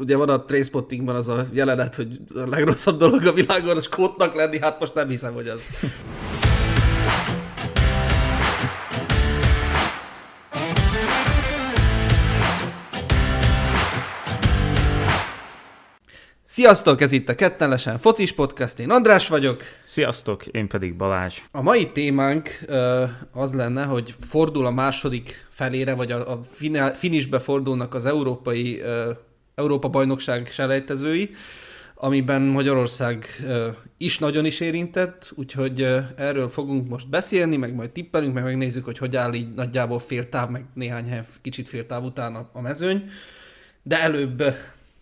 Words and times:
Ugye 0.00 0.16
van 0.16 0.28
a 0.28 0.44
Trainspottingban 0.44 1.14
az 1.14 1.28
a 1.28 1.46
jelenet, 1.52 1.94
hogy 1.94 2.18
a 2.34 2.48
legrosszabb 2.48 2.98
dolog 2.98 3.26
a 3.26 3.32
világon, 3.32 3.76
az 3.76 3.88
kótnak 3.88 4.34
lenni, 4.34 4.58
hát 4.58 4.80
most 4.80 4.94
nem 4.94 5.08
hiszem, 5.08 5.34
hogy 5.34 5.48
az. 5.48 5.68
Sziasztok, 16.44 17.00
ez 17.00 17.12
itt 17.12 17.28
a 17.28 17.34
Kettenlesen 17.34 17.98
Focis 17.98 18.32
Podcast, 18.32 18.78
én 18.78 18.90
András 18.90 19.28
vagyok. 19.28 19.62
Sziasztok, 19.84 20.46
én 20.46 20.68
pedig 20.68 20.96
Balázs. 20.96 21.38
A 21.52 21.62
mai 21.62 21.92
témánk 21.92 22.58
az 23.32 23.54
lenne, 23.54 23.84
hogy 23.84 24.14
fordul 24.28 24.66
a 24.66 24.70
második 24.70 25.46
felére, 25.48 25.94
vagy 25.94 26.12
a, 26.12 26.32
a 26.32 26.40
finisbe 26.94 27.38
fordulnak 27.38 27.94
az 27.94 28.04
európai 28.04 28.82
Európa 29.56 29.88
bajnokság 29.88 30.46
selejtezői, 30.46 31.30
amiben 31.94 32.42
Magyarország 32.42 33.26
is 33.96 34.18
nagyon 34.18 34.44
is 34.44 34.60
érintett, 34.60 35.32
úgyhogy 35.34 35.82
erről 36.16 36.48
fogunk 36.48 36.88
most 36.88 37.08
beszélni, 37.08 37.56
meg 37.56 37.74
majd 37.74 37.90
tippelünk, 37.90 38.34
meg 38.34 38.42
megnézzük, 38.42 38.84
hogy 38.84 38.98
hogy 38.98 39.16
áll 39.16 39.34
így 39.34 39.54
nagyjából 39.54 39.98
fél 39.98 40.28
táv, 40.28 40.50
meg 40.50 40.64
néhány 40.74 41.08
hely 41.08 41.22
kicsit 41.42 41.68
fél 41.68 41.86
táv 41.86 42.04
után 42.04 42.34
a, 42.52 42.60
mezőny. 42.60 43.10
De 43.82 44.00
előbb 44.00 44.42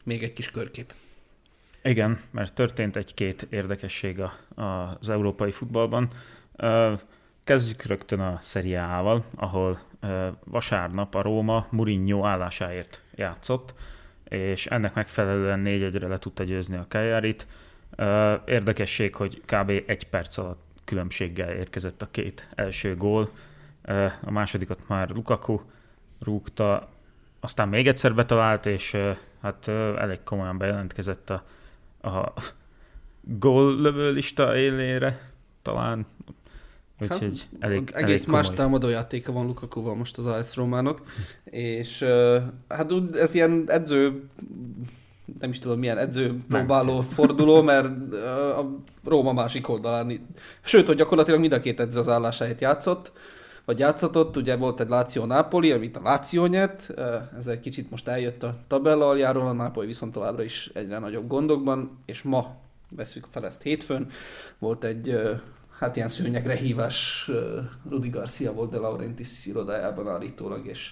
még 0.05 0.23
egy 0.23 0.33
kis 0.33 0.51
körkép. 0.51 0.93
Igen, 1.83 2.21
mert 2.31 2.55
történt 2.55 2.97
egy-két 2.97 3.47
érdekesség 3.51 4.21
az 5.01 5.09
európai 5.09 5.53
futballban. 5.53 6.11
Kezdjük 7.45 7.83
rögtön 7.83 8.21
a 8.21 8.41
Serie 8.43 8.81
ahol 9.37 9.81
vasárnap 10.45 11.15
a 11.15 11.23
Róma 11.23 11.67
Mourinho 11.71 12.25
állásáért 12.25 13.01
játszott 13.15 13.75
és 14.29 14.67
ennek 14.67 14.95
megfelelően 14.95 15.61
4 15.61 15.83
1 15.83 15.95
le 15.95 16.19
tudta 16.19 16.45
győzni 16.45 16.77
a 16.77 16.87
Kajárit. 16.89 17.47
Érdekesség, 18.45 19.15
hogy 19.15 19.43
kb. 19.47 19.71
egy 19.87 20.09
perc 20.09 20.39
alatt 20.39 20.63
különbséggel 20.85 21.53
érkezett 21.53 22.03
a 22.03 22.09
két 22.11 22.49
első 22.55 22.97
gól. 22.97 23.31
A 24.21 24.31
másodikat 24.31 24.89
már 24.89 25.11
Lukaku 25.11 25.61
rúgta, 26.21 26.89
aztán 27.41 27.69
még 27.69 27.87
egyszer 27.87 28.15
betalált, 28.15 28.67
és 28.67 28.97
hát 29.43 29.69
elég 29.99 30.23
komolyan 30.23 30.59
bejelentkezett 30.59 31.31
a, 31.31 31.45
a 32.09 32.33
góllövő 33.21 34.13
lista 34.13 34.57
élére, 34.57 35.25
talán 35.63 36.07
Úgyhogy 37.01 37.49
hát, 37.53 37.71
elég, 37.71 37.91
egész 37.93 38.23
elég 38.23 38.27
más 38.27 38.51
támadójátéka 38.51 39.33
van 39.33 39.47
Lukakuval 39.47 39.95
most 39.95 40.19
az 40.19 40.27
AS 40.27 40.57
Romának, 40.57 41.03
és 41.45 42.05
hát 42.69 42.93
ez 43.13 43.35
ilyen 43.35 43.65
edző, 43.67 44.23
nem 45.41 45.51
is 45.51 45.59
tudom 45.59 45.79
milyen 45.79 45.99
edző 45.99 46.41
próbáló 46.49 47.01
forduló, 47.01 47.63
mert 47.63 48.15
a 48.57 48.71
Róma 49.05 49.33
másik 49.33 49.69
oldalán, 49.69 50.19
sőt, 50.63 50.87
hogy 50.87 50.97
gyakorlatilag 50.97 51.41
mind 51.41 51.53
a 51.53 51.61
két 51.61 51.81
edző 51.81 51.99
az 51.99 52.09
állásáért 52.09 52.61
játszott, 52.61 53.13
vagy 53.65 53.79
játszatott, 53.79 54.37
ugye 54.37 54.57
volt 54.57 54.81
egy 54.81 54.89
Láció 54.89 55.25
Nápoli, 55.25 55.73
amit 55.73 55.97
a 55.97 56.03
Láció 56.03 56.47
nyert, 56.47 56.95
ez 57.37 57.47
egy 57.47 57.61
kicsit 57.61 57.91
most 57.91 58.09
eljött 58.09 58.43
a 58.43 58.57
tabella 58.67 59.09
aljáról, 59.09 59.47
a 59.47 59.53
Nápoli 59.53 59.87
viszont 59.87 60.13
továbbra 60.13 60.43
is 60.43 60.71
egyre 60.75 60.99
nagyobb 60.99 61.27
gondokban, 61.27 61.99
és 62.07 62.23
ma 62.23 62.57
veszük 62.89 63.27
fel 63.31 63.47
ezt 63.47 63.63
hétfőn, 63.63 64.11
volt 64.59 64.85
egy 64.85 65.19
hát 65.79 65.97
ilyen 65.97 66.09
szőnyegre 66.09 66.55
hívás 66.55 67.31
Rudi 67.91 68.09
Garcia 68.09 68.53
volt 68.53 68.71
de 68.71 68.79
Laurentiis 68.79 69.47
irodájában 69.47 70.09
állítólag, 70.09 70.67
és 70.67 70.91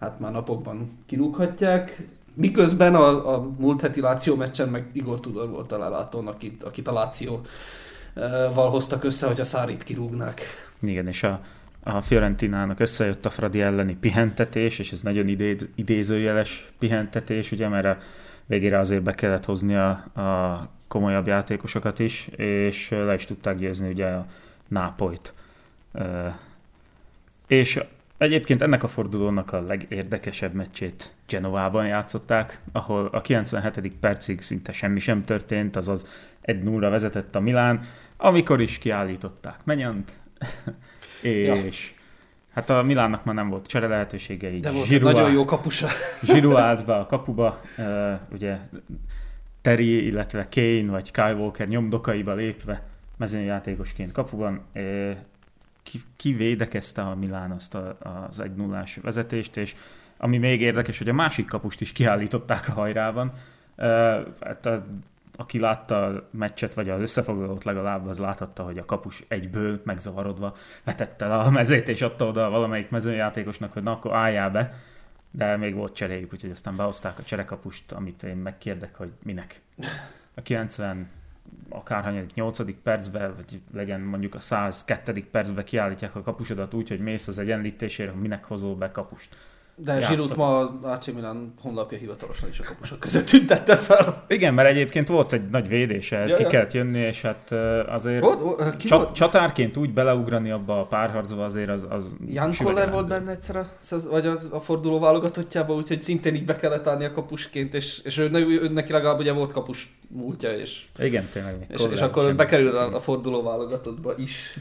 hát 0.00 0.20
már 0.20 0.32
napokban 0.32 0.98
kirúghatják. 1.06 2.08
Miközben 2.34 2.94
a, 2.94 3.34
a 3.34 3.50
múlt 3.58 3.80
heti 3.80 4.00
Láció 4.00 4.34
meccsen 4.34 4.68
meg 4.68 4.90
Igor 4.92 5.20
Tudor 5.20 5.50
volt 5.50 5.72
a 5.72 5.78
lelátón, 5.78 6.26
akit, 6.26 6.62
akit 6.62 6.88
a 6.88 6.92
Láció 6.92 7.46
hoztak 8.54 9.04
össze, 9.04 9.26
hogy 9.26 9.40
a 9.40 9.44
Szárit 9.44 9.82
kirúgnák. 9.82 10.40
Igen, 10.80 11.06
és 11.06 11.22
a, 11.22 11.40
a 11.82 12.02
Fiorentinának 12.02 12.80
összejött 12.80 13.26
a 13.26 13.30
Fradi 13.30 13.60
elleni 13.60 13.96
pihentetés, 14.00 14.78
és 14.78 14.92
ez 14.92 15.02
nagyon 15.02 15.28
idéz, 15.28 15.66
idézőjeles 15.74 16.72
pihentetés, 16.78 17.52
ugye, 17.52 17.68
mert 17.68 17.86
a 17.86 17.98
végére 18.48 18.78
azért 18.78 19.02
be 19.02 19.12
kellett 19.12 19.44
hozni 19.44 19.74
a, 19.74 19.90
a 20.20 20.68
komolyabb 20.88 21.26
játékosokat 21.26 21.98
is, 21.98 22.26
és 22.36 22.90
le 22.90 23.14
is 23.14 23.24
tudták 23.24 23.56
győzni 23.56 23.88
ugye 23.88 24.06
a 24.06 24.26
Nápolyt. 24.68 25.34
És 27.46 27.80
egyébként 28.18 28.62
ennek 28.62 28.82
a 28.82 28.88
fordulónak 28.88 29.52
a 29.52 29.60
legérdekesebb 29.60 30.54
meccsét 30.54 31.14
Genovában 31.26 31.86
játszották, 31.86 32.60
ahol 32.72 33.06
a 33.12 33.20
97. 33.20 33.92
percig 33.92 34.40
szinte 34.40 34.72
semmi 34.72 34.98
sem 34.98 35.24
történt, 35.24 35.76
azaz 35.76 36.06
1-0-ra 36.42 36.86
vezetett 36.90 37.34
a 37.34 37.40
Milán, 37.40 37.80
amikor 38.16 38.60
is 38.60 38.78
kiállították 38.78 39.64
Menyant, 39.64 40.12
és. 41.22 41.92
Hát 42.58 42.70
a 42.70 42.82
Milánnak 42.82 43.24
már 43.24 43.34
nem 43.34 43.48
volt 43.48 43.66
csere 43.66 43.86
lehetősége, 43.86 44.50
így 44.50 44.60
De 44.60 44.70
volt 44.70 44.86
Zsiru 44.86 45.04
nagyon 45.04 45.32
jó 45.32 45.44
kapusa. 45.44 45.88
Zsiru 46.22 46.56
állt 46.56 46.84
be 46.84 46.94
a 46.94 47.06
kapuba, 47.06 47.60
ugye 48.32 48.58
Terry, 49.60 50.06
illetve 50.06 50.48
Kane 50.50 50.90
vagy 50.90 51.10
Kyle 51.10 51.34
Walker 51.34 51.68
nyomdokaiba 51.68 52.34
lépve 52.34 52.82
mezőnyjátékosként 53.16 54.12
kapuban 54.12 54.64
kivédekezte 56.16 57.02
a 57.02 57.14
Milán 57.14 57.50
azt 57.50 57.74
a, 57.74 57.98
az 58.28 58.40
1 58.40 58.54
0 58.54 58.84
vezetést, 59.02 59.56
és 59.56 59.74
ami 60.16 60.38
még 60.38 60.60
érdekes, 60.60 60.98
hogy 60.98 61.08
a 61.08 61.12
másik 61.14 61.46
kapust 61.46 61.80
is 61.80 61.92
kiállították 61.92 62.68
a 62.68 62.72
hajrában. 62.72 63.32
Hát 64.40 64.66
a, 64.66 64.86
aki 65.40 65.58
látta 65.58 66.04
a 66.04 66.28
meccset, 66.30 66.74
vagy 66.74 66.88
az 66.88 67.00
összefoglalót 67.00 67.64
legalább, 67.64 68.06
az 68.06 68.18
láthatta, 68.18 68.62
hogy 68.62 68.78
a 68.78 68.84
kapus 68.84 69.24
egyből 69.28 69.80
megzavarodva 69.84 70.54
vetette 70.84 71.26
le 71.26 71.34
a 71.34 71.50
mezét, 71.50 71.88
és 71.88 72.02
adta 72.02 72.26
oda 72.26 72.50
valamelyik 72.50 72.90
mezőjátékosnak, 72.90 73.72
hogy 73.72 73.82
na 73.82 73.92
akkor 73.92 74.14
álljál 74.14 74.50
be 74.50 74.74
de 75.30 75.56
még 75.56 75.74
volt 75.74 75.94
cseréjük, 75.94 76.32
úgyhogy 76.32 76.50
aztán 76.50 76.76
behozták 76.76 77.18
a 77.18 77.22
cserekapust, 77.22 77.92
amit 77.92 78.22
én 78.22 78.36
megkérdek, 78.36 78.94
hogy 78.94 79.12
minek. 79.22 79.60
A 80.34 80.42
90 80.42 81.08
akárhanyadik 81.68 82.34
8. 82.34 82.82
percben, 82.82 83.34
vagy 83.34 83.60
legyen 83.72 84.00
mondjuk 84.00 84.34
a 84.34 84.40
102. 84.40 85.30
percben 85.30 85.64
kiállítják 85.64 86.14
a 86.14 86.22
kapusodat 86.22 86.74
úgy, 86.74 86.88
hogy 86.88 87.00
mész 87.00 87.28
az 87.28 87.38
egyenlítésére, 87.38 88.12
minek 88.12 88.44
hozol 88.44 88.76
be 88.76 88.90
kapust. 88.90 89.36
De 89.84 90.06
Zsirút 90.06 90.36
ma 90.36 90.78
AC 90.82 91.06
Milan 91.06 91.54
honlapja 91.62 91.98
hivatalosan 91.98 92.48
is 92.48 92.60
a 92.60 92.64
kapusok 92.64 93.00
között 93.00 93.26
tüntette 93.26 93.76
fel. 93.76 94.24
Igen, 94.28 94.54
mert 94.54 94.68
egyébként 94.68 95.08
volt 95.08 95.32
egy 95.32 95.48
nagy 95.50 95.68
védése, 95.68 96.26
ja, 96.26 96.36
ki 96.36 96.42
ja. 96.42 96.48
kellett 96.48 96.72
jönni, 96.72 96.98
és 96.98 97.22
hát 97.22 97.52
azért 97.88 98.22
volt, 98.22 98.76
ki 98.76 98.86
csat, 98.86 99.02
volt? 99.02 99.14
csatárként 99.14 99.76
úgy 99.76 99.92
beleugrani 99.92 100.50
abba 100.50 100.80
a 100.80 100.86
párharcba 100.86 101.44
azért 101.44 101.68
az, 101.68 101.86
az 101.90 102.16
Jan 102.26 102.54
Koller 102.64 102.90
volt 102.90 103.08
benne 103.08 103.30
egyszer, 103.30 103.56
a, 103.56 103.66
vagy 104.10 104.26
az, 104.26 104.46
a 104.50 104.60
forduló 104.60 104.98
válogatottjában, 104.98 105.76
úgyhogy 105.76 106.02
szintén 106.02 106.34
így 106.34 106.44
be 106.44 106.56
kellett 106.56 106.86
állni 106.86 107.04
a 107.04 107.12
kapusként, 107.12 107.74
és, 107.74 108.00
és 108.04 108.18
ő, 108.18 108.30
ő, 108.32 108.68
neki 108.68 108.92
legalább 108.92 109.18
ugye 109.18 109.32
volt 109.32 109.52
kapus 109.52 109.96
múltja, 110.08 110.50
és, 110.50 110.86
Igen, 110.98 111.28
tényleg. 111.32 111.66
És, 111.68 111.82
és 111.92 112.00
akkor 112.00 112.34
bekerül 112.34 112.76
a, 112.76 112.94
a 112.94 113.00
forduló 113.00 113.42
válogatottba 113.42 114.14
is. 114.16 114.58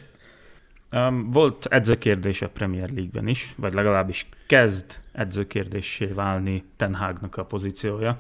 Um, 0.92 1.32
volt 1.32 1.66
edzőkérdés 1.66 2.42
a 2.42 2.50
Premier 2.50 2.90
League-ben 2.90 3.28
is, 3.28 3.54
vagy 3.58 3.74
legalábbis 3.74 4.30
kezd 4.48 4.86
edzőkérdésé 5.18 6.06
válni 6.06 6.64
Ten 6.76 6.94
Hagnak 6.94 7.38
a 7.38 7.46
pozíciója. 7.46 8.20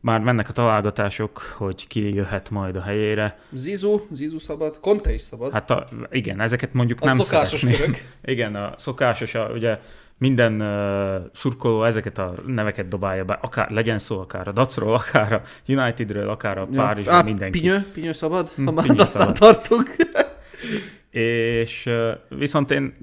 Már 0.00 0.20
mennek 0.20 0.48
a 0.48 0.52
találgatások, 0.52 1.38
hogy 1.56 1.86
ki 1.86 2.14
jöhet 2.14 2.50
majd 2.50 2.76
a 2.76 2.80
helyére. 2.80 3.38
Zizu, 3.52 4.00
Zizu 4.10 4.38
szabad, 4.38 4.80
Conte 4.80 5.12
is 5.12 5.20
szabad. 5.20 5.52
Hát 5.52 5.70
a, 5.70 5.86
igen, 6.10 6.40
ezeket 6.40 6.72
mondjuk 6.72 7.00
a 7.00 7.04
nem 7.04 7.16
szokásos 7.16 7.60
szeretni. 7.60 7.80
körök. 7.80 7.96
igen, 8.34 8.54
a 8.54 8.74
szokásos, 8.76 9.34
a, 9.34 9.50
ugye 9.54 9.78
minden 10.18 10.60
uh, 10.60 11.30
szurkoló 11.32 11.84
ezeket 11.84 12.18
a 12.18 12.34
neveket 12.46 12.88
dobálja 12.88 13.24
be, 13.24 13.38
akár 13.42 13.70
legyen 13.70 13.98
szó 13.98 14.20
akár 14.20 14.48
a 14.48 14.52
Dacról, 14.52 14.94
akár 14.94 15.32
a 15.32 15.42
Unitedről, 15.68 16.28
akár 16.28 16.58
a 16.58 16.66
Párizsról, 16.66 17.16
ja, 17.16 17.22
mindenki. 17.22 17.60
Pinyő, 17.60 17.86
Pinyő 17.92 18.12
szabad, 18.12 18.48
hm, 18.48 18.64
ha 18.64 18.72
már 18.72 18.90
aztán 18.96 19.34
tartunk. 19.34 19.96
És 21.10 21.90
viszont 22.28 22.70
én 22.70 22.94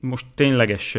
most 0.00 0.26
tényleges 0.34 0.96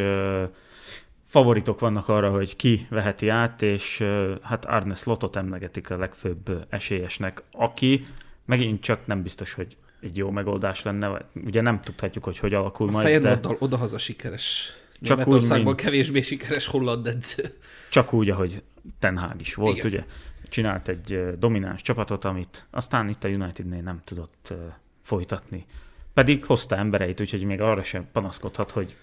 favoritok 1.26 1.80
vannak 1.80 2.08
arra, 2.08 2.30
hogy 2.30 2.56
ki 2.56 2.88
veheti 2.90 3.30
át, 3.30 3.62
és 3.62 4.04
hát 4.42 4.66
Arne 4.66 4.96
Slotot 4.96 5.36
emlegetik 5.36 5.90
a 5.90 5.98
legfőbb 5.98 6.66
esélyesnek, 6.70 7.44
aki 7.52 8.06
megint 8.46 8.82
csak 8.82 9.06
nem 9.06 9.22
biztos, 9.22 9.54
hogy 9.54 9.78
egy 10.02 10.18
jó 10.18 10.30
megoldás 10.30 10.84
lenne. 10.84 11.30
Ugye 11.46 11.62
nem 11.62 11.82
tudhatjuk, 11.82 12.24
hogy 12.24 12.38
hogy 12.38 12.54
alakul 12.54 12.88
a 12.88 12.92
majd. 12.92 13.26
A 13.26 13.36
de... 13.36 13.56
odahaza 13.60 13.98
sikeres. 13.98 14.74
Csak 15.02 15.28
úgy, 15.28 15.50
mint... 15.50 15.76
kevésbé 15.76 16.22
sikeres 16.22 16.68
holland 16.68 17.08
edző. 17.08 17.44
Csak 17.90 18.14
úgy, 18.14 18.30
ahogy 18.30 18.62
Ten 19.00 19.18
Hag 19.18 19.40
is 19.42 19.56
volt, 19.56 19.78
Igen. 19.78 19.88
ugye? 19.88 20.04
Csinált 20.50 20.88
egy 20.88 21.38
domináns 21.40 21.82
csapatot, 21.82 22.26
amit 22.26 22.66
aztán 22.70 23.10
itt 23.10 23.24
a 23.24 23.28
Unitednél 23.28 23.82
nem 23.82 24.02
tudott 24.04 24.54
folytatni. 25.02 25.66
Pedig 26.14 26.46
hozta 26.46 26.76
embereit, 26.76 27.22
úgyhogy 27.22 27.44
még 27.44 27.62
arra 27.62 27.84
sem 27.84 28.08
panaszkodhat, 28.12 28.72
hogy 28.72 28.96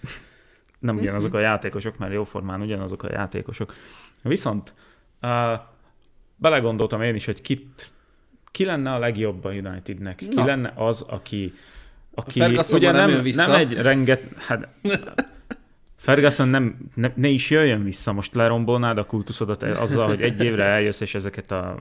nem 0.79 0.97
ugyanazok 0.97 1.33
a 1.33 1.39
játékosok, 1.39 1.97
mert 1.97 2.13
jóformán 2.13 2.61
ugyanazok 2.61 3.03
a 3.03 3.11
játékosok. 3.11 3.73
Viszont 4.21 4.73
Uh, 5.21 5.59
belegondoltam 6.35 7.01
én 7.01 7.15
is, 7.15 7.25
hogy 7.25 7.41
kit, 7.41 7.91
ki 8.51 8.65
lenne 8.65 8.93
a 8.93 8.99
legjobb 8.99 9.43
a 9.43 9.49
Unitednek? 9.49 10.15
Ki 10.15 10.27
Na. 10.33 10.45
lenne 10.45 10.73
az, 10.75 11.01
aki, 11.01 11.53
aki 12.13 12.41
ugye 12.71 12.91
nem, 12.91 13.09
nem, 13.09 13.23
nem 13.23 13.51
egy 13.51 13.73
renget, 13.73 14.23
hát, 14.37 14.67
Ferguson 15.95 16.47
nem, 16.47 16.77
ne, 16.95 17.11
ne 17.15 17.27
is 17.27 17.49
jöjjön 17.49 17.83
vissza, 17.83 18.11
most 18.11 18.33
lerombolnád 18.33 18.97
a 18.97 19.05
kultuszodat 19.05 19.63
azzal, 19.63 20.07
hogy 20.07 20.21
egy 20.21 20.43
évre 20.43 20.63
eljössz, 20.63 21.01
és 21.01 21.15
ezeket 21.15 21.51
a 21.51 21.77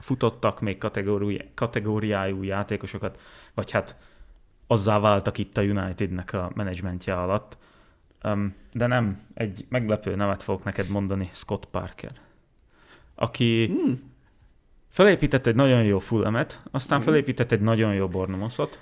futottak 0.00 0.60
még 0.60 0.78
kategóri, 0.78 1.50
kategóriájú 1.54 2.42
játékosokat, 2.42 3.20
vagy 3.54 3.70
hát 3.70 3.96
azzá 4.70 4.98
váltak 4.98 5.38
itt 5.38 5.56
a 5.56 5.62
Unitednek 5.62 6.32
a 6.32 6.50
menedzsmentje 6.54 7.14
alatt. 7.14 7.56
Um, 8.24 8.54
de 8.72 8.86
nem, 8.86 9.20
egy 9.34 9.66
meglepő 9.68 10.14
nevet 10.14 10.42
fogok 10.42 10.64
neked 10.64 10.88
mondani, 10.88 11.30
Scott 11.32 11.66
Parker, 11.66 12.12
aki 13.14 13.66
hmm. 13.66 14.12
felépített 14.88 15.46
egy 15.46 15.54
nagyon 15.54 15.82
jó 15.82 15.98
fullemet, 15.98 16.60
aztán 16.70 16.98
hmm. 16.98 17.06
felépített 17.06 17.52
egy 17.52 17.60
nagyon 17.60 17.94
jó 17.94 18.08
Bornomosot. 18.08 18.80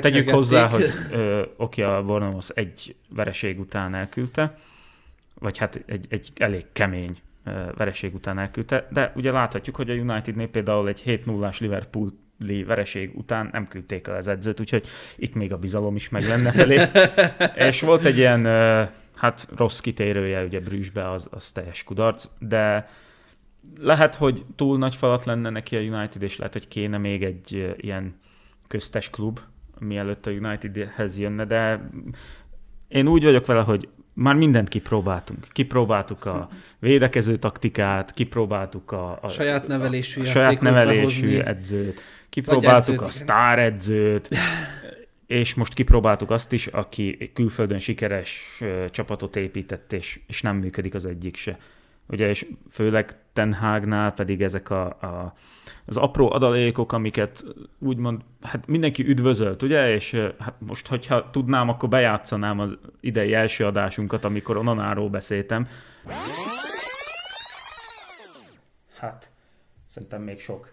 Tegyük 0.00 0.30
hozzá, 0.30 0.68
hogy 0.68 0.84
ö, 1.12 1.42
oké, 1.56 1.82
a 1.82 2.04
Bornomos 2.04 2.48
egy 2.48 2.96
vereség 3.08 3.60
után 3.60 3.94
elküldte, 3.94 4.58
vagy 5.34 5.58
hát 5.58 5.82
egy, 5.86 6.06
egy 6.08 6.30
elég 6.36 6.66
kemény 6.72 7.20
vereség 7.76 8.14
után 8.14 8.38
elküldte, 8.38 8.86
de 8.90 9.12
ugye 9.16 9.32
láthatjuk, 9.32 9.76
hogy 9.76 9.90
a 9.90 9.94
Unitednél 9.94 10.48
például 10.48 10.88
egy 10.88 11.02
7-0-ás 11.06 11.60
Liverpool 11.60 12.12
vereség 12.66 13.10
után 13.14 13.48
nem 13.52 13.68
küldték 13.68 14.06
el 14.06 14.16
az 14.16 14.28
edzőt, 14.28 14.60
úgyhogy 14.60 14.86
itt 15.16 15.34
még 15.34 15.52
a 15.52 15.58
bizalom 15.58 15.96
is 15.96 16.08
meg 16.08 16.22
lenne 16.22 16.52
felé. 16.52 16.80
és 17.68 17.80
volt 17.80 18.04
egy 18.04 18.16
ilyen, 18.16 18.44
hát 19.16 19.48
rossz 19.56 19.80
kitérője 19.80 20.44
ugye 20.44 20.60
Brüsszbe, 20.60 21.10
az, 21.10 21.28
az 21.30 21.50
teljes 21.50 21.84
kudarc, 21.84 22.28
de 22.38 22.88
lehet, 23.80 24.14
hogy 24.14 24.44
túl 24.56 24.78
nagy 24.78 24.94
falat 24.94 25.24
lenne 25.24 25.50
neki 25.50 25.76
a 25.76 25.80
United, 25.80 26.22
és 26.22 26.36
lehet, 26.36 26.52
hogy 26.52 26.68
kéne 26.68 26.98
még 26.98 27.22
egy 27.22 27.74
ilyen 27.76 28.20
köztes 28.68 29.10
klub, 29.10 29.40
mielőtt 29.78 30.26
a 30.26 30.30
Unitedhez 30.30 31.18
jönne, 31.18 31.44
de 31.44 31.90
én 32.88 33.08
úgy 33.08 33.24
vagyok 33.24 33.46
vele, 33.46 33.60
hogy 33.60 33.88
már 34.12 34.34
mindent 34.34 34.68
kipróbáltunk. 34.68 35.46
Kipróbáltuk 35.52 36.24
a 36.24 36.48
védekező 36.78 37.36
taktikát, 37.36 38.14
kipróbáltuk 38.14 38.92
a, 38.92 39.18
a 39.22 39.28
saját 39.28 39.66
nevelésű, 39.66 40.20
a 40.20 40.24
saját 40.24 40.60
nevelésű 40.60 41.26
behozni. 41.26 41.50
edzőt, 41.50 42.00
kipróbáltuk 42.28 43.00
a 43.00 43.10
sztár 43.10 43.58
edzőt, 43.58 44.28
és 45.26 45.54
most 45.54 45.74
kipróbáltuk 45.74 46.30
azt 46.30 46.52
is, 46.52 46.66
aki 46.66 47.30
külföldön 47.34 47.78
sikeres 47.78 48.60
csapatot 48.90 49.36
épített, 49.36 49.92
és, 49.92 50.20
és 50.26 50.42
nem 50.42 50.56
működik 50.56 50.94
az 50.94 51.04
egyik 51.04 51.36
se. 51.36 51.58
Ugye, 52.06 52.28
és 52.28 52.46
főleg 52.70 53.16
Ten 53.32 53.52
Hagnál 53.54 54.12
pedig 54.12 54.42
ezek 54.42 54.70
a, 54.70 54.86
a, 54.86 55.34
az 55.86 55.96
apró 55.96 56.32
adalékok, 56.32 56.92
amiket 56.92 57.44
úgymond, 57.78 58.20
hát 58.42 58.66
mindenki 58.66 59.08
üdvözölt, 59.08 59.62
ugye, 59.62 59.92
és 59.94 60.12
hát 60.38 60.54
most, 60.58 60.86
hogyha 60.86 61.30
tudnám, 61.30 61.68
akkor 61.68 61.88
bejátszanám 61.88 62.58
az 62.58 62.78
idei 63.00 63.34
első 63.34 63.66
adásunkat, 63.66 64.24
amikor 64.24 64.56
Onanáról 64.56 65.08
beszéltem. 65.08 65.68
Hát, 68.98 69.30
szerintem 69.86 70.22
még 70.22 70.40
sok 70.40 70.72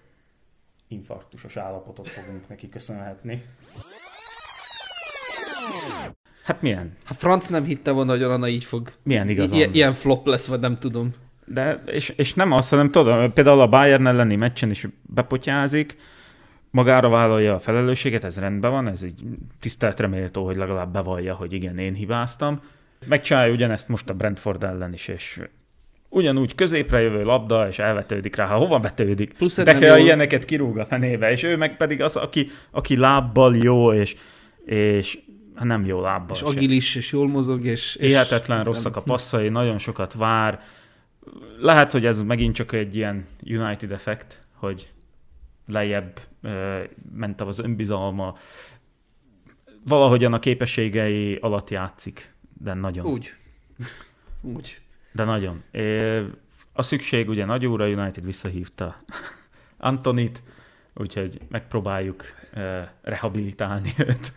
infarktusos 0.87 1.57
állapotot 1.57 2.07
fogunk 2.07 2.47
neki 2.47 2.69
köszönhetni. 2.69 3.43
Hát 6.43 6.61
milyen? 6.61 6.97
Hát 7.03 7.17
Franc 7.17 7.47
nem 7.47 7.63
hitte 7.63 7.91
volna, 7.91 8.11
hogy 8.11 8.23
Anna 8.23 8.47
így 8.47 8.63
fog. 8.63 8.91
Milyen 9.03 9.29
igazán? 9.29 9.59
I- 9.59 9.69
ilyen 9.73 9.93
flop 9.93 10.25
lesz, 10.25 10.47
vagy 10.47 10.59
nem 10.59 10.79
tudom. 10.79 11.13
De, 11.47 11.83
és, 11.85 12.09
és 12.09 12.33
nem 12.33 12.51
azt, 12.51 12.69
hanem 12.69 12.91
tudod, 12.91 13.31
például 13.31 13.61
a 13.61 13.67
Bayern 13.67 14.07
elleni 14.07 14.35
meccsen 14.35 14.69
is 14.69 14.87
bepotyázik, 15.01 15.97
magára 16.71 17.09
vállalja 17.09 17.53
a 17.53 17.59
felelősséget, 17.59 18.23
ez 18.23 18.39
rendben 18.39 18.71
van, 18.71 18.87
ez 18.87 19.01
egy 19.01 19.21
tisztelt 19.59 19.99
reméltó, 19.99 20.45
hogy 20.45 20.55
legalább 20.55 20.91
bevallja, 20.91 21.35
hogy 21.35 21.53
igen, 21.53 21.77
én 21.77 21.93
hibáztam. 21.93 22.61
Megcsinálja 23.05 23.53
ugyanezt 23.53 23.87
most 23.87 24.09
a 24.09 24.13
Brentford 24.13 24.63
ellen 24.63 24.93
is, 24.93 25.07
és 25.07 25.39
ugyanúgy 26.09 26.55
középre 26.55 27.01
jövő 27.01 27.23
labda, 27.23 27.67
és 27.67 27.79
elvetődik 27.79 28.35
rá, 28.35 28.45
ha 28.45 28.57
hova 28.57 28.79
vetődik. 28.79 29.33
Plusz 29.33 29.55
De 29.55 29.77
kell 29.77 29.97
ilyeneket 29.97 30.45
kirúg 30.45 30.77
a 30.77 30.85
fenébe, 30.85 31.31
és 31.31 31.43
ő 31.43 31.57
meg 31.57 31.77
pedig 31.77 32.01
az, 32.01 32.15
aki, 32.15 32.49
aki 32.71 32.97
lábbal 32.97 33.55
jó, 33.55 33.93
és, 33.93 34.15
és 34.65 35.19
nem 35.63 35.85
jó 35.85 36.01
lábbal. 36.01 36.35
És 36.35 36.41
agilis, 36.41 36.95
és 36.95 37.11
jól 37.11 37.27
mozog, 37.27 37.65
és... 37.65 37.95
és 37.95 38.17
rosszak 38.63 38.95
a 38.95 39.01
passzai, 39.01 39.49
nagyon 39.49 39.77
sokat 39.77 40.13
vár, 40.13 40.59
lehet, 41.59 41.91
hogy 41.91 42.05
ez 42.05 42.21
megint 42.21 42.55
csak 42.55 42.71
egy 42.71 42.95
ilyen 42.95 43.25
United 43.43 43.91
effekt, 43.91 44.47
hogy 44.53 44.91
lejjebb 45.67 46.19
ment 47.11 47.41
az 47.41 47.59
önbizalma, 47.59 48.37
valahogyan 49.83 50.33
a 50.33 50.39
képességei 50.39 51.35
alatt 51.35 51.69
játszik, 51.69 52.33
de 52.59 52.73
nagyon. 52.73 53.05
Úgy. 53.05 53.33
Úgy. 54.55 54.81
De 55.11 55.23
nagyon. 55.23 55.63
A 56.73 56.81
szükség 56.81 57.29
ugye 57.29 57.45
nagy 57.45 57.65
úra, 57.65 57.87
United 57.87 58.25
visszahívta 58.25 58.95
Antonit, 59.77 60.43
úgyhogy 60.93 61.39
megpróbáljuk 61.49 62.23
rehabilitálni 63.01 63.93
őt 64.07 64.33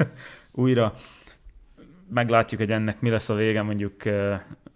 újra. 0.51 0.95
Meglátjuk, 2.09 2.61
hogy 2.61 2.73
ennek 2.73 3.01
mi 3.01 3.11
lesz 3.11 3.29
a 3.29 3.35
vége, 3.35 3.63
mondjuk 3.63 4.03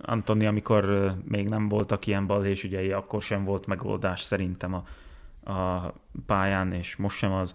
Antoni, 0.07 0.47
amikor 0.47 1.15
még 1.25 1.49
nem 1.49 1.69
voltak 1.69 2.07
ilyen 2.07 2.27
balhés 2.27 2.65
ügyei, 2.65 2.93
akkor 2.93 3.23
sem 3.23 3.45
volt 3.45 3.67
megoldás 3.67 4.23
szerintem 4.23 4.75
a, 4.75 4.85
a 5.53 5.93
pályán, 6.27 6.73
és 6.73 6.97
most 6.97 7.17
sem 7.17 7.33
az. 7.33 7.55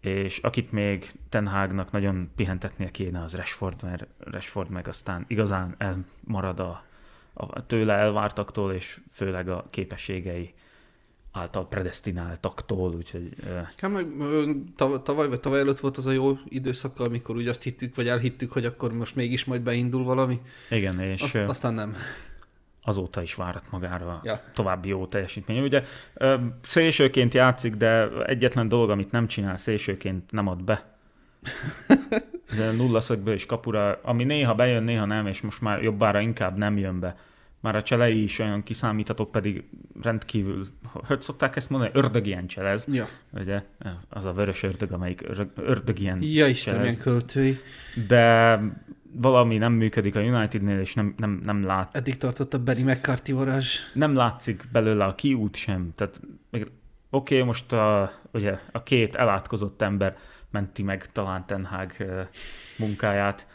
És 0.00 0.38
akit 0.38 0.72
még 0.72 1.10
Ten 1.28 1.46
Hagnak 1.48 1.90
nagyon 1.90 2.30
pihentetnie 2.36 2.90
kéne, 2.90 3.22
az 3.22 3.34
Rashford, 3.34 3.82
mert 3.82 4.06
Rashford 4.18 4.70
meg 4.70 4.88
aztán 4.88 5.24
igazán 5.28 5.74
elmarad 5.78 6.60
a, 6.60 6.84
a 7.32 7.66
tőle 7.66 7.94
elvártaktól, 7.94 8.72
és 8.72 9.00
főleg 9.10 9.48
a 9.48 9.64
képességei 9.70 10.54
által 11.34 11.68
predestináltaktól, 11.68 12.94
úgyhogy... 12.94 13.28
Hát 13.80 13.90
meg 13.90 14.06
tavaly 15.02 15.28
vagy 15.28 15.40
tavaly 15.40 15.60
előtt 15.60 15.80
volt 15.80 15.96
az 15.96 16.06
a 16.06 16.10
jó 16.10 16.38
időszak, 16.48 17.00
amikor 17.00 17.36
úgy 17.36 17.48
azt 17.48 17.62
hittük, 17.62 17.94
vagy 17.94 18.08
elhittük, 18.08 18.52
hogy 18.52 18.64
akkor 18.64 18.92
most 18.92 19.16
mégis 19.16 19.44
majd 19.44 19.62
beindul 19.62 20.04
valami. 20.04 20.40
Igen, 20.70 21.00
és... 21.00 21.22
Azt, 21.22 21.36
aztán 21.36 21.74
nem. 21.74 21.94
Azóta 22.82 23.22
is 23.22 23.34
várat 23.34 23.64
magára 23.70 24.20
ja. 24.24 24.40
további 24.52 24.88
jó 24.88 25.06
teljesítmény. 25.06 25.62
Ugye 25.62 25.82
szélsőként 26.62 27.34
játszik, 27.34 27.74
de 27.74 28.08
egyetlen 28.24 28.68
dolog, 28.68 28.90
amit 28.90 29.10
nem 29.10 29.26
csinál 29.26 29.56
szélsőként, 29.56 30.30
nem 30.30 30.46
ad 30.46 30.64
be. 30.64 30.84
De 32.56 32.70
nullaszögből 32.70 33.34
is 33.34 33.46
kapura, 33.46 34.00
ami 34.02 34.24
néha 34.24 34.54
bejön, 34.54 34.82
néha 34.82 35.04
nem, 35.04 35.26
és 35.26 35.40
most 35.40 35.60
már 35.60 35.82
jobbára 35.82 36.20
inkább 36.20 36.56
nem 36.56 36.78
jön 36.78 37.00
be 37.00 37.16
már 37.64 37.76
a 37.76 37.82
cselei 37.82 38.22
is 38.22 38.38
olyan 38.38 38.62
kiszámíthatók, 38.62 39.30
pedig 39.30 39.64
rendkívül, 40.02 40.66
hogy 40.92 41.22
szokták 41.22 41.56
ezt 41.56 41.70
mondani, 41.70 41.90
ördögien 41.94 42.46
cselez. 42.46 42.86
Ja. 42.92 43.08
Ugye, 43.30 43.62
az 44.08 44.24
a 44.24 44.32
vörös 44.32 44.62
ördög, 44.62 44.92
amelyik 44.92 45.24
ördögien 45.56 46.22
Ja, 46.22 46.46
Isten, 46.46 46.80
milyen 46.80 46.98
költői. 46.98 47.58
De 48.08 48.60
valami 49.12 49.58
nem 49.58 49.72
működik 49.72 50.14
a 50.14 50.20
Unitednél, 50.20 50.78
és 50.78 50.94
nem, 50.94 51.14
nem, 51.16 51.40
nem 51.44 51.64
lát. 51.64 51.96
Eddig 51.96 52.16
tartott 52.16 52.54
a 52.54 52.58
Benny 52.58 52.84
McCarthy 52.84 53.32
varázs. 53.32 53.78
Nem 53.92 54.14
látszik 54.14 54.64
belőle 54.72 55.04
a 55.04 55.14
kiút 55.14 55.56
sem. 55.56 55.92
Tehát 55.94 56.20
oké, 56.50 56.66
okay, 57.10 57.42
most 57.42 57.72
a, 57.72 58.12
ugye, 58.32 58.58
a 58.72 58.82
két 58.82 59.14
elátkozott 59.14 59.82
ember 59.82 60.16
menti 60.50 60.82
meg 60.82 61.12
talán 61.12 61.46
Ten 61.46 61.64
Hag 61.64 61.92
munkáját, 62.78 63.46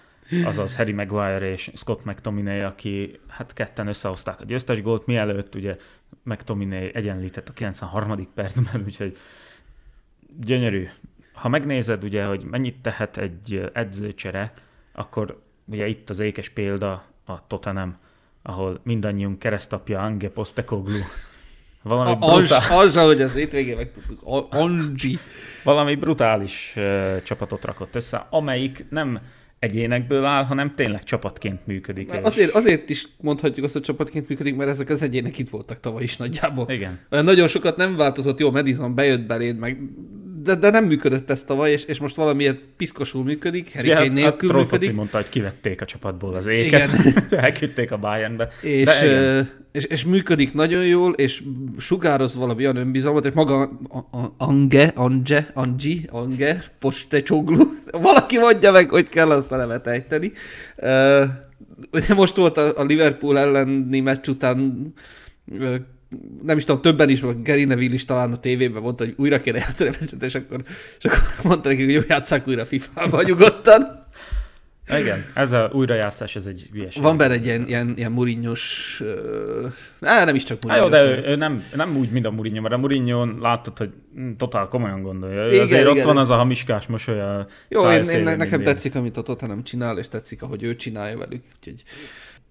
azaz 0.44 0.76
Harry 0.76 0.92
Maguire 0.92 1.52
és 1.52 1.72
Scott 1.76 2.06
McTominay, 2.06 2.60
aki 2.60 3.20
hát 3.28 3.54
ketten 3.54 3.88
összehozták 3.88 4.42
a 4.42 4.46
győztes 4.46 4.82
gólt, 4.82 5.06
mielőtt 5.06 5.56
ugye 5.56 5.76
McTominay 6.24 6.92
egyenlített 6.94 7.50
a 7.50 7.54
93. 7.54 8.34
percben, 8.34 8.84
úgyhogy 8.86 9.18
gyönyörű. 10.40 10.88
Ha 11.34 11.50
megnézed 11.50 12.04
ugye, 12.04 12.26
hogy 12.26 12.44
mennyit 12.44 12.82
tehet 12.82 13.18
egy 13.18 13.70
edzőcsere, 13.74 14.54
akkor 14.94 15.42
ugye 15.66 15.88
itt 15.88 16.10
az 16.10 16.20
ékes 16.20 16.50
példa 16.50 17.06
a 17.26 17.48
Tottenham, 17.48 17.94
ahol 18.42 18.80
mindannyiunk 18.84 19.40
keresztapja 19.40 20.00
Ange 20.00 20.30
Postecoglou. 20.30 21.02
Valami 21.84 22.16
brutál... 22.16 22.78
Az, 22.78 22.96
hogy 22.96 23.22
az 23.22 23.34
hétvégén 23.34 23.76
megtudtuk. 23.76 24.22
Angi. 24.50 25.20
Valami 25.64 25.96
brutális 25.96 26.74
uh, 26.76 27.22
csapatot 27.24 27.66
rakott 27.66 27.96
össze, 27.96 28.28
amelyik 28.30 28.86
nem 28.90 29.20
egyénekből 29.60 30.26
áll, 30.26 30.44
hanem 30.44 30.74
tényleg 30.76 31.04
csapatként 31.04 31.68
működik. 31.68 32.12
Azért, 32.22 32.52
azért 32.54 32.90
is 32.90 33.08
mondhatjuk 33.22 33.66
azt, 33.66 33.74
hogy 33.74 33.82
csapatként 33.82 34.30
működik, 34.30 34.56
mert 34.56 34.70
ezek 34.70 34.90
az 34.90 35.02
egyének 35.02 35.38
itt 35.40 35.50
voltak 35.50 35.80
tavaly 35.80 36.04
is 36.04 36.18
nagyjából. 36.18 36.70
Igen. 36.70 37.00
Olyan 37.12 37.26
nagyon 37.26 37.48
sokat 37.48 37.78
nem 37.78 37.96
változott, 37.96 38.40
jó, 38.40 38.52
Madison 38.52 38.96
bejött 38.96 39.22
beléd, 39.22 39.58
meg 39.58 39.78
de, 40.44 40.56
de 40.56 40.70
nem 40.70 40.86
működött 40.86 41.30
ez 41.30 41.44
tavaly, 41.44 41.72
és, 41.72 41.84
és 41.84 42.00
most 42.00 42.16
valamiért 42.16 42.60
piszkosul 42.78 43.24
működik, 43.24 43.74
Harry 43.76 43.90
Kane 43.90 44.08
nélkül 44.08 44.50
a 44.50 44.58
működik. 44.58 44.94
mondta, 44.94 45.18
hogy 45.18 45.30
kivették 45.30 45.82
a 45.82 45.86
csapatból 45.86 46.34
az 46.34 46.46
éket, 46.46 46.90
elküldték 47.32 47.92
a 47.92 47.98
Bayernbe. 47.98 48.50
És, 48.62 48.84
de 48.84 49.48
és, 49.72 49.84
és, 49.84 50.06
működik 50.06 50.54
nagyon 50.54 50.86
jól, 50.86 51.14
és 51.14 51.44
sugároz 51.78 52.36
valami 52.36 52.64
olyan 52.64 52.76
önbizalmat, 52.76 53.26
és 53.26 53.34
maga 53.34 53.80
Ange, 54.38 54.92
Ange, 54.96 55.52
Angi, 55.54 56.08
Ange, 56.12 56.64
Poste 56.80 57.22
Csoglu, 57.22 57.64
valaki 57.92 58.38
mondja 58.38 58.72
meg, 58.72 58.90
hogy 58.90 59.10
kell 59.10 59.32
azt 59.32 59.52
a 59.52 59.56
nevet 59.56 59.88
ejteni. 59.88 60.32
Ugye 61.92 62.14
most 62.14 62.36
volt 62.36 62.58
a, 62.58 62.78
a 62.78 62.84
Liverpool 62.84 63.40
elleni 63.40 64.00
meccs 64.00 64.28
után 64.28 64.94
nem 66.44 66.58
is 66.58 66.66
tudom, 66.66 66.82
többen 66.82 67.10
is, 67.10 67.22
Gary 67.44 67.64
Neville 67.64 67.94
is 67.94 68.06
talán 68.06 68.32
a 68.32 68.40
tévében 68.40 68.82
mondta, 68.82 69.04
hogy 69.04 69.14
újra 69.18 69.42
kéne 69.42 69.58
játszani 69.58 69.90
a 69.90 69.94
meccset, 70.00 70.24
és 70.24 70.36
akkor, 70.36 70.64
és 70.98 71.06
akkor 71.06 71.20
mondta 71.44 71.70
nekik, 71.70 71.86
hogy 71.86 71.94
jó, 71.94 72.02
játsszák 72.08 72.48
újra 72.48 72.66
FIFA-ba 72.66 73.22
nyugodtan. 73.24 74.08
Igen, 74.98 75.26
ez 75.34 75.52
a 75.52 75.70
újrajátszás, 75.74 76.36
ez 76.36 76.46
egy 76.46 76.70
hülyeség. 76.72 77.04
Van 77.04 77.18
benne 77.18 77.34
egy 77.34 77.46
ilyen, 77.46 77.68
ilyen, 77.68 77.94
ilyen 77.96 78.12
Murinyos, 78.12 79.02
uh, 80.00 80.26
nem 80.26 80.36
is 80.36 80.44
csak 80.44 80.64
Mourinho. 80.64 80.86
Jó, 80.86 80.92
de 80.92 81.04
ő, 81.04 81.32
ő, 81.32 81.36
nem, 81.36 81.64
nem 81.76 81.98
úgy, 81.98 82.10
mint 82.10 82.26
a 82.26 82.32
Mourinho, 82.32 82.62
mert 82.62 82.74
a 82.74 82.78
Mourinho 82.78 83.26
láttad, 83.26 83.78
hogy 83.78 83.90
hm, 84.16 84.32
totál 84.38 84.68
komolyan 84.68 85.02
gondolja. 85.02 85.48
Igen, 85.48 85.62
Azért 85.62 85.82
igen, 85.82 85.98
ott 85.98 86.04
van 86.04 86.18
az 86.18 86.30
a 86.30 86.36
hamiskás 86.36 86.88
mosoly 86.88 87.20
a 87.22 87.48
Jó, 87.68 87.92
én, 87.92 88.04
én, 88.04 88.24
nekem 88.24 88.38
mindig. 88.38 88.66
tetszik, 88.66 88.96
amit 88.96 89.18
a 89.18 89.22
Tottenham 89.22 89.64
csinál, 89.64 89.98
és 89.98 90.08
tetszik, 90.08 90.42
ahogy 90.42 90.64
ő 90.64 90.76
csinálja 90.76 91.18
velük. 91.18 91.44
Úgyhogy... 91.58 91.84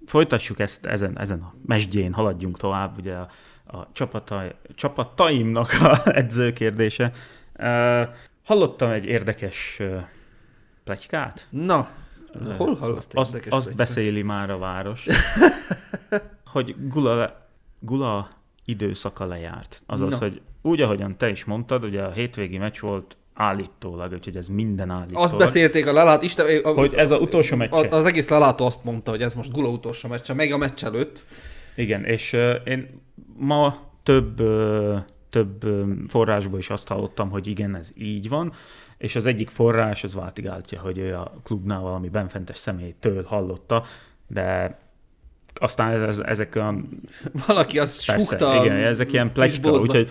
Folytassuk 0.09 0.59
ezt 0.59 0.87
ezen, 0.87 1.19
ezen 1.19 1.43
a 1.43 1.55
mesdjén, 1.67 2.13
haladjunk 2.13 2.59
tovább. 2.59 2.99
Ugye 2.99 3.15
a, 3.15 3.29
a 3.67 3.89
csapatai, 3.93 4.51
csapataimnak 4.75 5.73
a 5.81 6.01
edzőkérdése. 6.21 7.13
Uh, 7.59 8.09
hallottam 8.45 8.91
egy 8.91 9.05
érdekes 9.05 9.77
uh, 9.81 10.01
plegykát. 10.85 11.47
Na, 11.51 11.89
hol 12.57 12.75
hallott 12.75 13.13
azt, 13.15 13.35
érdekes 13.35 13.53
Azt 13.53 13.77
beszéli 13.77 14.23
már 14.23 14.51
a 14.51 14.59
város, 14.59 15.07
hogy 16.53 16.77
Gula, 16.89 17.49
Gula 17.79 18.29
időszaka 18.65 19.25
lejárt. 19.25 19.83
Azaz, 19.87 20.13
no. 20.13 20.19
hogy 20.19 20.41
úgy, 20.63 20.81
ahogyan 20.81 21.17
te 21.17 21.29
is 21.29 21.45
mondtad, 21.45 21.85
ugye 21.85 22.03
a 22.03 22.11
hétvégi 22.11 22.59
meccs 22.59 22.81
volt 22.81 23.17
állítólag, 23.39 24.13
úgyhogy 24.13 24.37
ez 24.37 24.49
minden 24.49 24.91
állítólag. 24.91 25.25
Azt 25.25 25.37
beszélték 25.37 25.87
a 25.87 25.93
Lalát, 25.93 26.23
Isten, 26.23 26.47
a, 26.65 26.69
hogy 26.69 26.95
ez 26.95 27.11
a 27.11 27.19
utolsó 27.19 27.57
meccs. 27.57 27.73
Az 27.91 28.05
egész 28.05 28.29
Lalátó 28.29 28.67
azt 28.67 28.85
mondta, 28.85 29.11
hogy 29.11 29.23
ez 29.23 29.35
most 29.35 29.53
Gula 29.53 29.69
utolsó 29.69 30.09
meccs, 30.09 30.33
meg 30.33 30.53
a 30.53 30.57
meccs 30.57 30.85
előtt. 30.85 31.25
Igen, 31.77 32.05
és 32.05 32.33
uh, 32.33 32.55
én 32.65 33.01
ma 33.37 33.79
több, 34.03 34.41
uh, 34.41 34.99
több 35.31 35.65
forrásból 36.09 36.59
is 36.59 36.71
azt 36.71 36.89
hallottam, 36.89 37.31
hogy 37.31 37.47
igen, 37.47 37.75
ez 37.75 37.91
így 37.97 38.29
van, 38.29 38.53
és 38.99 39.17
az 39.17 39.27
egyik 39.27 39.49
forrás 39.49 40.05
az 40.05 40.15
váltigáltja, 40.15 40.81
hogy 40.81 40.99
ő 40.99 41.15
a 41.15 41.33
klubnál 41.45 41.81
valami 41.81 42.09
benfentes 42.09 42.59
személytől 42.59 43.25
hallotta, 43.25 43.85
de 44.27 44.79
aztán 45.55 46.03
ez, 46.03 46.19
ezek 46.19 46.57
a... 46.57 46.75
Valaki 47.47 47.79
azt 47.79 48.07
persze, 48.07 48.37
Igen, 48.63 48.77
ezek 48.77 49.13
ilyen 49.13 49.33
plegyka, 49.33 49.71
úgyhogy 49.71 50.11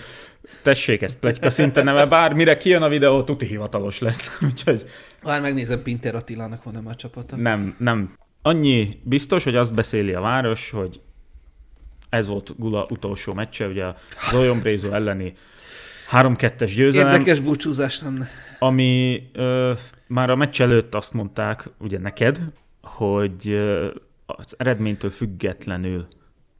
tessék 0.61 1.01
ezt 1.01 1.19
plegyka 1.19 1.49
szinten, 1.49 1.85
mert 1.85 2.09
bármire 2.09 2.57
kijön 2.57 2.81
a 2.81 2.89
videó, 2.89 3.23
tuti 3.23 3.45
hivatalos 3.45 3.99
lesz. 3.99 4.37
úgyhogy... 4.49 4.85
Vár 5.23 5.41
megnézem, 5.41 5.83
Pinter 5.83 6.15
Attilának 6.15 6.63
van-e 6.63 6.79
már 6.79 6.95
csapata. 6.95 7.35
Nem, 7.35 7.75
nem. 7.77 8.13
Annyi 8.41 8.99
biztos, 9.03 9.43
hogy 9.43 9.55
azt 9.55 9.73
beszéli 9.73 10.13
a 10.13 10.21
város, 10.21 10.69
hogy 10.69 11.01
ez 12.09 12.27
volt 12.27 12.53
Gula 12.57 12.85
utolsó 12.89 13.33
meccse, 13.33 13.67
ugye 13.67 13.85
az 13.85 14.33
Olyom 14.33 14.61
elleni 14.91 15.33
3-2-es 16.11 16.71
győzelem. 16.75 17.11
Érdekes 17.11 17.39
búcsúzás 17.39 18.01
lenne. 18.01 18.27
Ami 18.59 19.23
ö, 19.33 19.73
már 20.07 20.29
a 20.29 20.35
meccs 20.35 20.61
előtt 20.61 20.95
azt 20.95 21.13
mondták, 21.13 21.69
ugye 21.79 21.99
neked, 21.99 22.39
hogy 22.81 23.49
ö, 23.49 23.87
az 24.25 24.55
eredménytől 24.57 25.09
függetlenül 25.09 26.07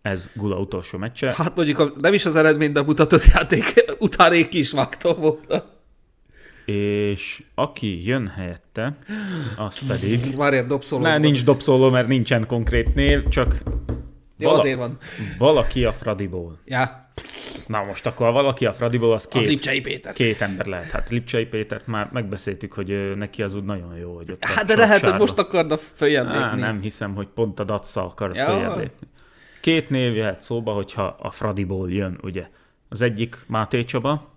ez 0.07 0.29
Gula 0.33 0.59
utolsó 0.59 0.97
meccse. 0.97 1.33
Hát 1.37 1.55
mondjuk 1.55 1.79
a, 1.79 1.91
nem 2.01 2.13
is 2.13 2.25
az 2.25 2.35
eredmény, 2.35 2.71
de 2.71 2.81
mutatott 2.81 3.23
játék 3.23 3.73
után 3.99 4.31
egy 4.31 4.47
kis 4.47 4.71
vágta 4.71 5.13
volna. 5.15 5.63
És 6.65 7.43
aki 7.55 8.05
jön 8.05 8.27
helyette, 8.27 8.97
az 9.57 9.79
pedig... 9.87 10.35
Várjál, 10.35 10.65
dobszoló. 10.67 11.01
Ne, 11.01 11.17
nincs 11.17 11.43
dobszóló, 11.43 11.89
mert 11.89 12.07
nincsen 12.07 12.45
konkrét 12.47 12.95
név, 12.95 13.27
csak 13.27 13.61
jó, 14.37 14.49
vala, 14.49 14.59
azért 14.59 14.77
van. 14.77 14.97
Valaki 15.37 15.85
a 15.85 15.93
Fradiból. 15.93 16.59
Ja. 16.65 17.11
Na 17.67 17.83
most 17.83 18.05
akkor 18.05 18.31
valaki 18.31 18.65
a 18.65 18.73
Fradiból, 18.73 19.13
az 19.13 19.27
két, 19.27 19.41
az 19.41 19.47
Lipcsei 19.47 19.81
Péter. 19.81 20.13
két 20.13 20.41
ember 20.41 20.65
lehet. 20.65 20.91
Hát 20.91 21.09
Lipcsei 21.09 21.45
Pétert 21.45 21.87
már 21.87 22.09
megbeszéltük, 22.13 22.73
hogy 22.73 23.15
neki 23.15 23.43
az 23.43 23.55
úgy 23.55 23.63
nagyon 23.63 23.97
jó, 23.97 24.15
hogy 24.15 24.31
ott 24.31 24.45
Hát 24.45 24.65
de 24.65 24.75
lehet, 24.75 25.05
hogy 25.05 25.19
most 25.19 25.37
akarna 25.37 25.77
följebb 25.77 26.33
lépni. 26.33 26.59
nem 26.59 26.81
hiszem, 26.81 27.15
hogy 27.15 27.27
pont 27.27 27.59
a 27.59 27.63
Datsa 27.63 28.05
akar 28.05 28.35
ja. 28.35 28.45
följebb 28.45 28.77
lépni. 28.77 29.07
Két 29.67 29.89
név 29.89 30.15
jöhet 30.15 30.41
szóba, 30.41 30.73
hogyha 30.73 31.03
a 31.19 31.31
Fradiból 31.31 31.91
jön, 31.91 32.19
ugye. 32.23 32.47
Az 32.89 33.01
egyik 33.01 33.43
Máté 33.47 33.83
Csaba, 33.83 34.29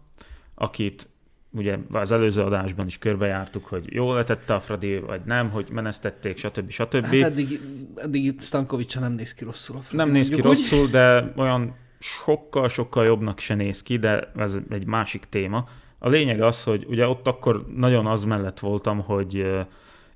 akit 0.54 1.08
ugye 1.50 1.78
az 1.90 2.12
előző 2.12 2.42
adásban 2.42 2.87
is 2.87 2.99
körbejártuk, 2.99 3.66
hogy 3.66 3.92
jól 3.92 4.14
letette 4.14 4.54
a 4.54 4.60
Fradi, 4.60 4.99
vagy 4.99 5.20
nem, 5.25 5.50
hogy 5.50 5.68
menesztették, 5.72 6.38
stb. 6.38 6.70
stb. 6.70 7.04
Hát 7.04 7.14
eddig, 7.14 7.60
eddig 7.96 8.40
Stankovics 8.40 8.99
nem 8.99 9.12
néz 9.12 9.34
ki 9.34 9.44
rosszul 9.44 9.76
a 9.76 9.78
Fradi. 9.78 9.96
Nem 9.96 10.10
néz 10.10 10.28
ki 10.28 10.40
rosszul, 10.40 10.82
úgy. 10.82 10.90
de 10.90 11.32
olyan 11.37 11.76
sokkal-sokkal 11.99 13.04
jobbnak 13.04 13.38
se 13.38 13.54
néz 13.54 13.82
ki, 13.82 13.96
de 13.96 14.32
ez 14.37 14.56
egy 14.70 14.87
másik 14.87 15.25
téma. 15.25 15.68
A 15.99 16.08
lényeg 16.08 16.42
az, 16.42 16.62
hogy 16.62 16.87
ugye 16.88 17.06
ott 17.06 17.26
akkor 17.26 17.66
nagyon 17.76 18.06
az 18.06 18.25
mellett 18.25 18.58
voltam, 18.58 19.00
hogy 19.00 19.46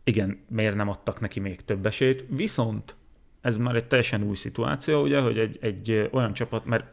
igen, 0.05 0.45
miért 0.49 0.77
nem 0.77 0.89
adtak 0.89 1.21
neki 1.21 1.41
még 1.41 1.61
több 1.61 1.87
esélyt, 1.87 2.25
viszont 2.29 2.97
ez 3.45 3.57
már 3.57 3.75
egy 3.75 3.87
teljesen 3.87 4.23
új 4.23 4.37
szituáció, 4.37 5.03
ugye, 5.03 5.21
hogy 5.21 5.39
egy, 5.39 5.59
egy 5.61 6.09
olyan 6.13 6.33
csapat, 6.33 6.65
mert 6.65 6.85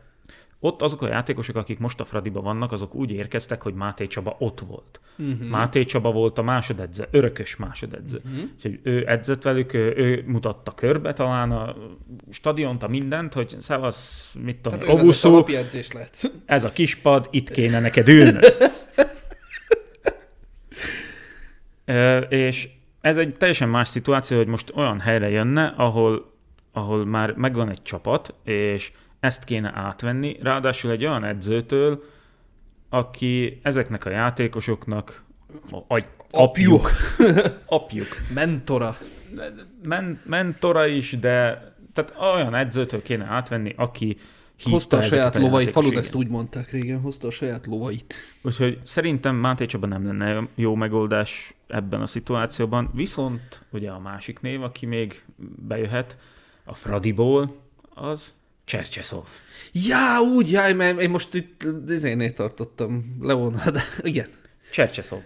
ott 0.60 0.82
azok 0.82 1.02
a 1.02 1.08
játékosok, 1.08 1.56
akik 1.56 1.80
most 1.80 2.00
a 2.00 2.06
Fradiba 2.06 2.42
vannak, 2.42 2.72
azok 2.72 2.96
úgy 2.96 3.12
érkeztek, 3.12 3.62
hogy 3.62 3.74
Máté 3.74 4.08
Csaba 4.08 4.36
ott 4.40 4.60
volt. 4.60 5.00
Uh-huh. 5.18 5.48
Máté 5.48 5.86
Csaba 5.86 6.12
volt 6.12 6.38
a 6.38 6.42
másodedző, 6.42 7.08
örökös 7.12 7.56
másodedző. 7.56 8.22
Uh-huh. 8.26 8.50
Úgyhogy 8.56 8.80
ő 8.84 9.04
edzett 9.08 9.42
velük, 9.42 9.74
ő, 9.74 9.94
ő 9.96 10.24
mutatta 10.28 10.72
körbe 10.72 11.14
talán 11.14 11.52
a 11.52 11.76
stadiont, 12.32 12.84
a 12.84 12.88
mindent, 12.88 13.34
hogy 13.34 13.56
szevasz, 13.60 14.32
mit 14.44 14.58
tudom, 14.58 14.80
hát 14.80 14.88
lehet. 15.94 16.32
ez 16.46 16.64
a 16.64 16.72
kispad, 16.72 17.28
itt 17.32 17.50
kéne 17.50 17.80
neked 17.80 18.08
ülni. 18.08 18.40
és 22.30 22.70
ez 23.02 23.18
egy 23.18 23.34
teljesen 23.34 23.70
más 23.70 23.88
szituáció, 23.88 24.38
hogy 24.38 24.48
most 24.48 24.72
olyan 24.76 25.00
helyre 25.00 25.30
jönne, 25.30 25.74
ahol, 25.78 26.31
ahol 26.72 27.06
már 27.06 27.34
megvan 27.34 27.70
egy 27.70 27.82
csapat, 27.82 28.34
és 28.44 28.92
ezt 29.20 29.44
kéne 29.44 29.72
átvenni, 29.76 30.38
ráadásul 30.42 30.92
egy 30.92 31.06
olyan 31.06 31.24
edzőtől, 31.24 32.04
aki 32.90 33.60
ezeknek 33.64 34.06
a 34.06 34.10
játékosoknak 34.10 35.24
agy, 35.88 36.06
apjuk. 36.32 36.92
apjuk. 37.66 38.08
Mentora. 38.34 38.98
Men, 39.84 40.22
mentora 40.26 40.88
is, 40.88 41.20
de 41.20 41.70
tehát 41.94 42.36
olyan 42.36 42.56
edzőtől 42.56 43.02
kéne 43.02 43.26
átvenni, 43.26 43.74
aki 43.78 44.18
Hozta 44.70 44.98
a 44.98 45.02
saját 45.02 45.36
a 45.36 45.40
lovait, 45.40 45.72
falud 45.72 45.98
ezt 45.98 46.16
úgy 46.16 46.28
mondták 46.28 46.72
régen, 46.72 47.00
hozta 47.00 47.28
a 47.28 47.32
saját 47.32 47.66
lovait. 47.66 48.14
Úgyhogy 48.42 48.80
szerintem 48.84 49.36
Máté 49.36 49.66
Csaba 49.66 49.88
nem 49.88 50.06
lenne 50.06 50.48
jó 50.56 50.76
megoldás 50.76 51.54
ebben 51.68 52.02
a 52.02 52.06
szituációban, 52.06 52.90
viszont 52.94 53.62
ugye 53.72 53.90
a 53.90 54.00
másik 54.00 54.40
név, 54.40 54.64
aki 54.64 54.86
még 54.86 55.24
bejöhet, 55.68 56.18
a 56.72 56.74
Fradiból, 56.74 57.56
az 57.94 58.34
Csercseszov. 58.64 59.24
Já, 59.72 60.20
úgy, 60.20 60.52
jaj, 60.52 60.74
mert 60.74 61.02
én 61.02 61.10
most 61.10 61.34
itt 61.34 61.64
izénél 61.88 62.34
tartottam 62.34 63.18
Leona, 63.22 63.72
de 63.72 63.82
igen. 64.12 64.28
Csercseszov. 64.72 65.22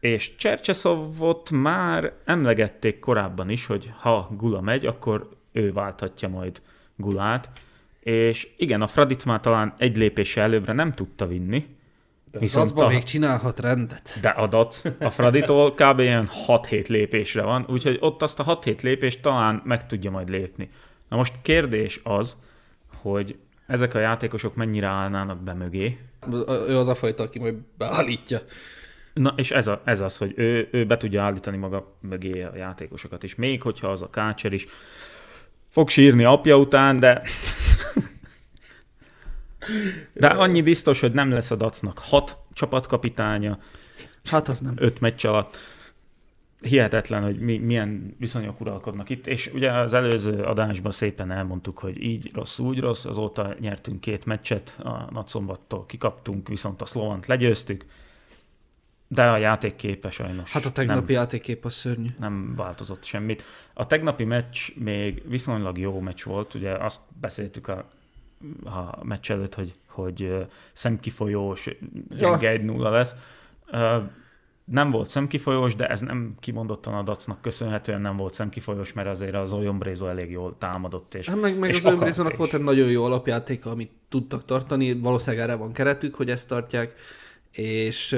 És 0.00 0.36
Csercseszovot 0.36 1.50
már 1.50 2.12
emlegették 2.24 2.98
korábban 2.98 3.50
is, 3.50 3.66
hogy 3.66 3.92
ha 3.98 4.30
Gula 4.36 4.60
megy, 4.60 4.86
akkor 4.86 5.28
ő 5.52 5.72
válthatja 5.72 6.28
majd 6.28 6.60
Gulát. 6.96 7.50
És 8.00 8.48
igen, 8.56 8.82
a 8.82 8.86
Fradit 8.86 9.24
már 9.24 9.40
talán 9.40 9.74
egy 9.78 9.96
lépéssel 9.96 10.44
előbbre 10.44 10.72
nem 10.72 10.92
tudta 10.92 11.26
vinni. 11.26 11.66
Viszont 12.38 12.80
a 12.80 12.88
még 12.88 13.02
csinálhat 13.02 13.60
rendet. 13.60 14.18
De 14.20 14.28
a 14.28 14.46
Dac, 14.46 14.82
a 15.00 15.10
Fraditól 15.10 15.74
kb. 15.80 15.98
ilyen 15.98 16.28
6-7 16.46 16.88
lépésre 16.88 17.42
van, 17.42 17.66
úgyhogy 17.68 17.96
ott 18.00 18.22
azt 18.22 18.40
a 18.40 18.58
6-7 18.58 18.82
lépést 18.82 19.22
talán 19.22 19.62
meg 19.64 19.86
tudja 19.86 20.10
majd 20.10 20.28
lépni. 20.28 20.70
Na 21.08 21.16
most 21.16 21.34
kérdés 21.42 22.00
az, 22.04 22.36
hogy 23.02 23.36
ezek 23.66 23.94
a 23.94 23.98
játékosok 23.98 24.54
mennyire 24.54 24.86
állnának 24.86 25.42
be 25.42 25.52
mögé. 25.52 25.98
Ő 26.68 26.78
az 26.78 26.88
a 26.88 26.94
fajta, 26.94 27.22
aki 27.22 27.38
majd 27.38 27.54
beállítja. 27.78 28.40
Na, 29.14 29.34
és 29.36 29.50
ez, 29.50 29.66
a, 29.66 29.80
ez 29.84 30.00
az, 30.00 30.16
hogy 30.16 30.32
ő, 30.36 30.68
ő 30.70 30.86
be 30.86 30.96
tudja 30.96 31.22
állítani 31.22 31.56
maga 31.56 31.96
mögé 32.00 32.42
a 32.42 32.56
játékosokat 32.56 33.22
is. 33.22 33.34
Még 33.34 33.62
hogyha 33.62 33.88
az 33.88 34.02
a 34.02 34.10
kácser 34.10 34.52
is 34.52 34.66
fog 35.68 35.88
sírni 35.88 36.24
apja 36.24 36.58
után, 36.58 36.96
de 36.96 37.22
De 40.12 40.26
annyi 40.26 40.62
biztos, 40.62 41.00
hogy 41.00 41.12
nem 41.12 41.30
lesz 41.30 41.50
a 41.50 41.56
Dacnak 41.56 41.98
hat 41.98 42.36
csapatkapitánya. 42.52 43.58
Hát 44.24 44.48
az 44.48 44.60
nem. 44.60 44.74
Öt 44.76 45.00
meccs 45.00 45.26
alatt. 45.26 45.56
Hihetetlen, 46.60 47.22
hogy 47.22 47.38
mi, 47.38 47.58
milyen 47.58 48.16
viszonyok 48.18 48.60
uralkodnak 48.60 49.10
itt, 49.10 49.26
és 49.26 49.50
ugye 49.54 49.72
az 49.72 49.92
előző 49.92 50.42
adásban 50.42 50.92
szépen 50.92 51.30
elmondtuk, 51.30 51.78
hogy 51.78 52.02
így 52.02 52.30
rossz, 52.34 52.58
úgy 52.58 52.80
rossz, 52.80 53.04
azóta 53.04 53.54
nyertünk 53.60 54.00
két 54.00 54.24
meccset, 54.24 54.76
a 54.82 55.08
Nagyszombattól 55.12 55.86
kikaptunk, 55.86 56.48
viszont 56.48 56.82
a 56.82 56.86
Szlovant 56.86 57.26
legyőztük, 57.26 57.84
de 59.08 59.22
a 59.22 59.36
játékképe 59.36 60.10
sajnos. 60.10 60.52
Hát 60.52 60.64
a 60.64 60.72
tegnapi 60.72 61.12
nem, 61.12 61.22
játékkép 61.22 61.64
a 61.64 61.70
szörnyű. 61.70 62.08
Nem 62.18 62.54
változott 62.56 63.04
semmit. 63.04 63.42
A 63.74 63.86
tegnapi 63.86 64.24
meccs 64.24 64.74
még 64.74 65.22
viszonylag 65.28 65.78
jó 65.78 66.00
meccs 66.00 66.24
volt, 66.24 66.54
ugye 66.54 66.70
azt 66.70 67.00
beszéltük 67.20 67.68
a, 67.68 67.88
a 68.64 69.04
meccs 69.04 69.30
előtt, 69.30 69.54
hogy, 69.54 69.74
hogy 69.88 70.46
szemkifolyós, 70.72 71.68
gyenge 72.08 72.52
ja. 72.52 72.60
1-0 72.60 72.90
lesz. 72.90 73.14
Nem 74.64 74.90
volt 74.90 75.08
szemkifolyós, 75.08 75.74
de 75.74 75.86
ez 75.86 76.00
nem 76.00 76.34
kimondottan 76.40 76.94
a 76.94 77.02
dacnak 77.02 77.40
köszönhetően 77.40 78.00
nem 78.00 78.16
volt 78.16 78.34
szemkifolyós, 78.34 78.92
mert 78.92 79.08
azért 79.08 79.34
az 79.34 79.52
Oyombrézo 79.52 80.06
elég 80.06 80.30
jól 80.30 80.56
támadott. 80.58 81.14
És, 81.14 81.28
hát 81.28 81.40
meg, 81.40 81.58
meg 81.58 81.70
és 81.70 81.76
az 81.76 81.84
Oyombrézónak 81.84 82.36
volt 82.36 82.54
egy 82.54 82.62
nagyon 82.62 82.90
jó 82.90 83.04
alapjátéka, 83.04 83.70
amit 83.70 83.90
tudtak 84.08 84.44
tartani, 84.44 84.92
valószínűleg 84.92 85.48
erre 85.48 85.56
van 85.56 85.72
keretük, 85.72 86.14
hogy 86.14 86.30
ezt 86.30 86.48
tartják, 86.48 86.94
és 87.50 88.16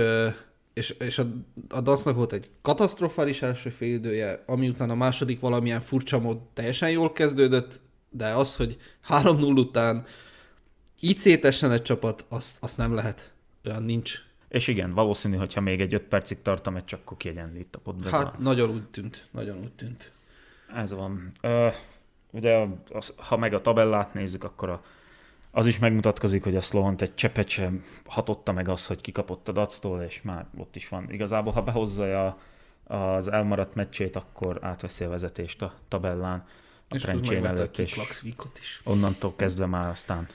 és, 0.77 0.91
és 0.91 1.19
a, 1.19 1.27
a 1.69 1.81
Dacnak 1.81 2.17
volt 2.17 2.33
egy 2.33 2.51
katasztrofális 2.63 3.43
első 3.43 3.71
félidője, 3.71 4.43
ami 4.47 4.69
után 4.69 4.91
a 4.91 4.95
második 4.95 5.41
valamilyen 5.41 5.81
furcsa 5.81 6.19
mód 6.19 6.39
teljesen 6.55 6.91
jól 6.91 7.13
kezdődött, 7.13 7.81
de 8.17 8.29
az, 8.29 8.57
hogy 8.57 8.77
3-0 9.09 9.59
után 9.59 10.07
így 11.01 11.19
szétessen 11.19 11.73
egy 11.73 11.83
csapat, 11.83 12.27
azt, 12.29 12.63
azt 12.63 12.77
nem 12.77 12.95
lehet. 12.95 13.33
Olyan 13.65 13.83
nincs. 13.83 14.15
És 14.49 14.69
igen, 14.69 14.95
valószínű, 14.95 15.37
hogyha 15.37 15.61
még 15.61 15.81
egy 15.81 15.95
5 15.95 16.03
percig 16.03 16.43
tart 16.43 16.67
a 16.67 16.71
meccs, 16.71 16.95
akkor 16.95 17.17
kiegyenlít 17.17 17.77
a 17.77 17.79
potba. 17.79 18.11
Hát 18.11 18.39
nagyon 18.39 18.71
úgy 18.71 18.85
tűnt, 18.89 19.29
nagyon 19.31 19.59
úgy 19.59 19.73
tűnt. 19.73 20.13
Ez 20.75 20.95
van. 20.95 21.33
Uh, 21.43 21.75
ugye, 22.31 22.67
az, 22.91 23.13
ha 23.17 23.37
meg 23.37 23.55
a 23.55 23.61
tabellát 23.61 24.15
nézzük, 24.15 24.45
akkor 24.45 24.69
a 24.69 24.83
az 25.57 25.67
is 25.67 25.79
megmutatkozik, 25.79 26.43
hogy 26.43 26.57
a 26.57 26.61
Slovant 26.61 27.03
egy 27.03 27.15
csepet 27.15 27.49
sem 27.49 27.85
hatotta 28.07 28.53
meg 28.53 28.69
az, 28.69 28.87
hogy 28.87 29.01
kikapott 29.01 29.49
a 29.49 29.53
Dactól, 29.53 30.03
és 30.03 30.23
már 30.23 30.47
ott 30.59 30.77
is 30.77 30.89
van. 30.89 31.11
Igazából, 31.11 31.53
ha 31.53 31.63
behozza 31.63 32.27
a, 32.27 32.39
az 32.95 33.29
elmaradt 33.29 33.75
meccsét, 33.75 34.17
akkor 34.17 34.59
átveszi 34.61 35.05
a 35.05 35.09
vezetést 35.09 35.63
a 35.63 35.75
tabellán 35.89 36.45
a 36.89 36.95
és 36.95 37.03
Trencsén 37.03 37.47
előtt, 37.47 37.79
és 37.79 38.01
is. 38.61 38.81
onnantól 38.85 39.37
kezdve 39.37 39.67
már 39.67 39.91
aztán 39.91 40.27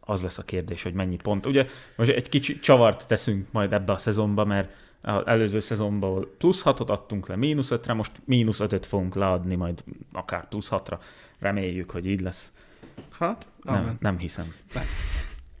az 0.00 0.22
lesz 0.22 0.38
a 0.38 0.42
kérdés, 0.42 0.82
hogy 0.82 0.92
mennyi 0.92 1.16
pont. 1.16 1.46
Ugye 1.46 1.66
most 1.96 2.10
egy 2.10 2.28
kicsi 2.28 2.58
csavart 2.58 3.08
teszünk 3.08 3.52
majd 3.52 3.72
ebbe 3.72 3.92
a 3.92 3.98
szezonba, 3.98 4.44
mert 4.44 4.74
az 5.02 5.26
előző 5.26 5.60
szezonban 5.60 6.28
plusz 6.38 6.62
6-ot 6.64 6.86
adtunk 6.86 7.28
le 7.28 7.36
mínusz 7.36 7.70
5-re, 7.70 7.92
most 7.92 8.12
mínusz 8.24 8.58
5-öt 8.60 8.86
fogunk 8.86 9.14
leadni 9.14 9.54
majd 9.54 9.84
akár 10.12 10.48
plusz 10.48 10.68
6-ra. 10.70 10.98
Reméljük, 11.38 11.90
hogy 11.90 12.06
így 12.06 12.20
lesz. 12.20 12.50
Hát, 13.10 13.46
nem, 13.62 13.96
nem 14.00 14.18
hiszem. 14.18 14.54
Nem. 14.74 14.84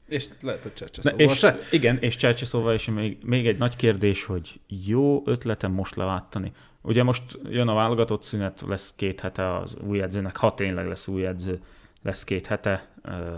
És 0.08 0.26
lehet, 0.40 0.62
hogy 0.62 0.72
Csercseszóval 0.72 1.20
és, 1.20 1.38
se. 1.38 1.58
Igen, 1.70 1.98
és 2.00 2.16
Csercseszóval 2.16 2.74
is 2.74 2.84
még, 2.84 3.18
még 3.24 3.46
egy 3.46 3.58
nagy 3.58 3.76
kérdés, 3.76 4.24
hogy 4.24 4.60
jó 4.66 5.22
ötletem 5.26 5.72
most 5.72 5.94
leváltani. 5.94 6.52
Ugye 6.88 7.02
most 7.02 7.38
jön 7.48 7.68
a 7.68 7.74
válogatott 7.74 8.22
szünet, 8.22 8.64
lesz 8.66 8.92
két 8.96 9.20
hete 9.20 9.56
az 9.56 9.76
új 9.86 10.02
edzőnek, 10.02 10.36
ha 10.36 10.54
tényleg 10.54 10.86
lesz 10.86 11.08
új 11.08 11.26
edző, 11.26 11.60
lesz 12.02 12.24
két 12.24 12.46
hete 12.46 12.88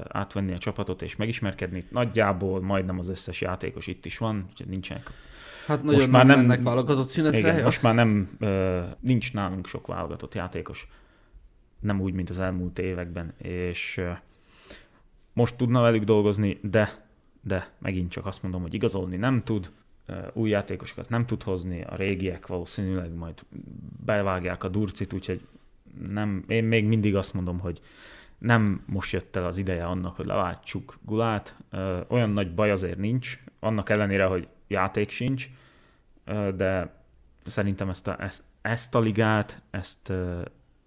átvenni 0.08 0.52
a 0.52 0.58
csapatot 0.58 1.02
és 1.02 1.16
megismerkedni. 1.16 1.82
Nagyjából 1.88 2.60
majdnem 2.60 2.98
az 2.98 3.08
összes 3.08 3.40
játékos 3.40 3.86
itt 3.86 4.04
is 4.06 4.18
van, 4.18 4.46
úgyhogy 4.50 4.66
nincsenek. 4.66 5.10
Hát 5.66 5.82
nagyon 5.82 5.94
most 5.94 6.10
már 6.10 6.26
nem 6.26 6.38
mennek 6.38 6.62
válogatott 6.62 7.08
szünetre. 7.08 7.38
Igen, 7.38 7.56
ja? 7.56 7.64
most 7.64 7.82
már 7.82 7.94
nem, 7.94 8.38
nincs 9.00 9.32
nálunk 9.32 9.66
sok 9.66 9.86
válogatott 9.86 10.34
játékos 10.34 10.88
nem 11.80 12.00
úgy, 12.00 12.12
mint 12.12 12.30
az 12.30 12.38
elmúlt 12.38 12.78
években, 12.78 13.34
és 13.38 14.00
most 15.32 15.56
tudna 15.56 15.80
velük 15.80 16.04
dolgozni, 16.04 16.58
de, 16.62 17.06
de 17.42 17.70
megint 17.78 18.10
csak 18.10 18.26
azt 18.26 18.42
mondom, 18.42 18.62
hogy 18.62 18.74
igazolni 18.74 19.16
nem 19.16 19.42
tud, 19.44 19.70
új 20.32 20.50
játékosokat 20.50 21.08
nem 21.08 21.26
tud 21.26 21.42
hozni, 21.42 21.82
a 21.82 21.96
régiek 21.96 22.46
valószínűleg 22.46 23.12
majd 23.14 23.40
bevágják 24.04 24.64
a 24.64 24.68
durcit, 24.68 25.12
úgyhogy 25.12 25.46
nem, 26.08 26.44
én 26.48 26.64
még 26.64 26.84
mindig 26.84 27.16
azt 27.16 27.34
mondom, 27.34 27.58
hogy 27.58 27.80
nem 28.38 28.82
most 28.86 29.12
jött 29.12 29.36
el 29.36 29.46
az 29.46 29.58
ideje 29.58 29.86
annak, 29.86 30.16
hogy 30.16 30.26
leváltsuk 30.26 30.98
Gulát. 31.02 31.56
Olyan 32.08 32.30
nagy 32.30 32.54
baj 32.54 32.70
azért 32.70 32.98
nincs, 32.98 33.42
annak 33.58 33.88
ellenére, 33.88 34.24
hogy 34.24 34.48
játék 34.68 35.10
sincs, 35.10 35.48
de 36.56 36.94
szerintem 37.44 37.88
ezt 37.88 38.08
a, 38.08 38.22
ezt, 38.22 38.42
ezt 38.62 38.94
a 38.94 38.98
ligát, 38.98 39.62
ezt 39.70 40.12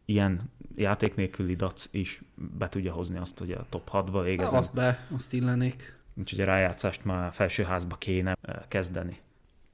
ilyen 0.06 0.52
játék 0.76 1.16
nélküli 1.16 1.56
dac 1.56 1.88
is 1.92 2.22
be 2.36 2.70
tudja 2.70 2.94
hozni 2.94 3.18
azt, 3.18 3.40
hogy 3.40 3.52
a 3.52 3.66
top 3.70 3.90
6-ba 3.94 4.22
végezem. 4.24 4.60
Azt 4.60 4.74
be, 4.74 5.08
azt 5.16 5.34
illenék. 5.34 6.02
Úgyhogy 6.16 6.40
a 6.42 6.46
rájátszást 6.46 7.06
már 7.06 7.34
felsőházba 7.34 7.96
kéne 7.96 8.38
eh, 8.42 8.56
kezdeni. 8.68 9.18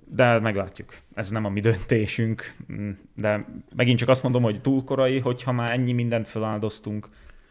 De 0.06 0.39
meglátjuk. 0.39 0.97
Ez 1.13 1.30
nem 1.30 1.45
a 1.45 1.49
mi 1.49 1.60
döntésünk. 1.60 2.56
Mm, 2.71 2.91
de 3.15 3.45
megint 3.75 3.99
csak 3.99 4.10
azt 4.10 4.23
mondom, 4.23 4.43
hogy 4.43 4.62
túl 4.62 4.84
korai, 4.84 5.19
hogyha 5.19 5.52
már 5.52 5.71
ennyi 5.71 5.91
mindent 5.91 6.28
feláldoztunk, 6.28 7.10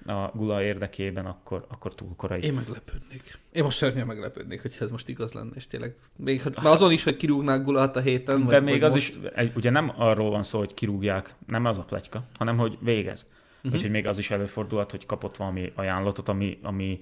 a 0.09 0.31
Gula 0.35 0.63
érdekében, 0.63 1.27
akkor, 1.27 1.67
akkor 1.69 1.95
túl 1.95 2.09
korai. 2.17 2.43
Én 2.43 2.53
meglepődnék. 2.53 3.39
Én 3.53 3.63
most 3.63 3.77
szörnyen 3.77 4.07
meglepődnék, 4.07 4.63
hogyha 4.63 4.85
ez 4.85 4.91
most 4.91 5.09
igaz 5.09 5.33
lenne, 5.33 5.51
és 5.55 5.67
tényleg 5.67 5.95
még 6.17 6.43
hát, 6.43 6.57
azon 6.57 6.93
is, 6.93 7.05
hogy 7.05 7.17
kirúgnák 7.17 7.63
Gulát 7.63 7.97
a 7.97 8.01
héten. 8.01 8.47
De 8.47 8.55
vagy, 8.55 8.63
még 8.63 8.75
vagy 8.75 8.83
az 8.83 8.93
most... 8.93 9.19
is, 9.37 9.51
ugye 9.55 9.71
nem 9.71 9.93
arról 9.97 10.31
van 10.31 10.43
szó, 10.43 10.59
hogy 10.59 10.75
kirúgják, 10.75 11.35
nem 11.47 11.65
az 11.65 11.79
a 11.79 11.83
pletyka, 11.83 12.25
hanem 12.39 12.59
hogy 12.59 12.79
végez. 12.81 13.27
Uh-huh. 13.57 13.73
Úgyhogy 13.73 13.91
még 13.91 14.07
az 14.07 14.19
is 14.19 14.31
előfordulhat, 14.31 14.91
hogy 14.91 15.07
kapott 15.07 15.37
valami 15.37 15.73
ajánlatot, 15.75 16.29
ami, 16.29 16.59
ami 16.63 17.01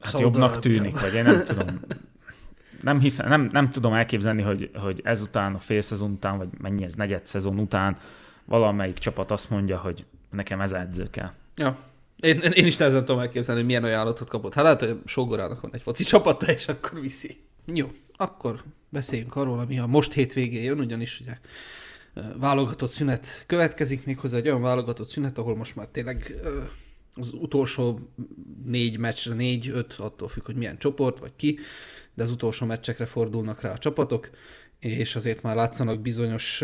hát 0.00 0.20
jobbnak 0.20 0.58
tűnik, 0.58 1.00
vagy 1.00 1.14
én 1.14 1.24
nem 1.24 1.44
tudom. 1.44 1.80
Nem, 2.82 3.00
hiszem, 3.00 3.28
nem, 3.28 3.48
nem 3.52 3.70
tudom 3.70 3.92
elképzelni, 3.92 4.42
hogy, 4.42 4.70
hogy 4.74 5.00
ezután, 5.04 5.54
a 5.54 5.58
fél 5.58 5.80
szezon 5.80 6.10
után, 6.10 6.38
vagy 6.38 6.48
mennyi 6.58 6.84
ez, 6.84 6.94
negyed 6.94 7.26
szezon 7.26 7.58
után 7.58 7.98
valamelyik 8.44 8.98
csapat 8.98 9.30
azt 9.30 9.50
mondja, 9.50 9.78
hogy 9.78 10.04
nekem 10.30 10.60
ez 10.60 10.72
edző 10.72 11.10
kell. 11.10 11.30
Ja, 11.56 11.78
én, 12.16 12.40
én 12.40 12.66
is 12.66 12.76
nehezen 12.76 13.04
tudom 13.04 13.20
elképzelni, 13.20 13.60
hogy 13.60 13.68
milyen 13.68 13.84
ajánlatot 13.84 14.28
kapott. 14.28 14.54
Hát 14.54 14.64
lehet, 14.64 14.80
hogy 14.80 14.98
Sogorának 15.04 15.60
van 15.60 15.74
egy 15.74 15.82
foci 15.82 16.04
csapata, 16.04 16.46
és 16.46 16.68
akkor 16.68 17.00
viszi. 17.00 17.36
Jó, 17.64 17.90
akkor 18.16 18.62
beszéljünk 18.88 19.36
arról, 19.36 19.58
ami 19.58 19.78
a 19.78 19.86
most 19.86 20.12
hétvégén 20.12 20.62
jön, 20.62 20.78
ugyanis 20.78 21.20
ugye 21.20 21.38
válogatott 22.36 22.90
szünet 22.90 23.44
következik, 23.46 24.06
méghozzá 24.06 24.36
egy 24.36 24.48
olyan 24.48 24.62
válogatott 24.62 25.08
szünet, 25.08 25.38
ahol 25.38 25.56
most 25.56 25.76
már 25.76 25.86
tényleg 25.86 26.34
az 27.14 27.32
utolsó 27.32 28.00
négy 28.64 28.98
meccsre, 28.98 29.34
négy-öt, 29.34 29.92
attól 29.92 30.28
függ, 30.28 30.44
hogy 30.44 30.56
milyen 30.56 30.78
csoport, 30.78 31.18
vagy 31.18 31.32
ki, 31.36 31.58
de 32.14 32.22
az 32.22 32.30
utolsó 32.30 32.66
meccsekre 32.66 33.06
fordulnak 33.06 33.60
rá 33.60 33.72
a 33.72 33.78
csapatok, 33.78 34.30
és 34.78 35.16
azért 35.16 35.42
már 35.42 35.56
látszanak 35.56 36.00
bizonyos 36.00 36.62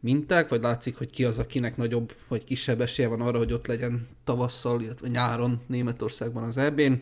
minták, 0.00 0.48
vagy 0.48 0.60
látszik, 0.60 0.96
hogy 0.96 1.10
ki 1.10 1.24
az, 1.24 1.38
akinek 1.38 1.76
nagyobb 1.76 2.14
vagy 2.28 2.44
kisebb 2.44 2.80
esélye 2.80 3.08
van 3.08 3.20
arra, 3.20 3.38
hogy 3.38 3.52
ott 3.52 3.66
legyen 3.66 4.08
tavasszal, 4.24 4.82
illetve 4.82 5.08
nyáron 5.08 5.60
Németországban 5.66 6.42
az 6.42 6.56
EB-n. 6.56 6.92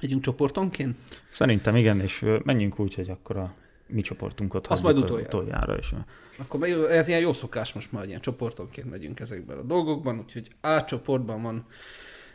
Megyünk 0.00 0.22
csoportonként? 0.22 0.96
Szerintem 1.30 1.76
igen, 1.76 2.00
és 2.00 2.24
menjünk 2.42 2.78
úgy, 2.78 2.94
hogy 2.94 3.10
akkor 3.10 3.36
a 3.36 3.54
mi 3.86 4.00
csoportunkat 4.00 4.66
Azt 4.66 4.82
majd 4.82 4.98
utoljára. 4.98 5.38
utoljára 5.38 5.78
is. 5.78 5.92
Akkor 6.36 6.68
ez 6.90 7.08
ilyen 7.08 7.20
jó 7.20 7.32
szokás 7.32 7.72
most 7.72 7.92
már, 7.92 8.06
ilyen 8.06 8.20
csoportonként 8.20 8.90
megyünk 8.90 9.20
ezekben 9.20 9.58
a 9.58 9.62
dolgokban, 9.62 10.18
úgyhogy 10.18 10.50
A 10.60 10.84
csoportban 10.84 11.42
van 11.42 11.66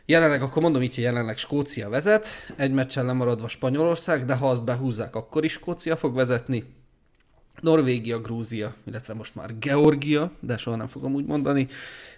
Jelenleg, 0.06 0.42
akkor 0.42 0.62
mondom 0.62 0.82
így, 0.82 0.96
hogy 0.96 1.04
jelenleg 1.04 1.38
Skócia 1.38 1.90
vezet, 1.90 2.28
egy 2.56 2.72
meccsen 2.72 3.06
lemaradva 3.06 3.48
Spanyolország, 3.48 4.26
de 4.26 4.36
ha 4.36 4.50
azt 4.50 4.64
behúzzák, 4.64 5.16
akkor 5.16 5.44
is 5.44 5.52
Skócia 5.52 5.96
fog 5.96 6.16
vezetni. 6.16 6.64
Norvégia, 7.62 8.22
Grúzia, 8.22 8.76
illetve 8.86 9.14
most 9.14 9.36
már 9.36 9.58
Georgia, 9.60 10.32
de 10.40 10.58
soha 10.58 10.76
nem 10.76 10.88
fogom 10.88 11.14
úgy 11.14 11.26
mondani, 11.26 11.68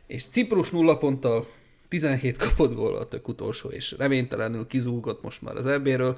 és 0.08 0.26
Ciprus 0.26 0.72
nulla 0.72 0.98
ponttal 0.98 1.48
17 1.88 2.38
kapott 2.38 2.76
gól 2.76 2.96
a 2.96 3.08
tök 3.08 3.28
utolsó, 3.28 3.70
és 3.70 3.96
reménytelenül 3.98 4.67
kizúgott 4.67 5.24
most 5.24 5.41
már 5.41 5.56
az 5.56 5.65
EB-ről. 5.65 6.17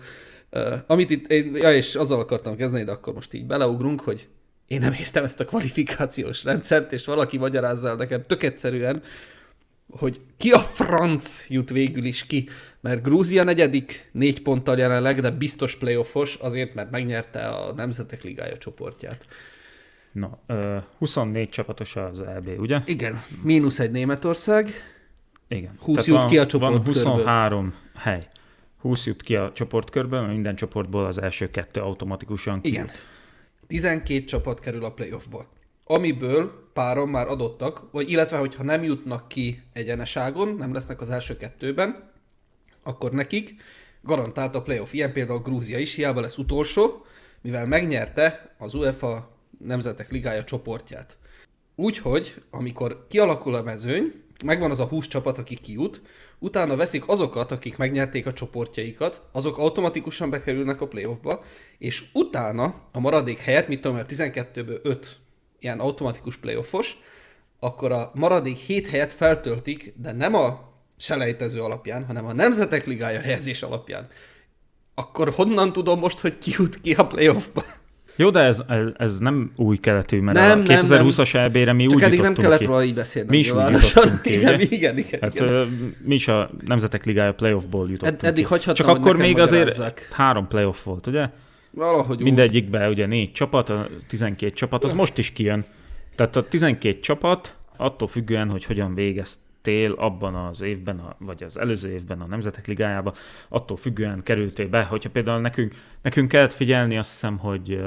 Uh, 0.56 0.74
amit 0.88 1.10
itt, 1.10 1.32
én, 1.32 1.56
ja, 1.56 1.74
és 1.74 1.96
azzal 1.96 2.20
akartam 2.20 2.56
kezdeni, 2.56 2.84
de 2.84 2.92
akkor 2.92 3.14
most 3.14 3.34
így 3.34 3.46
beleugrunk, 3.46 4.02
hogy 4.02 4.28
én 4.68 4.80
nem 4.80 4.94
értem 5.00 5.24
ezt 5.24 5.40
a 5.40 5.46
kvalifikációs 5.46 6.44
rendszert, 6.44 6.94
és 6.94 7.06
valaki 7.06 7.38
magyarázza 7.38 7.88
el 7.88 7.96
nekem 7.96 8.24
tök 8.28 8.44
egyszerűen, 8.44 9.04
hogy 9.90 10.20
ki 10.38 10.52
a 10.52 10.60
franc 10.60 11.46
jut 11.50 11.70
végül 11.70 12.06
is 12.06 12.26
ki, 12.26 12.50
mert 12.80 13.04
Grúzia 13.04 13.44
negyedik, 13.44 14.10
négy 14.12 14.42
ponttal 14.42 14.78
jelenleg, 14.78 15.22
de 15.22 15.32
biztos 15.32 15.76
playoffos, 15.76 16.36
azért, 16.36 16.74
mert 16.74 16.92
megnyerte 16.92 17.40
a 17.40 17.74
Nemzetek 17.74 18.24
Ligája 18.24 18.58
csoportját. 18.58 19.26
Na, 20.12 20.40
uh, 20.48 20.84
24 20.98 21.50
csapatos 21.50 21.96
az 21.96 22.20
EB, 22.20 22.50
ugye? 22.60 22.80
Igen, 22.86 23.24
mínusz 23.42 23.80
egy 23.80 23.92
Németország. 23.92 24.70
Igen. 25.48 25.78
20 25.80 26.06
jut 26.06 26.18
van, 26.18 26.28
ki 26.28 26.38
a 26.38 26.46
csoport 26.46 26.72
Van 26.72 26.86
23 26.86 27.62
körből. 27.62 27.80
hely. 27.96 28.28
20 28.84 29.06
jut 29.06 29.22
ki 29.22 29.36
a 29.36 29.52
csoportkörből, 29.52 30.20
mert 30.20 30.34
minden 30.34 30.56
csoportból 30.56 31.06
az 31.06 31.22
első 31.22 31.52
kettő 31.52 31.82
automatikusan 31.82 32.62
ki. 32.62 32.70
Igen. 32.70 32.90
12 33.68 34.24
csapat 34.24 34.60
kerül 34.60 34.86
a 34.86 34.94
playoffba. 34.94 35.48
Amiből 35.84 36.70
páron 36.74 37.10
már 37.10 37.28
adottak, 37.28 37.92
vagy 37.92 38.10
illetve, 38.10 38.38
hogyha 38.38 38.64
nem 38.64 38.84
jutnak 38.84 39.28
ki 39.28 39.62
egyeneságon, 39.74 40.56
nem 40.56 40.74
lesznek 40.74 41.02
az 41.02 41.10
első 41.10 41.38
kettőben, 41.38 42.12
akkor 42.84 43.12
nekik 43.12 43.56
garantált 44.02 44.56
a 44.56 44.62
playoff. 44.62 44.94
Ilyen 44.94 45.14
például 45.14 45.40
Grúzia 45.40 45.78
is, 45.78 45.94
hiába 45.94 46.22
lesz 46.22 46.38
utolsó, 46.38 47.06
mivel 47.42 47.66
megnyerte 47.66 48.56
az 48.58 48.74
UEFA 48.74 49.38
Nemzetek 49.60 50.12
Ligája 50.12 50.44
csoportját. 50.44 51.18
Úgyhogy, 51.76 52.42
amikor 52.52 53.06
kialakul 53.10 53.56
a 53.56 53.64
mezőny, 53.64 54.14
megvan 54.46 54.72
az 54.72 54.80
a 54.80 54.86
20 54.86 55.08
csapat, 55.08 55.38
aki 55.38 55.56
kijut, 55.56 56.02
utána 56.44 56.76
veszik 56.76 57.08
azokat, 57.08 57.52
akik 57.52 57.78
megnyerték 57.78 58.26
a 58.26 58.34
csoportjaikat, 58.34 59.22
azok 59.32 59.58
automatikusan 59.58 60.30
bekerülnek 60.30 60.82
a 60.82 60.88
playoffba, 60.88 61.44
és 61.78 62.04
utána 62.14 62.76
a 62.92 63.00
maradék 63.00 63.40
helyet, 63.40 63.68
mit 63.68 63.82
tudom, 63.82 63.98
12-ből 64.08 64.82
5 64.82 65.18
ilyen 65.60 65.80
automatikus 65.80 66.38
playoffos, 66.38 66.98
akkor 67.60 67.92
a 67.92 68.12
maradék 68.14 68.58
7 68.58 68.88
helyet 68.88 69.14
feltöltik, 69.14 69.94
de 69.96 70.12
nem 70.12 70.36
a 70.36 70.74
selejtező 70.98 71.62
alapján, 71.62 72.06
hanem 72.06 72.26
a 72.26 72.34
Nemzetek 72.34 72.86
Ligája 72.86 73.20
helyezés 73.20 73.64
alapján. 73.64 74.08
Akkor 74.96 75.30
honnan 75.30 75.74
tudom 75.74 76.00
most, 76.00 76.20
hogy 76.20 76.38
ki 76.38 76.54
jut 76.58 76.82
ki 76.82 76.94
a 76.94 77.08
playoffba? 77.08 77.64
Jó, 78.16 78.30
de 78.30 78.40
ez, 78.40 78.64
ez, 78.98 79.18
nem 79.18 79.52
új 79.56 79.78
keletű, 79.78 80.22
mert 80.22 80.38
nem, 80.38 80.60
a 80.60 80.64
2020-as 80.64 81.36
EB-re 81.36 81.74
mi 81.74 81.86
Csak 81.86 81.96
úgy 81.96 82.04
eddig 82.04 82.20
nem 82.20 82.34
kellett 82.34 82.60
ki. 82.60 82.66
róla 82.66 82.84
így 82.84 82.94
beszélni. 82.94 83.30
Mi 83.30 83.38
is 83.38 83.52
úgy 83.52 83.70
jutottunk 83.70 84.22
ki, 84.24 84.34
igen, 84.34 84.60
igen, 84.60 84.72
igen, 84.72 84.98
igen, 84.98 85.20
hát, 85.22 85.34
igen. 85.34 85.96
Mi 86.04 86.16
is 86.16 86.28
a 86.28 86.50
Nemzetek 86.66 87.06
Ligája 87.06 87.34
playoffból 87.34 87.90
jutottunk 87.90 88.22
Ed, 88.24 88.28
Eddig 88.28 88.48
ki. 88.48 88.74
Csak 88.74 88.88
akkor 88.88 89.18
még 89.18 89.40
azért 89.40 89.82
három 90.12 90.48
playoff 90.48 90.84
volt, 90.84 91.08
ugye? 91.08 91.30
Valahogy 91.72 92.20
Mindegyikben 92.20 92.90
ugye 92.90 93.06
négy 93.06 93.32
csapat, 93.32 93.70
a 93.70 93.88
12 94.08 94.54
csapat, 94.54 94.84
az 94.84 94.94
most 94.94 95.18
is 95.18 95.32
kijön. 95.32 95.66
Tehát 96.16 96.36
a 96.36 96.48
12 96.48 97.00
csapat 97.00 97.56
attól 97.78 98.08
függően, 98.08 98.50
hogy 98.50 98.64
hogyan 98.64 98.94
végezt 98.96 99.40
tél 99.64 99.92
abban 99.92 100.36
az 100.36 100.62
évben, 100.62 101.16
vagy 101.18 101.44
az 101.44 101.58
előző 101.58 101.90
évben 101.90 102.22
a 102.22 102.26
Nemzetek 102.26 102.68
Ligájába, 102.68 103.14
attól 103.50 103.78
függően 103.78 104.24
kerültél 104.24 104.68
be. 104.68 104.84
Hogyha 104.84 105.10
például 105.10 105.42
nekünk, 105.42 105.76
nekünk 106.02 106.28
kellett 106.28 106.54
figyelni, 106.54 106.98
azt 106.98 107.10
hiszem, 107.10 107.38
hogy 107.38 107.84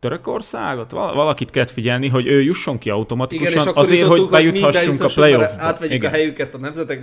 Törökországot? 0.00 0.90
Valakit 0.90 1.50
kellett 1.50 1.70
figyelni, 1.70 2.08
hogy 2.08 2.26
ő 2.26 2.42
jusson 2.42 2.78
ki 2.78 2.90
automatikusan, 2.90 3.62
Igen, 3.62 3.72
azért, 3.74 4.06
hogy 4.06 4.28
bejuthassunk 4.28 5.02
a 5.02 5.06
playoffba. 5.06 5.62
Átvegyük 5.62 5.94
Igen. 5.94 6.10
a 6.10 6.14
helyüket 6.14 6.54
a 6.54 6.58
Nemzetek 6.58 7.00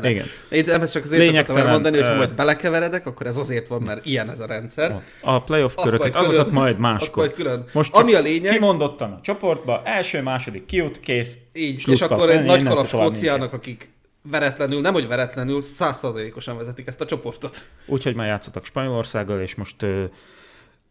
ne. 0.00 0.10
Igen. 0.10 0.26
Én 0.50 0.64
nem 0.66 0.82
ezt 0.82 0.92
csak 0.92 1.04
azért 1.04 1.36
akartam 1.36 1.70
mondani, 1.70 1.96
hogy 1.96 2.06
ha 2.08 2.14
majd 2.14 2.32
belekeveredek, 2.32 3.06
akkor 3.06 3.26
ez 3.26 3.36
azért 3.36 3.68
van, 3.68 3.82
mert 3.82 4.06
ilyen 4.06 4.30
ez 4.30 4.40
a 4.40 4.46
rendszer. 4.46 5.02
A 5.20 5.42
playoff 5.42 5.74
köröket, 5.82 6.14
majd 6.14 6.26
azokat 6.26 6.50
majd 6.50 6.78
máskor. 6.78 7.22
Majd 7.24 7.32
külön. 7.32 7.64
Most 7.72 7.94
Ami 7.94 8.14
a 8.14 8.20
lényeg... 8.20 8.52
Kimondottan 8.52 9.12
a 9.12 9.20
csoportba, 9.22 9.82
első, 9.84 10.22
második 10.22 10.64
kiút, 10.64 11.00
kész. 11.00 11.36
Így, 11.52 11.88
és 11.88 12.02
akkor 12.02 12.30
egy 12.30 12.44
nagy 12.44 12.62
kalap 12.62 12.86
Skóciának, 12.86 13.52
akik 13.52 13.90
veretlenül, 14.22 14.80
nem 14.80 14.92
hogy 14.92 15.08
veretlenül, 15.08 15.60
százszerzalékosan 15.60 16.56
vezetik 16.56 16.86
ezt 16.86 17.00
a 17.00 17.04
csoportot. 17.04 17.62
Úgyhogy 17.86 18.14
már 18.14 18.26
játszottak 18.26 18.64
Spanyolországgal, 18.64 19.40
és 19.40 19.54
most 19.54 19.76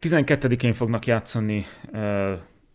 12-én 0.01 0.73
fognak 0.73 1.05
játszani 1.05 1.65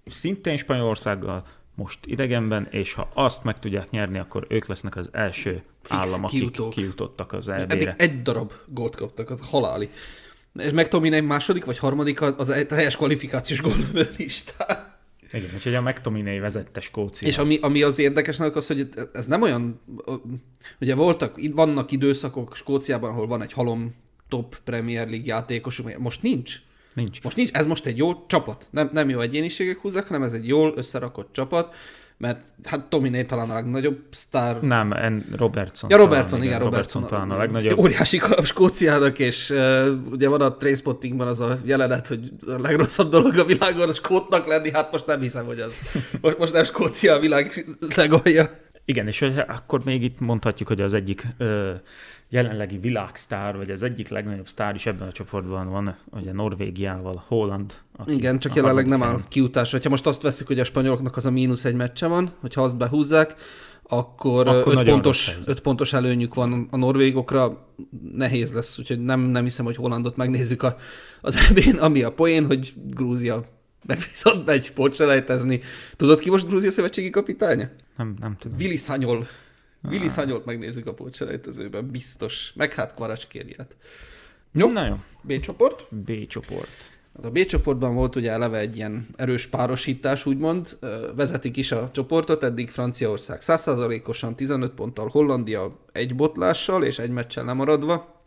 szintén 0.06 0.56
Spanyolországgal, 0.56 1.46
most 1.74 1.98
idegenben, 2.06 2.68
és 2.70 2.92
ha 2.92 3.11
azt 3.14 3.44
meg 3.44 3.58
tudják 3.58 3.90
nyerni, 3.90 4.18
akkor 4.18 4.46
ők 4.48 4.66
lesznek 4.66 4.96
az 4.96 5.08
első 5.12 5.62
Fix 5.82 5.94
állam, 5.94 6.24
akik 6.24 6.38
kijutók. 6.38 6.70
kijutottak 6.70 7.32
az 7.32 7.48
eb 7.48 7.72
Eddig 7.72 7.94
egy 7.96 8.22
darab 8.22 8.52
gólt 8.66 8.96
kaptak, 8.96 9.30
az 9.30 9.40
haláli. 9.50 9.88
És 10.58 10.70
meg 10.70 10.94
egy 10.94 11.24
második 11.24 11.64
vagy 11.64 11.78
harmadik 11.78 12.20
az 12.20 12.48
a 12.48 12.74
helyes 12.74 12.96
kvalifikációs 12.96 13.61
gól 13.61 13.72
listán. 14.16 14.90
Igen, 15.32 15.50
úgyhogy 15.54 15.74
a 15.74 15.82
McTominay 15.82 16.38
vezette 16.38 16.80
Skócia. 16.80 17.28
És 17.28 17.38
ami, 17.38 17.58
ami 17.62 17.82
az 17.82 17.98
érdekes 17.98 18.40
az, 18.40 18.66
hogy 18.66 18.88
ez 19.12 19.26
nem 19.26 19.42
olyan, 19.42 19.80
ugye 20.80 20.94
voltak, 20.94 21.40
vannak 21.52 21.90
időszakok 21.92 22.56
Skóciában, 22.56 23.11
ahol 23.11 23.26
van 23.26 23.42
egy 23.42 23.52
halom 23.52 23.94
top 24.28 24.56
Premier 24.64 25.08
League 25.08 25.26
játékos, 25.26 25.82
most 25.98 26.22
nincs. 26.22 26.61
Nincs. 26.94 27.22
Most 27.22 27.37
nincs, 27.37 27.50
ez 27.50 27.66
most 27.66 27.87
egy 27.87 27.96
jó 27.96 28.26
csapat. 28.26 28.68
Nem, 28.70 28.90
nem 28.92 29.09
jó 29.09 29.20
egyéniségek 29.20 29.78
húzzák, 29.78 30.07
hanem 30.07 30.22
ez 30.22 30.33
egy 30.33 30.46
jól 30.48 30.72
összerakott 30.76 31.28
csapat, 31.33 31.74
mert 32.18 32.40
hát 32.64 32.85
Tominé 32.88 33.24
talán 33.24 33.50
a 33.50 33.55
legnagyobb 33.55 33.98
sztár. 34.11 34.61
Nem, 34.61 34.92
en 34.92 35.26
Robertson. 35.37 35.90
Ja, 35.90 35.96
Robertson, 35.96 36.28
talán, 36.31 36.44
igen, 36.44 36.59
Robertson, 36.59 37.02
Robertson 37.02 37.26
talán 37.26 37.31
a 37.31 37.37
legnagyobb. 37.37 37.78
Óriási 37.78 38.18
a 38.37 38.44
Skóciának, 38.44 39.18
és 39.18 39.50
uh, 39.50 39.87
ugye 40.11 40.28
van 40.28 40.40
a 40.40 40.57
Trainspottingban 40.57 41.26
az 41.26 41.40
a 41.40 41.59
jelenet, 41.64 42.07
hogy 42.07 42.31
a 42.46 42.61
legrosszabb 42.61 43.11
dolog 43.11 43.38
a 43.38 43.44
világon 43.44 43.88
a 43.88 43.92
skótnak 43.92 44.46
lenni, 44.46 44.70
hát 44.70 44.92
most 44.92 45.07
nem 45.07 45.20
hiszem, 45.20 45.44
hogy 45.44 45.61
az. 45.61 45.81
Most, 46.20 46.38
most 46.38 46.52
nem 46.52 46.64
Skócia 46.64 47.14
a 47.14 47.18
világ 47.18 47.64
legolja. 47.96 48.50
Igen, 48.84 49.06
és 49.06 49.32
akkor 49.48 49.84
még 49.84 50.02
itt 50.02 50.20
mondhatjuk, 50.20 50.68
hogy 50.68 50.80
az 50.80 50.94
egyik 50.94 51.26
uh, 51.38 51.70
jelenlegi 52.28 52.78
világsztár, 52.78 53.56
vagy 53.56 53.70
az 53.70 53.82
egyik 53.82 54.08
legnagyobb 54.08 54.48
sztár 54.48 54.74
is 54.74 54.86
ebben 54.86 55.08
a 55.08 55.12
csoportban 55.12 55.70
van, 55.70 55.96
ugye 56.10 56.32
Norvégiával, 56.32 57.24
Holland. 57.26 57.72
Igen, 58.06 58.38
csak 58.38 58.54
jelenleg 58.54 58.86
nem 58.86 59.02
áll 59.02 59.20
kiutásra. 59.28 59.78
Ha 59.82 59.88
most 59.88 60.06
azt 60.06 60.22
veszik, 60.22 60.46
hogy 60.46 60.60
a 60.60 60.64
spanyoloknak 60.64 61.16
az 61.16 61.26
a 61.26 61.30
mínusz 61.30 61.64
egy 61.64 61.74
meccse 61.74 62.06
van, 62.06 62.32
hogyha 62.40 62.62
azt 62.62 62.76
behúzzák, 62.76 63.34
akkor, 63.82 64.48
akkor 64.48 64.76
5 64.76 64.84
pontos, 64.84 65.38
öt 65.46 65.60
pontos 65.60 65.92
előnyük 65.92 66.34
van 66.34 66.68
a 66.70 66.76
norvégokra, 66.76 67.66
nehéz 68.14 68.54
lesz, 68.54 68.78
úgyhogy 68.78 69.00
nem, 69.00 69.20
nem 69.20 69.42
hiszem, 69.42 69.64
hogy 69.64 69.76
Hollandot 69.76 70.16
megnézzük 70.16 70.62
a, 70.62 70.76
az 71.20 71.36
ebén, 71.48 71.76
ami 71.76 72.02
a 72.02 72.12
poén, 72.12 72.46
hogy 72.46 72.72
Grúzia 72.90 73.44
meg 73.82 73.98
viszont 74.10 74.48
egy 74.48 74.64
sportselejtezni. 74.64 75.60
Tudod 75.96 76.20
ki 76.20 76.30
most 76.30 76.46
Grúzia 76.46 76.70
szövetségi 76.70 77.10
kapitánya? 77.10 77.70
Nem, 77.96 78.16
nem 78.20 78.36
tudom. 78.38 78.56
Vili 78.56 78.76
Szanyol. 78.76 79.26
Vili 79.80 80.08
Szanyolt 80.08 80.44
megnézzük 80.44 80.86
a 80.86 80.92
pótselejtezőben, 80.92 81.90
biztos. 81.90 82.52
Meg 82.54 82.72
hát 82.72 82.94
Kvaracskériát. 82.94 83.76
Jó? 84.52 84.70
Na 84.70 84.86
jó. 84.86 84.96
B 85.20 85.40
csoport? 85.40 85.86
B 85.94 86.26
csoport. 86.26 86.90
Hát 87.16 87.24
a 87.24 87.30
B 87.30 87.44
csoportban 87.44 87.94
volt 87.94 88.16
ugye 88.16 88.30
eleve 88.30 88.58
egy 88.58 88.76
ilyen 88.76 89.08
erős 89.16 89.46
párosítás, 89.46 90.26
úgymond. 90.26 90.78
Vezetik 91.14 91.56
is 91.56 91.72
a 91.72 91.90
csoportot, 91.92 92.42
eddig 92.42 92.70
Franciaország 92.70 93.38
100%-osan 93.42 94.36
15 94.36 94.72
ponttal, 94.72 95.08
Hollandia 95.08 95.72
egy 95.92 96.14
botlással 96.14 96.84
és 96.84 96.98
egy 96.98 97.10
meccsel 97.10 97.44
lemaradva. 97.44 98.20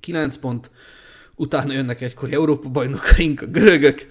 9 0.00 0.36
pont, 0.36 0.70
utána 1.34 1.72
jönnek 1.72 2.00
egykori 2.00 2.32
Európa 2.32 2.68
bajnokaink, 2.68 3.42
a 3.42 3.46
görögök, 3.46 4.06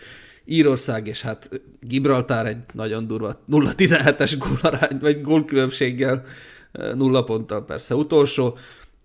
Írország, 0.46 1.08
és 1.08 1.22
hát 1.22 1.62
Gibraltár 1.80 2.46
egy 2.46 2.58
nagyon 2.74 3.08
durva 3.08 3.40
0-17-es 3.52 4.36
gólarány, 4.38 5.00
vagy 5.00 5.22
gólkülönbséggel 5.22 6.26
nulla 6.72 7.24
ponttal 7.24 7.66
persze 7.66 7.96
utolsó. 7.96 8.58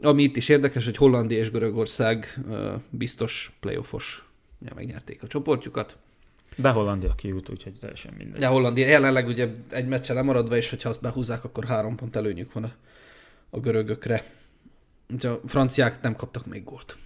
Ami 0.02 0.22
itt 0.22 0.36
is 0.36 0.48
érdekes, 0.48 0.84
hogy 0.84 0.96
Hollandia 0.96 1.38
és 1.38 1.50
Görögország 1.50 2.40
biztos 2.90 3.52
playoffos 3.60 4.24
ja, 4.64 4.72
megnyerték 4.74 5.22
a 5.22 5.26
csoportjukat. 5.26 5.96
De 6.56 6.70
Hollandia 6.70 7.14
kijut, 7.14 7.48
úgyhogy 7.48 7.78
teljesen 7.80 8.14
mindegy. 8.18 8.40
De 8.40 8.46
Hollandia 8.46 8.86
jelenleg 8.86 9.26
ugye 9.26 9.48
egy 9.70 9.86
meccse 9.86 10.12
lemaradva, 10.12 10.56
és 10.56 10.70
hogyha 10.70 10.88
azt 10.88 11.00
behúzzák, 11.00 11.44
akkor 11.44 11.64
három 11.64 11.96
pont 11.96 12.16
előnyük 12.16 12.52
van 12.52 12.64
a, 12.64 12.70
a 13.50 13.60
görögökre. 13.60 14.24
Ugye 15.08 15.28
a 15.28 15.40
franciák 15.46 16.02
nem 16.02 16.16
kaptak 16.16 16.46
még 16.46 16.64
gólt. 16.64 16.96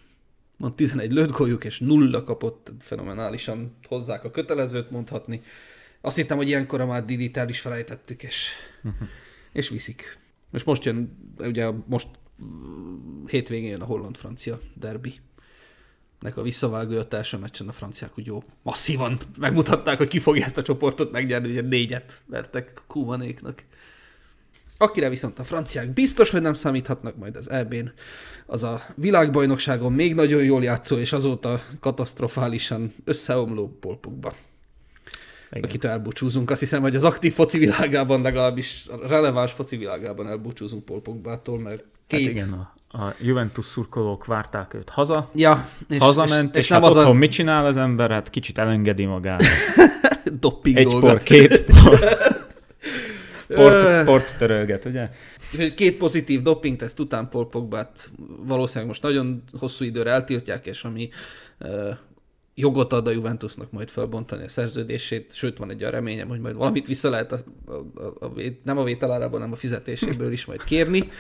Van 0.57 0.77
11 0.77 1.12
lőtt 1.12 1.31
góljuk, 1.31 1.65
és 1.65 1.79
nulla 1.79 2.25
kapott, 2.25 2.73
fenomenálisan 2.79 3.77
hozzák 3.88 4.25
a 4.25 4.31
kötelezőt 4.31 4.91
mondhatni. 4.91 5.43
Azt 6.01 6.17
hittem, 6.17 6.37
hogy 6.37 6.49
ilyenkor 6.49 6.85
már 6.85 7.05
Didit 7.05 7.37
el 7.37 7.49
is 7.49 7.61
felejtettük, 7.61 8.23
és, 8.23 8.49
uh-huh. 8.83 9.09
és 9.53 9.69
viszik. 9.69 10.19
És 10.53 10.65
most 10.65 10.85
jön, 10.85 11.17
ugye 11.38 11.71
most 11.87 12.09
hétvégén 13.27 13.71
jön 13.71 13.81
a 13.81 13.85
holland-francia 13.85 14.61
derbi. 14.75 15.15
Nek 16.21 16.37
a 16.37 16.43
visszavágó 16.43 16.99
a 16.99 17.07
első 17.11 17.38
meccsen 17.38 17.69
a 17.69 17.73
franciák 17.73 18.19
úgy 18.19 18.27
jó 18.27 18.43
masszívan 18.62 19.19
megmutatták, 19.38 19.99
hogy 19.99 20.09
ki 20.09 20.19
fogja 20.19 20.45
ezt 20.45 20.57
a 20.57 20.62
csoportot 20.62 21.12
megnyerni, 21.12 21.51
ugye 21.51 21.61
négyet 21.61 22.23
vertek 22.27 22.83
Kuvanéknak. 22.87 23.65
Akire 24.83 25.09
viszont 25.09 25.38
a 25.38 25.45
franciák 25.45 25.92
biztos, 25.92 26.31
hogy 26.31 26.42
nem 26.42 26.55
számíthatnak 26.55 27.16
majd 27.16 27.37
az 27.37 27.51
EB-n, 27.51 27.92
az 28.47 28.62
a 28.62 28.81
világbajnokságon 28.95 29.92
még 29.92 30.14
nagyon 30.14 30.45
jól 30.45 30.62
játszó, 30.62 30.97
és 30.97 31.12
azóta 31.12 31.61
katasztrofálisan 31.81 32.95
összeomló 33.05 33.77
polpukba. 33.81 34.35
Igen. 35.51 35.64
akitől 35.64 35.90
elbúcsúzunk. 35.90 36.51
Azt 36.51 36.61
hiszem, 36.61 36.83
hogy 36.83 36.97
az 36.97 37.05
aktív 37.05 37.33
foci 37.33 37.59
világában 37.59 38.23
legalábbis 38.23 38.87
a 38.88 39.09
releváns 39.09 39.53
foci 39.53 39.77
világában 39.77 40.29
elbúcsúzunk 40.29 40.85
Paul 40.85 41.03
Pogbától, 41.03 41.59
mert 41.59 41.81
hát 41.81 41.87
két... 42.07 42.21
Hát 42.21 42.31
igen, 42.31 42.53
a, 42.53 42.99
a 43.05 43.14
Juventus 43.21 43.64
szurkolók 43.64 44.25
várták 44.25 44.75
őt 44.75 44.88
haza, 44.88 45.31
ja, 45.35 45.68
és, 45.88 45.99
hazament, 45.99 46.51
és, 46.51 46.59
és, 46.59 46.64
és 46.64 46.73
hát 46.73 46.83
otthon 46.83 47.05
a... 47.05 47.12
mit 47.12 47.31
csinál 47.31 47.66
az 47.66 47.77
ember? 47.77 48.11
Hát 48.11 48.31
kicsit 48.31 48.59
elengedi 48.59 49.05
magát. 49.05 49.42
Dopping 50.40 50.77
Egy 50.77 50.87
por, 50.87 51.23
két 51.23 51.61
por. 51.61 51.99
Port, 53.55 54.05
port 54.05 54.37
törölget, 54.37 54.85
ugye? 54.85 55.11
Két 55.75 55.97
pozitív 55.97 56.43
dopingteszt 56.43 56.99
után 56.99 57.29
Paul 57.29 57.49
Pogbát 57.49 58.11
valószínűleg 58.37 58.88
most 58.88 59.03
nagyon 59.03 59.43
hosszú 59.59 59.85
időre 59.85 60.11
eltiltják, 60.11 60.67
és 60.67 60.85
ami 60.85 61.09
jogot 62.55 62.93
ad 62.93 63.07
a 63.07 63.11
Juventusnak 63.11 63.71
majd 63.71 63.88
felbontani 63.88 64.45
a 64.45 64.49
szerződését, 64.49 65.35
sőt 65.35 65.59
van 65.59 65.71
egy 65.71 65.83
a 65.83 65.91
reményem, 65.91 66.29
hogy 66.29 66.41
majd 66.41 66.55
valamit 66.55 66.87
vissza 66.87 67.11
lehet 67.11 67.33
a, 67.33 67.38
a, 67.67 67.73
a, 67.73 68.25
a, 68.25 68.33
nem 68.62 68.79
a 68.79 68.85
vételárából, 68.85 69.38
hanem 69.38 69.53
a 69.53 69.57
fizetéséből 69.57 70.33
is 70.33 70.45
majd 70.45 70.65
kérni. 70.65 71.11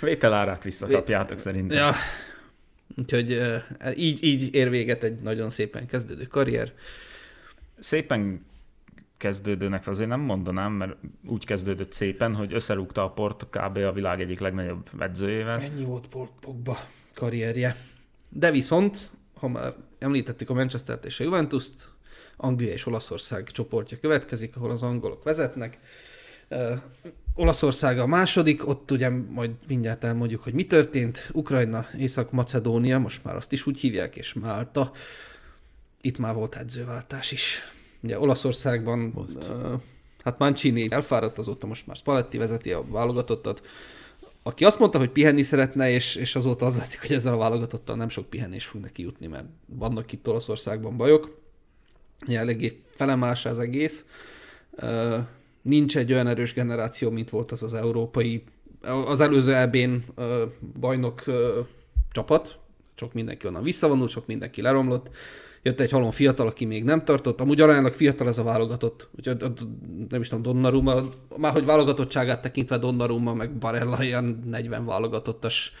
Vételárát 0.00 0.62
visszakapjátok 0.62 1.38
szerintem. 1.38 1.76
Ja, 1.76 1.94
úgyhogy 2.96 3.40
így, 3.96 4.24
így 4.24 4.54
ér 4.54 4.70
véget 4.70 5.02
egy 5.02 5.20
nagyon 5.20 5.50
szépen 5.50 5.86
kezdődő 5.86 6.24
karrier. 6.24 6.72
Szépen 7.78 8.48
kezdődőnek 9.20 9.86
azért 9.86 10.08
nem 10.08 10.20
mondanám, 10.20 10.72
mert 10.72 10.96
úgy 11.26 11.44
kezdődött 11.44 11.92
szépen, 11.92 12.34
hogy 12.34 12.52
összerúgta 12.52 13.04
a 13.04 13.10
port 13.10 13.46
kb. 13.50 13.76
a 13.76 13.92
világ 13.92 14.20
egyik 14.20 14.40
legnagyobb 14.40 14.90
edzőjével. 14.98 15.60
Ennyi 15.60 15.84
volt 15.84 16.08
Pogba 16.40 16.78
karrierje. 17.14 17.76
De 18.28 18.50
viszont, 18.50 19.10
ha 19.34 19.48
már 19.48 19.74
említettük 19.98 20.50
a 20.50 20.54
Manchester-t 20.54 21.04
és 21.04 21.20
a 21.20 21.24
Juventus-t, 21.24 21.88
Anglia 22.36 22.72
és 22.72 22.86
Olaszország 22.86 23.50
csoportja 23.50 23.98
következik, 24.00 24.56
ahol 24.56 24.70
az 24.70 24.82
angolok 24.82 25.24
vezetnek. 25.24 25.78
Olaszország 27.34 27.98
a 27.98 28.06
második, 28.06 28.68
ott 28.68 28.90
ugye 28.90 29.08
majd 29.08 29.50
mindjárt 29.66 30.04
elmondjuk, 30.04 30.42
hogy 30.42 30.54
mi 30.54 30.64
történt. 30.64 31.30
Ukrajna, 31.32 31.86
Észak-Macedónia, 31.98 32.98
most 32.98 33.24
már 33.24 33.36
azt 33.36 33.52
is 33.52 33.66
úgy 33.66 33.80
hívják, 33.80 34.16
és 34.16 34.32
Málta. 34.32 34.92
Itt 36.00 36.18
már 36.18 36.34
volt 36.34 36.56
edzőváltás 36.56 37.32
is. 37.32 37.72
Ugye 38.02 38.18
Olaszországban, 38.18 39.12
uh, 39.14 39.80
hát 40.24 40.38
Mancini 40.38 40.86
elfáradt, 40.90 41.38
azóta 41.38 41.66
most 41.66 41.86
már 41.86 41.96
Spalletti 41.96 42.38
vezeti 42.38 42.72
a 42.72 42.84
válogatottat, 42.88 43.62
aki 44.42 44.64
azt 44.64 44.78
mondta, 44.78 44.98
hogy 44.98 45.10
pihenni 45.10 45.42
szeretne, 45.42 45.90
és, 45.90 46.14
és 46.16 46.36
azóta 46.36 46.66
az 46.66 46.76
látszik, 46.76 47.00
hogy 47.00 47.12
ezzel 47.12 47.32
a 47.32 47.36
válogatottal 47.36 47.96
nem 47.96 48.08
sok 48.08 48.26
pihenés 48.26 48.64
fog 48.64 48.80
neki 48.80 49.02
jutni, 49.02 49.26
mert 49.26 49.46
vannak 49.66 50.12
itt 50.12 50.28
Olaszországban 50.28 50.96
bajok. 50.96 51.38
Eléggé 52.28 52.82
felemás 52.90 53.46
az 53.46 53.58
egész. 53.58 54.04
Uh, 54.70 55.18
nincs 55.62 55.96
egy 55.96 56.12
olyan 56.12 56.26
erős 56.26 56.52
generáció, 56.52 57.10
mint 57.10 57.30
volt 57.30 57.52
az 57.52 57.62
az 57.62 57.74
európai, 57.74 58.44
az 59.06 59.20
előző 59.20 59.54
EB-n 59.54 60.04
uh, 60.16 60.42
bajnok 60.80 61.22
uh, 61.26 61.34
csapat, 62.12 62.58
sok 62.94 63.12
mindenki 63.12 63.46
onnan 63.46 63.62
visszavonult, 63.62 64.10
sok 64.10 64.26
mindenki 64.26 64.62
leromlott 64.62 65.10
jött 65.62 65.80
egy 65.80 65.90
halom 65.90 66.10
fiatal, 66.10 66.46
aki 66.46 66.64
még 66.64 66.84
nem 66.84 67.04
tartott. 67.04 67.40
Amúgy 67.40 67.60
aránylag 67.60 67.92
fiatal 67.92 68.28
ez 68.28 68.38
a 68.38 68.42
válogatott. 68.42 69.08
Úgyhogy 69.18 69.36
nem 70.08 70.20
is 70.20 70.28
tudom, 70.28 70.42
Donnarumma, 70.42 71.02
már 71.36 71.52
hogy 71.52 71.64
válogatottságát 71.64 72.42
tekintve 72.42 72.78
Donnarumma, 72.78 73.34
meg 73.34 73.52
Barella 73.52 74.02
ilyen 74.02 74.42
40 74.46 74.84
válogatottas 74.84 75.72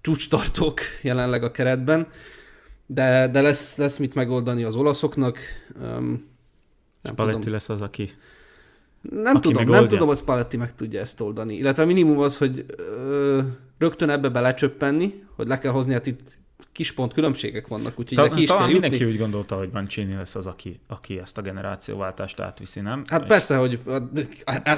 csúcstartók 0.00 0.80
jelenleg 1.02 1.42
a 1.42 1.50
keretben. 1.50 2.06
De, 2.86 3.28
de 3.28 3.40
lesz, 3.40 3.76
lesz 3.76 3.96
mit 3.96 4.14
megoldani 4.14 4.62
az 4.62 4.74
olaszoknak. 4.76 5.38
Um, 5.82 6.26
nem 7.02 7.12
Spalletti 7.12 7.38
tudom. 7.38 7.52
lesz 7.52 7.68
az, 7.68 7.80
aki 7.80 8.10
nem 9.00 9.36
aki 9.36 9.40
tudom, 9.40 9.56
megoldja. 9.56 9.80
nem 9.80 9.88
tudom, 9.88 10.08
hogy 10.08 10.16
Spalletti 10.16 10.56
meg 10.56 10.74
tudja 10.74 11.00
ezt 11.00 11.20
oldani. 11.20 11.54
Illetve 11.54 11.82
a 11.82 11.86
minimum 11.86 12.18
az, 12.18 12.38
hogy 12.38 12.64
ö, 12.76 13.40
rögtön 13.78 14.10
ebbe 14.10 14.28
belecsöppenni, 14.28 15.22
hogy 15.36 15.46
le 15.46 15.58
kell 15.58 15.72
hozni, 15.72 15.92
hát 15.92 16.06
itt 16.06 16.38
kis 16.78 16.92
pont 16.92 17.12
különbségek 17.12 17.66
vannak, 17.66 17.98
úgyhogy 17.98 18.16
Ta, 18.16 18.34
ki 18.34 18.42
is 18.42 18.48
talán 18.48 18.62
kell 18.62 18.72
mindenki 18.72 19.04
úgy 19.04 19.18
gondolta, 19.18 19.56
hogy 19.56 19.68
Mancini 19.72 20.14
lesz 20.14 20.34
az, 20.34 20.46
aki, 20.46 20.80
aki 20.86 21.18
ezt 21.18 21.38
a 21.38 21.42
generációváltást 21.42 22.40
átviszi, 22.40 22.80
nem? 22.80 23.04
Hát 23.06 23.20
És 23.20 23.26
persze, 23.26 23.56
hogy 23.56 23.80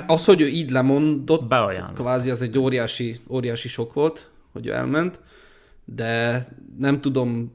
az, 0.06 0.24
hogy 0.24 0.40
ő 0.40 0.46
így 0.46 0.70
lemondott, 0.70 1.44
Beajánlott. 1.44 1.94
kvázi 1.94 2.30
az 2.30 2.42
egy 2.42 2.58
óriási, 2.58 3.20
óriási 3.28 3.68
sok 3.68 3.92
volt, 3.92 4.30
hogy 4.52 4.66
ő 4.66 4.72
elment, 4.72 5.20
de 5.84 6.46
nem 6.78 7.00
tudom, 7.00 7.50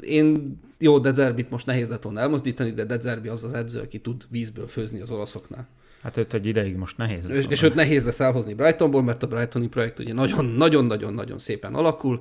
én 0.00 0.58
jó, 0.78 0.98
Dezerbit 0.98 1.50
most 1.50 1.66
nehéz 1.66 1.88
lett 1.88 2.02
volna 2.02 2.20
elmozdítani, 2.20 2.70
de 2.70 2.84
Dezerbi 2.84 3.28
az 3.28 3.44
az 3.44 3.52
edző, 3.52 3.80
aki 3.80 3.98
tud 3.98 4.26
vízből 4.28 4.66
főzni 4.66 5.00
az 5.00 5.10
olaszoknál. 5.10 5.68
Hát 6.02 6.16
őt 6.16 6.34
egy 6.34 6.46
ideig 6.46 6.76
most 6.76 6.96
nehéz 6.96 7.24
lesz. 7.26 7.38
És, 7.38 7.44
és 7.48 7.62
őt 7.62 7.74
nehéz 7.74 8.04
lesz 8.04 8.20
elhozni 8.20 8.54
Brightonból, 8.54 9.02
mert 9.02 9.22
a 9.22 9.26
Brightoni 9.26 9.68
projekt 9.68 9.98
ugye 9.98 10.12
nagyon-nagyon-nagyon 10.12 11.38
szépen 11.38 11.74
alakul, 11.74 12.20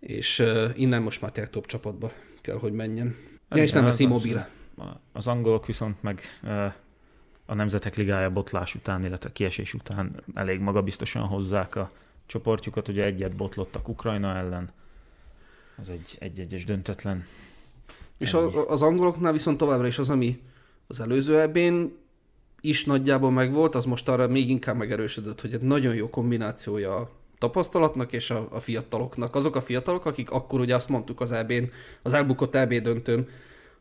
és 0.00 0.44
innen 0.74 1.02
most 1.02 1.20
már 1.20 1.32
tényleg 1.32 1.52
top 1.52 1.66
csapatba 1.66 2.12
kell, 2.40 2.58
hogy 2.58 2.72
menjen. 2.72 3.16
Ja, 3.50 3.62
és 3.62 3.72
nem 3.72 3.84
lesz 3.84 3.98
immobile. 3.98 4.50
Az 5.12 5.26
angolok 5.26 5.66
viszont 5.66 6.02
meg 6.02 6.20
a 7.46 7.54
Nemzetek 7.54 7.96
Ligája 7.96 8.30
botlás 8.30 8.74
után, 8.74 9.04
illetve 9.04 9.32
kiesés 9.32 9.74
után 9.74 10.22
elég 10.34 10.60
magabiztosan 10.60 11.22
hozzák 11.22 11.74
a 11.74 11.90
csoportjukat. 12.26 12.88
Ugye 12.88 13.04
egyet 13.04 13.36
botlottak 13.36 13.88
Ukrajna 13.88 14.36
ellen, 14.36 14.70
az 15.78 15.88
egy 15.90 16.16
egy-egyes 16.18 16.64
döntetlen. 16.64 17.26
És 18.18 18.34
a, 18.34 18.70
az 18.70 18.82
angoloknál 18.82 19.32
viszont 19.32 19.58
továbbra 19.58 19.86
is 19.86 19.98
az, 19.98 20.10
ami 20.10 20.42
az 20.86 21.00
előző 21.00 21.40
ebén 21.40 21.92
is 22.60 22.84
nagyjából 22.84 23.30
megvolt, 23.30 23.74
az 23.74 23.84
most 23.84 24.08
arra 24.08 24.28
még 24.28 24.50
inkább 24.50 24.76
megerősödött, 24.76 25.40
hogy 25.40 25.52
egy 25.52 25.60
nagyon 25.60 25.94
jó 25.94 26.10
kombinációja 26.10 27.10
tapasztalatnak 27.38 28.12
és 28.12 28.30
a, 28.30 28.46
a 28.50 28.60
fiataloknak. 28.60 29.34
Azok 29.34 29.56
a 29.56 29.60
fiatalok, 29.60 30.04
akik 30.04 30.30
akkor 30.30 30.60
ugye 30.60 30.74
azt 30.74 30.88
mondtuk 30.88 31.20
az 31.20 31.32
eb 31.32 31.52
az 32.02 32.12
elbukott 32.12 32.54
EB 32.54 32.74
döntőn, 32.74 33.28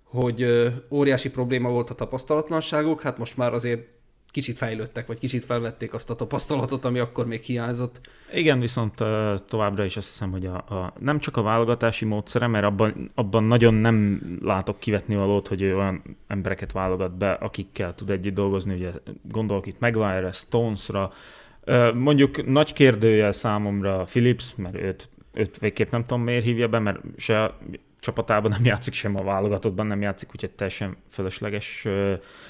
hogy 0.03 0.41
ö, 0.41 0.67
óriási 0.91 1.29
probléma 1.29 1.69
volt 1.69 1.89
a 1.89 1.95
tapasztalatlanságuk, 1.95 3.01
hát 3.01 3.17
most 3.17 3.37
már 3.37 3.53
azért 3.53 3.93
kicsit 4.35 4.57
fejlődtek, 4.57 5.07
vagy 5.07 5.17
kicsit 5.17 5.45
felvették 5.45 5.93
azt 5.93 6.09
a 6.09 6.15
tapasztalatot, 6.15 6.85
ami 6.85 6.99
akkor 6.99 7.27
még 7.27 7.41
hiányzott. 7.41 8.01
Igen, 8.33 8.59
viszont 8.59 8.93
továbbra 9.47 9.83
is 9.83 9.97
azt 9.97 10.07
hiszem, 10.07 10.31
hogy 10.31 10.45
a, 10.45 10.55
a, 10.55 10.93
nem 10.99 11.19
csak 11.19 11.37
a 11.37 11.41
válogatási 11.41 12.05
módszere, 12.05 12.47
mert 12.47 12.65
abban, 12.65 13.11
abban 13.15 13.43
nagyon 13.43 13.73
nem 13.73 14.21
látok 14.41 14.79
kivetni 14.79 15.15
valót, 15.15 15.47
hogy 15.47 15.61
ő 15.61 15.75
olyan 15.75 16.17
embereket 16.27 16.71
válogat 16.71 17.17
be, 17.17 17.31
akikkel 17.31 17.95
tud 17.95 18.09
együtt 18.09 18.33
dolgozni, 18.33 18.73
ugye 18.73 18.91
gondolok 19.21 19.67
itt 19.67 19.79
Maguire, 19.79 20.31
Stonesra, 20.31 21.11
Mondjuk 21.93 22.45
nagy 22.45 22.73
kérdőjel 22.73 23.31
számomra 23.31 24.03
Philips, 24.03 24.55
mert 24.55 24.75
őt, 24.75 25.09
őt 25.33 25.57
végképp 25.57 25.91
nem 25.91 26.05
tudom 26.05 26.23
miért 26.23 26.43
hívja 26.43 26.67
be, 26.67 26.79
mert 26.79 26.99
se 27.17 27.43
a 27.43 27.57
csapatában 27.99 28.51
nem 28.51 28.65
játszik, 28.65 28.93
sem 28.93 29.15
a 29.15 29.23
válogatottban 29.23 29.87
nem 29.87 30.01
játszik, 30.01 30.29
úgyhogy 30.33 30.51
teljesen 30.51 30.97
fölösleges 31.09 31.87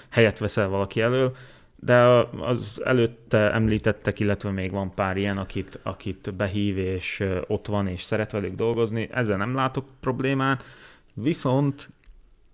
helyet 0.10 0.38
veszel 0.38 0.67
valaki 0.67 1.01
elől. 1.01 1.36
De 1.75 1.95
az 2.39 2.82
előtte 2.86 3.54
említettek, 3.54 4.19
illetve 4.19 4.51
még 4.51 4.71
van 4.71 4.93
pár 4.93 5.17
ilyen, 5.17 5.38
akit, 5.38 5.80
akit 5.84 6.34
behív, 6.34 6.78
és 6.78 7.23
ott 7.47 7.67
van, 7.67 7.88
és 7.88 8.01
szeret 8.01 8.32
velük 8.32 8.56
dolgozni. 8.56 9.10
Ezzel 9.12 9.38
nem 9.38 9.56
látok 9.56 9.86
problémát. 9.99 10.63
Viszont 11.13 11.89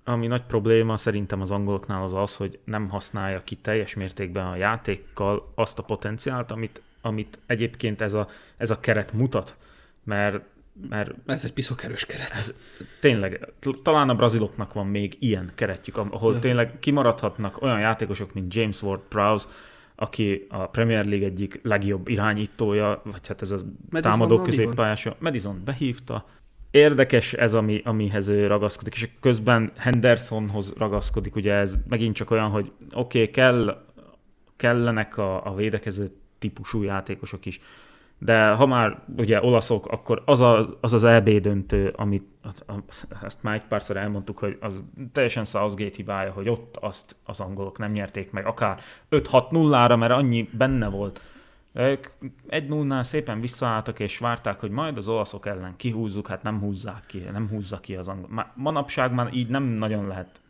ami 0.04 0.28
nagy 0.28 0.44
probléma 0.44 0.98
szerintem 0.98 1.42
az 1.42 1.52
angoloknál 1.52 2.04
az 2.04 2.14
az, 2.14 2.36
hogy 2.36 2.60
nem 2.64 2.90
használja 2.90 3.44
ki 3.44 3.56
teljes 3.56 3.94
mértékben 3.94 4.46
a 4.46 4.56
játékkal 4.56 5.52
azt 5.56 5.80
a 5.80 5.84
potenciált, 5.84 6.52
amit, 6.52 6.82
amit 7.02 7.40
egyébként 7.46 8.02
ez 8.02 8.14
a, 8.14 8.28
ez 8.58 8.72
a 8.72 8.80
keret 8.80 9.14
mutat. 9.14 9.58
Mert 10.04 10.44
mert 10.90 11.12
ez 11.26 11.46
egy 11.46 11.54
piszok 11.54 11.84
erős 11.84 12.06
keret. 12.06 12.32
Ez, 12.32 12.54
tényleg, 13.00 13.54
talán 13.84 14.10
a 14.10 14.16
braziloknak 14.16 14.74
van 14.74 14.88
még 14.88 15.18
ilyen 15.20 15.52
keretjük, 15.56 15.98
ahol 15.98 16.34
ja. 16.34 16.40
tényleg 16.40 16.80
kimaradhatnak 16.80 17.62
olyan 17.62 17.80
játékosok, 17.80 18.34
mint 18.34 18.56
James 18.56 18.82
Ward-Prowse, 18.82 19.48
aki 19.96 20.46
a 20.50 20.68
Premier 20.68 21.06
League 21.06 21.26
egyik 21.26 21.60
legjobb 21.64 22.08
irányítója, 22.08 23.02
vagy 23.04 23.28
hát 23.28 23.42
ez 23.42 23.52
a 23.52 23.56
Madison 23.90 24.12
támadó 24.12 24.42
középpályása. 24.42 25.16
Madison 25.20 25.62
behívta, 25.66 26.26
érdekes 26.72 27.34
ez, 27.34 27.54
ami, 27.54 27.82
amihez 27.86 28.28
ő 28.28 28.48
ragaszkodik, 28.48 28.94
és 28.94 29.10
közben 29.20 29.72
Hendersonhoz 29.78 30.74
ragaszkodik, 30.78 31.36
ugye 31.36 31.54
ez 31.54 31.76
megint 31.88 32.16
csak 32.16 32.32
olyan, 32.32 32.50
hogy 32.50 32.72
oké, 32.94 33.20
okay, 33.20 33.32
kell, 33.32 33.86
kellenek 34.56 35.18
a, 35.18 35.46
a 35.46 35.56
védekező 35.56 36.12
típusú 36.40 36.84
játékosok 36.84 37.46
is, 37.46 37.60
de 38.18 38.50
ha 38.50 38.66
már 38.66 39.04
ugye 39.18 39.42
olaszok, 39.42 39.88
akkor 39.88 40.22
az 40.26 40.42
a, 40.42 40.78
az, 40.82 40.94
az 40.94 41.04
EB 41.04 41.30
döntő, 41.30 41.94
amit 41.96 42.24
ezt 43.24 43.44
már 43.44 43.56
egy 43.56 43.64
párszor 43.64 43.98
elmondtuk, 43.98 44.40
hogy 44.40 44.58
az 44.60 44.82
teljesen 45.12 45.46
Southgate 45.46 45.96
hibája, 45.96 46.32
hogy 46.32 46.50
ott 46.50 46.78
azt 46.78 47.16
az 47.24 47.40
angolok 47.40 47.78
nem 47.78 47.92
nyerték 47.92 48.32
meg, 48.32 48.46
akár 48.46 48.80
5-6-0-ra, 49.12 49.98
mert 49.98 50.12
annyi 50.12 50.50
benne 50.58 50.88
volt 50.88 51.22
ők 51.74 52.08
egy 52.48 52.68
0 52.68 53.04
szépen 53.04 53.42
visszaálltak, 53.42 54.00
és 54.00 54.18
várták, 54.18 54.60
hogy 54.60 54.72
majd 54.72 54.98
az 54.98 55.08
olaszok 55.08 55.46
ellen 55.46 55.76
kihúzzuk, 55.76 56.28
hát 56.28 56.44
nem 56.44 56.60
húzzák 56.60 57.06
ki, 57.06 57.18
nem 57.18 57.50
húzza 57.50 57.80
ki 57.80 57.96
az 57.96 58.08
angol. 58.08 58.52
Manapság 58.56 59.14
már 59.14 59.34
így 59.34 59.48
nem 59.48 59.64
nagyon 59.64 60.08
lehet. 60.08 60.42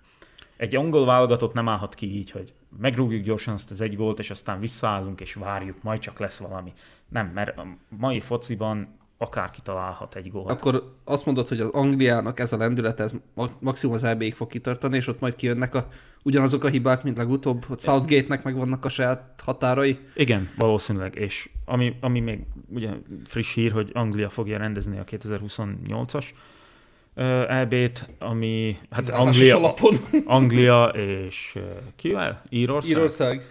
Egy 0.58 0.76
angol 0.76 1.06
válogatott 1.06 1.54
nem 1.54 1.70
állhat 1.70 1.96
ki 1.96 2.16
így, 2.18 2.32
hogy 2.32 2.54
megrúgjuk 2.80 3.24
gyorsan 3.24 3.54
azt 3.54 3.72
az 3.72 3.82
egy 3.82 3.96
gólt, 3.96 4.20
és 4.20 4.30
aztán 4.30 4.60
visszaállunk, 4.60 5.22
és 5.22 5.34
várjuk, 5.34 5.84
majd 5.84 6.00
csak 6.00 6.20
lesz 6.20 6.40
valami. 6.40 6.74
Nem, 7.08 7.28
mert 7.28 7.58
a 7.58 7.66
mai 7.90 8.20
fociban 8.20 9.00
akárki 9.22 9.60
találhat 9.64 10.16
egy 10.16 10.32
gólt. 10.32 10.52
Akkor 10.52 10.94
azt 11.04 11.26
mondod, 11.26 11.48
hogy 11.48 11.60
az 11.60 11.70
Angliának 11.70 12.40
ez 12.40 12.54
a 12.54 12.58
lendület, 12.58 13.00
ez 13.00 13.12
maximum 13.60 13.96
az 13.96 14.04
eb 14.04 14.24
fog 14.24 14.48
kitartani, 14.48 14.96
és 14.98 15.08
ott 15.08 15.20
majd 15.20 15.36
kijönnek 15.36 15.76
a, 15.76 15.88
ugyanazok 16.24 16.64
a 16.64 16.68
hibák, 16.68 17.04
mint 17.04 17.18
legutóbb, 17.18 17.66
hogy 17.66 17.80
Southgate-nek 17.80 18.44
meg 18.44 18.56
vannak 18.56 18.86
a 18.86 18.90
saját 18.90 19.42
határai. 19.46 20.00
Igen, 20.16 20.50
valószínűleg, 20.58 21.16
és 21.16 21.50
ami, 21.66 21.96
ami 22.02 22.20
még 22.20 22.46
ugye 22.70 22.90
friss 23.26 23.54
hír, 23.54 23.72
hogy 23.72 23.90
Anglia 23.94 24.30
fogja 24.30 24.58
rendezni 24.58 24.98
a 24.98 25.04
2028-as 25.04 26.26
EB-t, 27.48 28.10
ami 28.20 28.78
hát 28.90 29.10
Anglia, 29.10 29.74
Anglia 30.26 30.86
és 30.86 31.60
kivel? 31.96 32.44
Írország? 32.50 32.92
Írország. 32.92 33.46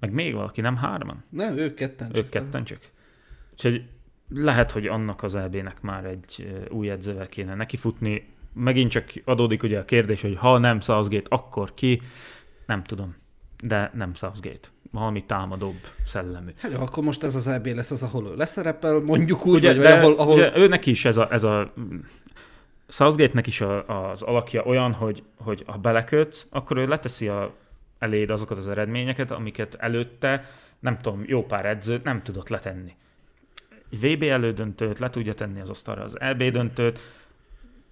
Meg 0.00 0.12
még 0.12 0.34
valaki, 0.34 0.60
nem 0.60 0.76
hárman? 0.76 1.24
Nem, 1.28 1.56
ők 1.56 1.74
ketten 1.74 2.08
csak. 2.12 2.24
Ők 2.24 2.28
ketten 2.30 2.64
csak. 2.64 2.78
Úgyhogy 3.52 3.84
lehet, 4.34 4.70
hogy 4.70 4.86
annak 4.86 5.22
az 5.22 5.34
EB-nek 5.34 5.80
már 5.80 6.04
egy 6.04 6.64
új 6.68 6.90
edzővel 6.90 7.28
kéne 7.28 7.54
nekifutni. 7.54 8.28
Megint 8.52 8.90
csak 8.90 9.12
adódik 9.24 9.62
ugye 9.62 9.78
a 9.78 9.84
kérdés, 9.84 10.20
hogy 10.20 10.36
ha 10.36 10.58
nem 10.58 10.80
Southgate, 10.80 11.36
akkor 11.36 11.74
ki? 11.74 12.02
Nem 12.66 12.82
tudom. 12.82 13.16
De 13.62 13.90
nem 13.94 14.14
Southgate. 14.14 14.68
Valami 14.90 15.24
támadóbb 15.24 15.80
szellemű. 16.04 16.50
Hát 16.58 16.74
akkor 16.74 17.04
most 17.04 17.22
ez 17.22 17.34
az 17.34 17.46
EB 17.46 17.66
lesz 17.66 17.90
az, 17.90 18.02
ahol 18.02 18.26
ő 18.26 18.36
leszerepel, 18.36 19.00
mondjuk 19.00 19.46
úgy, 19.46 19.54
ugye, 19.54 19.74
vagy, 19.74 19.82
de, 19.82 19.98
ahol... 19.98 20.14
ahol... 20.14 20.34
Ugye, 20.34 20.56
őnek 20.56 20.86
is 20.86 21.04
ez 21.04 21.16
a, 21.16 21.32
ez 21.32 21.44
a 21.44 21.72
Southgate-nek 22.88 23.46
is 23.46 23.60
a, 23.60 24.10
az 24.10 24.22
alakja 24.22 24.62
olyan, 24.62 24.92
hogy, 24.92 25.22
hogy 25.36 25.62
ha 25.66 25.78
belekötsz, 25.78 26.46
akkor 26.50 26.76
ő 26.76 26.86
leteszi 26.86 27.28
a, 27.28 27.54
eléd 27.98 28.30
azokat 28.30 28.56
az 28.56 28.68
eredményeket, 28.68 29.30
amiket 29.30 29.74
előtte, 29.74 30.44
nem 30.78 30.98
tudom, 30.98 31.22
jó 31.26 31.44
pár 31.44 31.66
edzőt 31.66 32.04
nem 32.04 32.22
tudott 32.22 32.48
letenni. 32.48 32.94
Egy 33.90 34.00
VB 34.00 34.22
elődöntőt 34.22 34.98
le 34.98 35.10
tudja 35.10 35.34
tenni 35.34 35.60
az 35.60 35.70
asztalra, 35.70 36.02
az 36.02 36.20
EB 36.20 36.42
döntőt, 36.42 36.98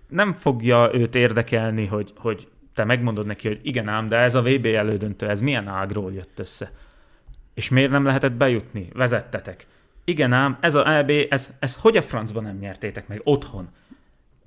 nem 0.09 0.33
fogja 0.35 0.91
őt 0.93 1.15
érdekelni, 1.15 1.87
hogy, 1.87 2.13
hogy 2.17 2.49
te 2.75 2.85
megmondod 2.85 3.27
neki, 3.27 3.49
hogy 3.49 3.61
igen 3.63 3.89
ám, 3.89 4.09
de 4.09 4.17
ez 4.17 4.35
a 4.35 4.43
VB 4.43 4.67
elődöntő, 4.67 5.29
ez 5.29 5.41
milyen 5.41 5.69
ágról 5.69 6.13
jött 6.13 6.39
össze. 6.39 6.73
És 7.55 7.69
miért 7.69 7.91
nem 7.91 8.05
lehetett 8.05 8.33
bejutni? 8.33 8.89
Vezettetek. 8.93 9.67
Igen 10.05 10.33
ám, 10.33 10.59
ez 10.61 10.75
a 10.75 10.89
EB, 10.89 11.13
ez, 11.31 11.55
ez 11.59 11.77
hogy 11.77 11.97
a 11.97 12.03
francban 12.03 12.43
nem 12.43 12.57
nyertétek 12.57 13.09
meg 13.09 13.21
otthon? 13.25 13.69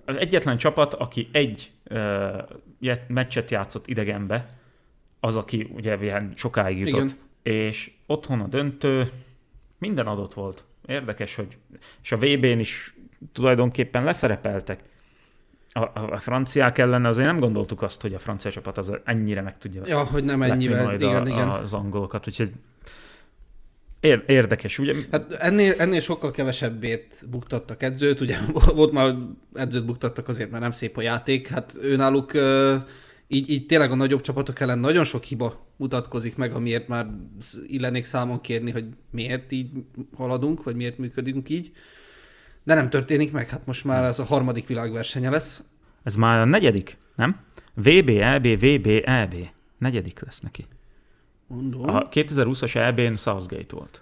Az 0.05 0.15
egyetlen 0.15 0.57
csapat, 0.57 0.93
aki 0.93 1.29
egy 1.31 1.71
uh, 1.89 2.95
meccset 3.07 3.51
játszott 3.51 3.87
idegenbe, 3.87 4.49
az, 5.19 5.35
aki 5.35 5.69
ugye 5.73 5.97
ilyen 6.01 6.33
sokáig 6.35 6.77
jutott, 6.77 7.15
Igen. 7.43 7.57
és 7.67 7.91
otthon 8.05 8.39
a 8.39 8.47
döntő, 8.47 9.11
minden 9.77 10.07
adott 10.07 10.33
volt. 10.33 10.63
Érdekes, 10.87 11.35
hogy 11.35 11.57
és 12.03 12.11
a 12.11 12.17
VB-n 12.17 12.59
is 12.59 12.95
tulajdonképpen 13.33 14.03
leszerepeltek. 14.03 14.79
A, 15.73 15.79
a, 15.79 16.09
a 16.11 16.19
franciák 16.19 16.77
ellen 16.77 17.05
azért 17.05 17.27
nem 17.27 17.39
gondoltuk 17.39 17.81
azt, 17.81 18.01
hogy 18.01 18.13
a 18.13 18.19
francia 18.19 18.51
csapat 18.51 18.77
az 18.77 18.91
ennyire 19.03 19.41
meg 19.41 19.57
tudja 19.57 19.81
ja, 19.85 20.03
hogy 20.03 20.23
nem 20.23 20.41
ennyivel, 20.41 20.83
majd 20.83 21.01
igen, 21.01 21.25
a, 21.25 21.27
igen. 21.27 21.49
az 21.49 21.73
angolokat, 21.73 22.27
úgyhogy 22.27 22.51
érdekes, 24.25 24.79
ugye? 24.79 24.95
Hát 25.11 25.33
ennél, 25.33 25.73
ennél 25.77 25.99
sokkal 25.99 26.31
kevesebbért 26.31 27.29
buktattak 27.29 27.83
edzőt, 27.83 28.21
ugye 28.21 28.37
volt 28.75 28.91
már, 28.91 29.15
edzőt 29.53 29.85
buktattak 29.85 30.27
azért, 30.27 30.49
mert 30.49 30.61
nem 30.61 30.71
szép 30.71 30.97
a 30.97 31.01
játék, 31.01 31.47
hát 31.47 31.73
őnáluk 31.81 32.31
így, 33.33 33.49
így 33.49 33.65
tényleg 33.65 33.91
a 33.91 33.95
nagyobb 33.95 34.21
csapatok 34.21 34.59
ellen 34.59 34.79
nagyon 34.79 35.03
sok 35.03 35.23
hiba 35.23 35.67
mutatkozik 35.77 36.35
meg, 36.35 36.53
amiért 36.53 36.87
már 36.87 37.07
illenék 37.67 38.05
számon 38.05 38.41
kérni, 38.41 38.71
hogy 38.71 38.85
miért 39.09 39.51
így 39.51 39.69
haladunk, 40.17 40.63
vagy 40.63 40.75
miért 40.75 40.97
működünk 40.97 41.49
így. 41.49 41.71
De 42.63 42.73
nem 42.73 42.89
történik 42.89 43.31
meg, 43.31 43.49
hát 43.49 43.65
most 43.65 43.85
már 43.85 44.03
ez 44.03 44.19
a 44.19 44.23
harmadik 44.23 44.67
világversenye 44.67 45.29
lesz. 45.29 45.63
Ez 46.03 46.15
már 46.15 46.39
a 46.39 46.45
negyedik, 46.45 46.97
nem? 47.15 47.39
VB, 47.73 48.09
EB, 48.09 48.47
VB, 48.47 48.87
EB. 49.05 49.35
Negyedik 49.77 50.19
lesz 50.19 50.39
neki. 50.39 50.65
Mondom. 51.47 51.89
A 51.89 52.09
2020-as 52.09 52.75
EB-n 52.75 53.15
Southgate 53.15 53.75
volt. 53.75 54.01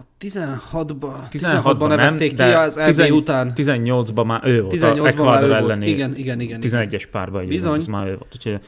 A 0.00 0.24
16-ban 0.24 1.28
16 1.28 1.78
nevezték 1.78 2.34
ki 2.34 2.42
az 2.42 2.98
EB 2.98 3.12
után. 3.12 3.52
18-ban 3.54 4.26
már 4.26 4.46
ő 4.46 4.60
volt, 4.60 4.72
18 4.72 5.18
a 5.18 5.24
már 5.24 5.42
ő 5.42 5.58
volt. 5.60 5.82
Igen, 5.82 6.16
igen, 6.16 6.40
igen. 6.40 6.60
11-es 6.62 7.04
párban 7.10 7.46
Bizony. 7.46 7.78
Ez 7.78 7.86
már 7.86 8.06
ő 8.06 8.16
volt. 8.16 8.34
Úgyhogy 8.34 8.60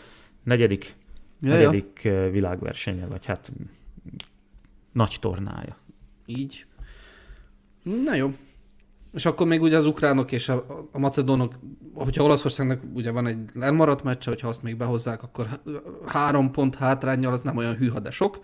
negyedik, 0.44 0.96
ja, 1.40 1.48
negyedik 1.48 2.00
ja. 2.02 2.30
világversenye, 2.30 3.06
vagy 3.06 3.26
hát 3.26 3.52
nagy 4.92 5.16
tornája. 5.20 5.76
Így. 6.26 6.66
Na 8.04 8.14
jó. 8.14 8.34
És 9.12 9.26
akkor 9.26 9.46
még 9.46 9.62
ugye 9.62 9.76
az 9.76 9.86
ukránok 9.86 10.32
és 10.32 10.48
a, 10.48 10.86
a 10.92 10.98
macedónok, 10.98 11.54
hogyha 11.94 12.24
Olaszországnak 12.24 12.80
ugye 12.94 13.10
van 13.10 13.26
egy 13.26 13.38
lemaradt 13.54 14.02
meccse, 14.02 14.30
hogyha 14.30 14.48
azt 14.48 14.62
még 14.62 14.76
behozzák, 14.76 15.22
akkor 15.22 15.46
három 16.06 16.50
pont 16.50 16.74
hátrányjal 16.74 17.32
az 17.32 17.42
nem 17.42 17.56
olyan 17.56 17.76
hűha, 17.76 18.00
de 18.00 18.10
sok 18.10 18.38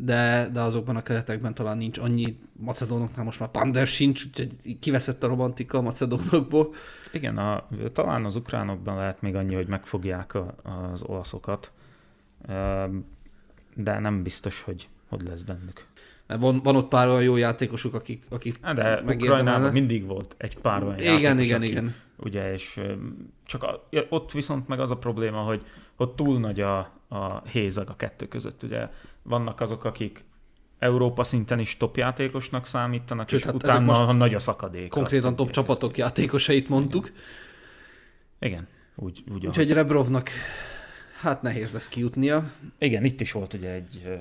de, 0.00 0.48
de 0.52 0.60
azokban 0.60 0.96
a 0.96 1.02
keretekben 1.02 1.54
talán 1.54 1.76
nincs 1.76 1.98
annyi 1.98 2.38
macedónoknál, 2.52 3.24
most 3.24 3.40
már 3.40 3.48
Pander 3.48 3.86
sincs, 3.86 4.24
úgyhogy 4.24 4.78
kiveszett 4.78 5.22
a 5.22 5.26
romantika 5.26 5.78
a 5.78 5.82
macedónokból. 5.82 6.74
Igen, 7.12 7.38
a, 7.38 7.68
talán 7.92 8.24
az 8.24 8.36
ukránokban 8.36 8.96
lehet 8.96 9.20
még 9.20 9.34
annyi, 9.34 9.54
hogy 9.54 9.66
megfogják 9.66 10.34
a, 10.34 10.54
az 10.62 11.02
olaszokat, 11.02 11.72
de 13.74 13.98
nem 13.98 14.22
biztos, 14.22 14.62
hogy 14.62 14.88
hogy 15.08 15.22
lesz 15.22 15.42
bennük. 15.42 15.86
Van, 16.26 16.60
van 16.62 16.76
ott 16.76 16.88
pár 16.88 17.08
olyan 17.08 17.22
jó 17.22 17.36
játékosuk, 17.36 17.94
akik, 17.94 18.24
akik 18.28 18.60
De 18.60 19.02
Ukrajnában 19.06 19.72
mindig 19.72 20.06
volt 20.06 20.34
egy 20.38 20.58
pár 20.58 20.82
olyan 20.82 20.98
igen, 20.98 21.20
játékos, 21.20 21.44
igen, 21.44 21.60
aki, 21.60 21.70
igen. 21.70 21.94
Ugye, 22.16 22.52
és 22.52 22.80
csak 23.44 23.62
a, 23.62 23.88
ott 24.08 24.32
viszont 24.32 24.68
meg 24.68 24.80
az 24.80 24.90
a 24.90 24.96
probléma, 24.96 25.40
hogy 25.40 25.66
ott 25.96 26.16
túl 26.16 26.38
nagy 26.38 26.60
a, 26.60 26.78
a 27.08 27.42
hézag 27.46 27.90
a 27.90 27.96
kettő 27.96 28.28
között. 28.28 28.62
Ugye 28.62 28.88
vannak 29.22 29.60
azok, 29.60 29.84
akik 29.84 30.24
Európa 30.78 31.24
szinten 31.24 31.58
is 31.58 31.76
top 31.76 31.96
játékosnak 31.96 32.66
számítanak, 32.66 33.28
Sőt, 33.28 33.38
és 33.38 33.46
hát 33.46 33.54
utána 33.54 34.12
nagy 34.12 34.34
a 34.34 34.38
szakadék. 34.38 34.88
Konkrétan 34.88 35.36
top 35.36 35.50
csapatok 35.50 35.96
játékosait 35.96 36.68
mondtuk. 36.68 37.04
Igen, 37.04 37.16
Igen 38.38 38.68
úgy, 38.94 39.24
úgy 39.32 39.46
Úgyhogy 39.46 39.72
Rebrovnak 39.72 40.30
hát 41.20 41.42
nehéz 41.42 41.72
lesz 41.72 41.88
kijutnia. 41.88 42.52
Igen, 42.78 43.04
itt 43.04 43.20
is 43.20 43.32
volt 43.32 43.54
ugye 43.54 43.70
egy 43.70 44.20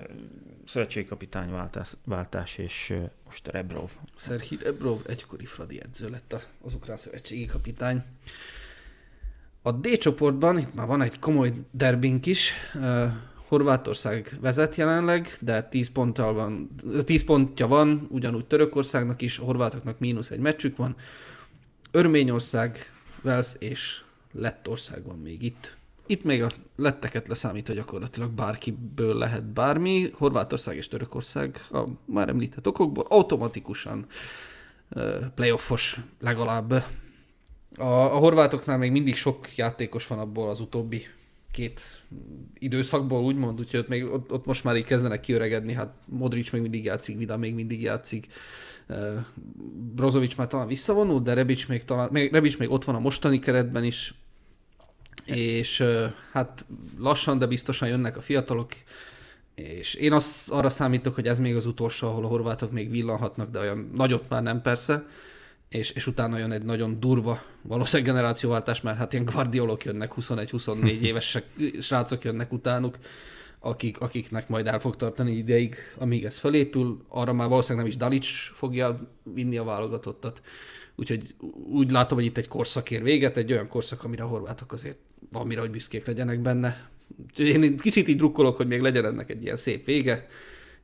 szövetségkapitány 0.66 1.52
váltás, 1.52 1.94
váltás, 2.04 2.58
és 2.58 2.94
most 3.26 3.48
Rebrov. 3.48 3.90
Szerhi 4.16 4.58
Rebrov 4.64 5.02
egykori 5.08 5.46
Fradi 5.46 5.82
edző 5.82 6.10
lett 6.10 6.48
az 6.62 6.74
ukrán 6.74 6.98
szövetségi 6.98 7.46
kapitány. 7.46 8.04
A 9.62 9.72
D 9.72 9.98
csoportban 9.98 10.58
itt 10.58 10.74
már 10.74 10.88
van 10.88 11.02
egy 11.02 11.20
komoly 11.20 11.54
derbink 11.72 12.26
is. 12.26 12.54
Horvátország 13.48 14.38
vezet 14.42 14.76
jelenleg, 14.76 15.38
de 15.40 15.64
10, 15.64 15.90
ponttal 15.90 16.34
van, 16.34 16.70
10 17.06 17.24
pontja 17.24 17.68
van, 17.68 18.08
ugyanúgy 18.10 18.46
Törökországnak 18.46 19.22
is, 19.22 19.40
a 19.40 19.44
horvátoknak 19.44 20.00
mínusz 20.00 20.32
egy 20.32 20.40
meccsük 20.40 20.78
van. 20.78 20.96
Örményország, 21.92 22.92
Velsz 23.22 23.56
és 23.60 24.02
Lettország 24.32 25.04
van 25.04 25.20
még 25.20 25.44
itt. 25.44 25.76
Itt 26.06 26.24
még 26.24 26.44
a 26.44 26.52
letteket 26.76 27.28
leszámítva 27.28 27.74
gyakorlatilag 27.74 28.32
bárkiből 28.32 29.18
lehet 29.18 29.44
bármi. 29.44 30.12
Horvátország 30.14 30.76
és 30.76 30.88
Törökország 30.88 31.66
a 31.72 31.84
már 32.06 32.30
említett 32.30 32.68
okokból 32.68 33.06
automatikusan 33.10 34.06
playoffos 35.36 36.00
legalább. 36.20 36.72
A, 36.72 37.84
a 37.84 38.18
horvátoknál 38.18 38.78
még 38.78 38.92
mindig 38.92 39.16
sok 39.16 39.56
játékos 39.56 40.08
van 40.08 40.20
abból 40.20 40.50
az 40.50 40.60
utóbbi 40.60 41.08
két 41.58 42.02
időszakból, 42.60 43.24
úgymond, 43.24 43.60
úgyhogy 43.60 43.80
ott, 43.80 43.88
még, 43.88 44.06
ott, 44.06 44.32
ott 44.32 44.46
most 44.46 44.64
már 44.64 44.76
így 44.76 44.84
kezdenek 44.84 45.20
kiöregedni, 45.20 45.74
hát 45.74 45.94
Modric 46.06 46.50
még 46.50 46.62
mindig 46.62 46.84
játszik, 46.84 47.18
Vida 47.18 47.38
még 47.38 47.54
mindig 47.54 47.82
játszik, 47.82 48.28
Brozovic 49.96 50.36
már 50.36 50.48
talán 50.48 50.68
visszavonult, 50.68 51.24
de 51.24 51.34
Rebic 51.34 51.66
még, 51.66 51.86
talán, 51.86 52.10
még, 52.12 52.32
Rebic 52.32 52.58
még 52.58 52.72
ott 52.72 52.84
van 52.84 52.96
a 52.96 53.00
mostani 53.00 53.40
keretben 53.40 53.84
is, 53.84 54.14
és 55.26 55.84
hát 56.32 56.66
lassan, 57.00 57.38
de 57.38 57.46
biztosan 57.46 57.88
jönnek 57.88 58.18
a 58.18 58.22
fiatalok, 58.22 58.72
és 59.56 59.94
én 59.94 60.14
azt 60.14 60.52
arra 60.52 60.70
számítok, 60.70 61.16
hogy 61.16 61.28
ez 61.28 61.40
még 61.40 61.56
az 61.56 61.66
utolsó, 61.66 62.08
ahol 62.08 62.26
a 62.26 62.28
horvátok 62.28 62.72
még 62.72 62.90
villanhatnak, 62.90 63.52
de 63.52 63.60
olyan 63.60 63.92
nagyot 63.96 64.30
már 64.30 64.44
nem 64.44 64.62
persze, 64.62 65.06
és, 65.70 65.92
és 65.92 66.08
utána 66.08 66.38
jön 66.38 66.52
egy 66.52 66.64
nagyon 66.64 67.00
durva 67.00 67.42
valószínűleg 67.62 68.12
generációváltás, 68.12 68.82
mert 68.82 68.98
hát 68.98 69.14
ilyen 69.14 69.26
guardiolok 69.26 69.84
jönnek, 69.84 70.12
21-24 70.20 71.02
éves 71.02 71.38
srácok 71.80 72.24
jönnek 72.24 72.52
utánuk, 72.52 72.98
akik, 73.60 74.00
akiknek 74.00 74.50
majd 74.50 74.68
el 74.68 74.80
fog 74.80 74.96
tartani 74.96 75.32
ideig, 75.32 75.76
amíg 75.98 76.26
ez 76.26 76.38
felépül. 76.38 77.06
Arra 77.08 77.34
már 77.34 77.48
valószínűleg 77.48 77.84
nem 77.84 77.94
is 77.94 77.98
Dalic 78.00 78.28
fogja 78.54 79.12
vinni 79.34 79.58
a 79.58 79.64
válogatottat. 79.64 80.42
Úgyhogy 80.96 81.36
úgy 81.70 81.92
látom, 81.92 82.18
hogy 82.18 82.28
itt 82.28 82.38
egy 82.38 82.48
korszak 82.48 82.92
ér 82.92 83.04
véget, 83.04 83.38
egy 83.38 83.52
olyan 83.52 83.68
korszak, 83.68 84.04
amire 84.04 84.24
a 84.24 84.28
horvátok 84.28 84.72
azért 84.72 84.98
valamire, 85.32 85.60
hogy 85.60 85.72
büszkék 85.72 86.06
legyenek 86.06 86.40
benne. 86.40 86.90
Én 87.38 87.78
kicsit 87.78 88.08
így 88.08 88.18
drukkolok, 88.18 88.58
hogy 88.58 88.68
még 88.68 88.82
legyen 88.82 89.06
ennek 89.06 89.30
egy 89.30 89.44
ilyen 89.44 89.58
szép 89.58 89.86
vége, 89.86 90.28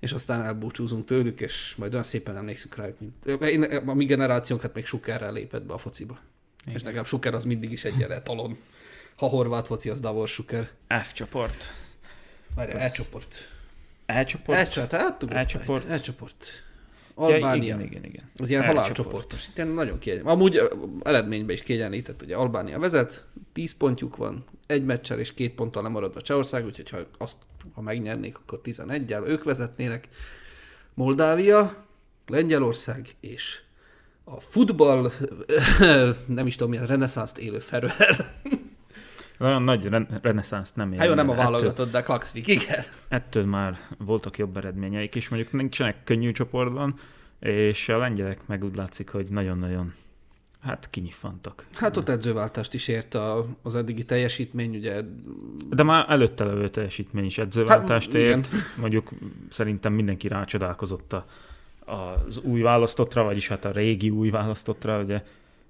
és 0.04 0.12
aztán 0.12 0.44
elbúcsúzunk 0.44 1.06
tőlük, 1.06 1.42
és 1.42 1.76
majd 1.78 1.92
olyan 1.92 2.04
szépen 2.04 2.38
emlékszünk 2.38 2.76
rájuk, 2.76 3.00
mint... 3.00 3.42
Én, 3.42 3.64
a 3.64 3.94
mi 3.94 4.06
generációnk 4.06 4.62
hát 4.62 4.74
még 4.74 4.86
Sukerrel 4.86 5.34
lépett 5.34 5.64
be 5.64 5.74
a 5.74 5.78
fociba. 5.78 6.20
Igen. 6.64 6.76
És 6.76 6.82
nekem 6.82 7.04
Suker 7.04 7.34
az 7.34 7.44
mindig 7.44 7.72
is 7.72 7.84
egy 7.84 8.06
talon. 8.24 8.58
Ha 9.16 9.28
horvát 9.28 9.68
foci, 9.68 9.90
az 9.90 10.00
Davor 10.00 10.28
Suker. 10.28 10.70
F 11.04 11.14
csoport. 11.14 11.72
Várj, 12.56 12.72
E 12.72 12.90
csoport. 12.90 13.50
E 14.06 14.24
csoport? 14.24 14.60
E 14.60 14.68
csoport. 14.68 15.02
Hát, 15.02 15.24
e 15.24 15.46
csoport. 15.46 15.90
E 15.90 16.00
csoport. 16.00 16.46
Albánia. 17.14 17.64
Ja, 17.64 17.76
igen, 17.76 17.82
igen, 17.82 18.04
igen. 18.04 18.13
Az 18.38 18.50
ilyen 18.50 18.64
halálcsoportos. 18.64 19.48
Itt 19.48 19.74
nagyon 19.74 20.00
kiegyen. 20.00 20.26
Amúgy 20.26 20.62
eredményben 21.04 21.56
is 21.56 21.62
kiegyenlített, 21.62 22.22
ugye 22.22 22.36
Albánia 22.36 22.80
vezet, 22.80 23.26
10 23.54 23.74
pontjuk 23.78 24.16
van, 24.16 24.46
egy 24.68 24.86
meccsel 24.86 25.20
és 25.20 25.34
két 25.34 25.56
ponttal 25.56 25.84
lemaradva 25.84 26.22
Csehország, 26.22 26.66
úgyhogy 26.66 26.90
ha, 26.90 26.98
azt, 27.18 27.38
ha 27.74 27.82
megnyernék, 27.82 28.38
akkor 28.38 28.62
11-el 28.64 29.28
ők 29.28 29.44
vezetnének. 29.44 30.08
Moldávia, 30.94 31.86
Lengyelország 32.28 33.08
és 33.20 33.62
a 34.24 34.40
futball, 34.40 35.12
nem 36.26 36.48
is 36.48 36.56
tudom 36.56 36.72
mi, 36.72 36.78
a 36.78 36.86
reneszánszt 36.86 37.38
élő 37.38 37.60
Feröer. 37.60 38.34
Olyan 39.40 39.64
nagy 39.64 39.90
reneszánszt 40.22 40.76
nem 40.76 40.92
él. 40.92 41.00
Hát 41.00 41.08
jó, 41.08 41.14
nem 41.14 41.30
a 41.30 41.36
válogatott, 41.36 41.92
de 41.92 42.02
Klaxvik, 42.02 42.48
igen. 42.48 42.84
Ettől 43.08 43.46
már 43.46 43.80
voltak 43.98 44.38
jobb 44.38 44.58
eredményeik 44.58 45.16
is, 45.16 45.30
mondjuk 45.30 45.52
nincsenek 45.52 46.04
könnyű 46.04 46.32
csoportban, 46.32 47.00
és 47.44 47.90
a 47.90 47.98
lengyelek 47.98 48.48
meg 48.48 48.64
úgy 48.64 48.76
látszik, 48.76 49.10
hogy 49.10 49.28
nagyon-nagyon 49.32 49.94
Hát 50.64 50.90
kinyiffantak. 50.90 51.68
Hát 51.74 51.98
ott 51.98 52.10
edzőváltást 52.10 52.74
is 52.74 52.88
ért 52.88 53.14
a, 53.14 53.48
az 53.62 53.76
eddigi 53.76 54.04
teljesítmény, 54.04 54.76
ugye. 54.76 55.02
De 55.70 55.84
már 55.84 56.06
előtte 56.10 56.44
levő 56.44 56.70
teljesítmény 56.70 57.26
is 57.26 57.38
edzőváltást 57.38 58.12
hát, 58.12 58.22
ért. 58.22 58.48
Igen. 58.48 58.62
Mondjuk 58.78 59.10
szerintem 59.50 59.94
mindenki 59.94 60.28
rácsodálkozott 60.28 61.14
a, 61.14 61.26
az 61.86 62.40
új 62.40 62.62
választottra, 62.62 63.24
vagyis 63.24 63.48
hát 63.48 63.66
a 63.66 63.72
régi 63.72 64.10
új 64.10 64.30
választottra, 64.30 65.02
ugye 65.02 65.24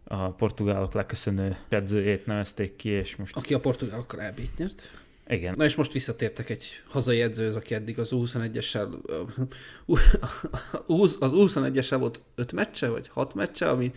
a 0.03 0.29
portugálok 0.29 0.93
leköszönő 0.93 1.57
edzőjét 1.69 2.25
nevezték 2.25 2.75
ki, 2.75 2.89
és 2.89 3.15
most... 3.15 3.35
Aki 3.35 3.53
a 3.53 3.59
portugálokkal 3.59 4.21
elbít 4.21 4.57
nyert. 4.57 5.02
Igen. 5.27 5.53
Na 5.57 5.63
és 5.63 5.75
most 5.75 5.93
visszatértek 5.93 6.49
egy 6.49 6.65
hazai 6.87 7.21
edzőhöz, 7.21 7.55
aki 7.55 7.73
eddig 7.73 7.99
az 7.99 8.09
U21-essel, 8.11 8.87
az 11.19 11.31
U21-essel 11.33 11.95
volt 11.99 12.19
öt 12.35 12.51
meccse, 12.51 12.87
vagy 12.87 13.07
hat 13.07 13.33
meccse, 13.33 13.69
ami, 13.69 13.93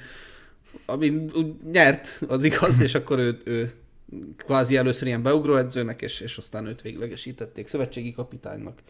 ami 0.87 1.25
nyert, 1.73 2.23
az 2.29 2.45
igaz, 2.45 2.81
és 2.81 2.95
akkor 2.95 3.19
ő, 3.19 3.41
ő 3.45 3.73
kvázi 4.37 4.77
először 4.77 5.07
ilyen 5.07 5.23
edzőnek, 5.59 6.03
és, 6.03 6.21
és 6.21 6.39
aztán 6.39 6.67
őt 6.67 6.83
véglegesítették 6.83 7.67
szövetségi 7.67 8.13
kapitánynak. 8.13 8.83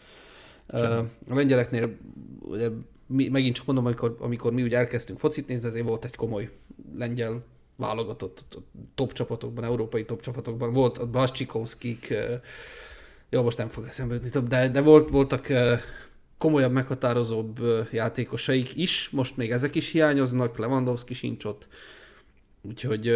Sem. 0.71 1.11
A 1.29 1.35
lengyeleknél 1.35 1.97
ugye, 2.41 2.69
mi, 3.07 3.29
megint 3.29 3.55
csak 3.55 3.67
mondom, 3.67 3.87
amikor, 3.87 4.17
amikor 4.21 4.53
mi 4.53 4.63
úgy 4.63 4.75
elkezdtünk 4.75 5.19
focit 5.19 5.49
nézni, 5.49 5.69
ezért 5.69 5.87
volt 5.87 6.05
egy 6.05 6.17
komoly 6.17 6.51
lengyel 6.97 7.45
válogatott 7.77 8.45
top 8.95 9.13
csapatokban, 9.13 9.65
európai 9.65 10.05
top 10.05 10.21
csapatokban. 10.21 10.73
Volt 10.73 10.99
a 10.99 11.07
Blascsikovskik, 11.07 12.15
jó, 13.31 13.43
most 13.43 13.59
nem 13.59 13.69
fog 13.69 13.85
eszembe 13.87 14.15
jutni, 14.15 14.41
de, 14.49 14.69
de 14.69 14.81
volt, 14.81 15.11
voltak 15.11 15.47
komolyabb, 16.39 16.73
meghatározóbb 16.73 17.61
játékosaik 17.93 18.77
is, 18.77 19.11
most 19.11 19.37
még 19.37 19.51
ezek 19.51 19.75
is 19.75 19.91
hiányoznak, 19.91 20.59
Lewandowski 20.59 21.15
sincs 21.15 21.45
ott, 21.45 21.67
úgyhogy... 22.63 23.13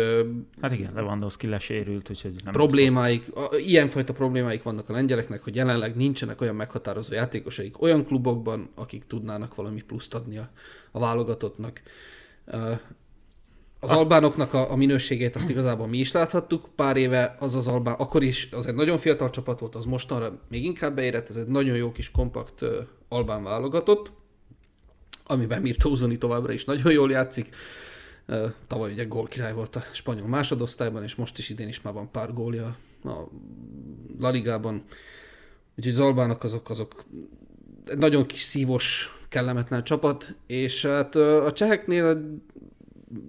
Hát 0.61 0.73
igen, 0.73 0.91
Lewandowski 0.95 1.47
lesérült, 1.47 2.11
úgyhogy 2.11 2.35
nem 2.45 2.53
Problémáik, 2.53 3.37
a, 3.37 3.57
ilyenfajta 3.57 4.13
problémáik 4.13 4.63
vannak 4.63 4.89
a 4.89 4.93
lengyeleknek, 4.93 5.43
hogy 5.43 5.55
jelenleg 5.55 5.97
nincsenek 5.97 6.41
olyan 6.41 6.55
meghatározó 6.55 7.15
játékosaik 7.15 7.83
olyan 7.83 8.07
klubokban, 8.07 8.71
akik 8.75 9.07
tudnának 9.07 9.55
valami 9.55 9.83
pluszt 9.83 10.15
adni 10.15 10.39
a, 10.39 10.51
a 10.91 10.99
válogatottnak. 10.99 11.83
Az 13.83 13.91
albánoknak 13.91 14.55
a, 14.55 14.71
a 14.71 14.77
minőségét 14.77 15.37
azt 15.37 15.49
igazából 15.49 15.87
mi 15.87 15.99
is 15.99 16.13
láthattuk. 16.13 16.69
Pár 16.75 16.97
éve 16.97 17.37
az 17.39 17.55
az 17.55 17.67
albán, 17.67 17.95
akkor 17.95 18.23
is 18.23 18.49
az 18.53 18.67
egy 18.67 18.75
nagyon 18.75 18.99
fiatal 18.99 19.31
csapat 19.31 19.61
volt, 19.61 19.75
az 19.75 19.85
mostanra 19.85 20.41
még 20.49 20.65
inkább 20.65 20.95
beérett, 20.95 21.29
ez 21.29 21.37
egy 21.37 21.47
nagyon 21.47 21.77
jó 21.77 21.93
kis 21.93 22.11
kompakt 22.11 22.63
uh, 22.63 22.69
albán 23.09 23.43
válogatott, 23.43 24.11
amiben 25.25 25.63
Mirto 25.63 25.89
Uzoni 25.89 26.19
továbbra 26.19 26.53
is 26.53 26.65
nagyon 26.65 26.93
jól 26.93 27.11
játszik. 27.11 27.49
Uh, 28.29 28.51
tavaly 28.67 28.93
ugye 28.93 29.05
gólkirály 29.05 29.53
volt 29.53 29.77
a 29.77 29.83
spanyol 29.93 30.27
másodosztályban, 30.27 31.03
és 31.03 31.15
most 31.15 31.39
is 31.39 31.49
idén 31.49 31.69
is 31.69 31.81
már 31.81 31.95
van 31.95 32.11
pár 32.11 32.33
gólja 32.33 32.77
a 33.05 33.15
La 34.19 34.31
Ligában. 34.31 34.85
Úgyhogy 35.77 35.93
az 35.93 36.01
albánok 36.01 36.45
azok, 36.45 36.71
azok 36.71 37.05
egy 37.87 37.99
nagyon 37.99 38.27
kis 38.27 38.41
szívos, 38.41 39.19
kellemetlen 39.29 39.85
csapat, 39.85 40.35
és 40.47 40.87
hát 40.87 41.15
a 41.15 41.53
cseheknél 41.53 42.39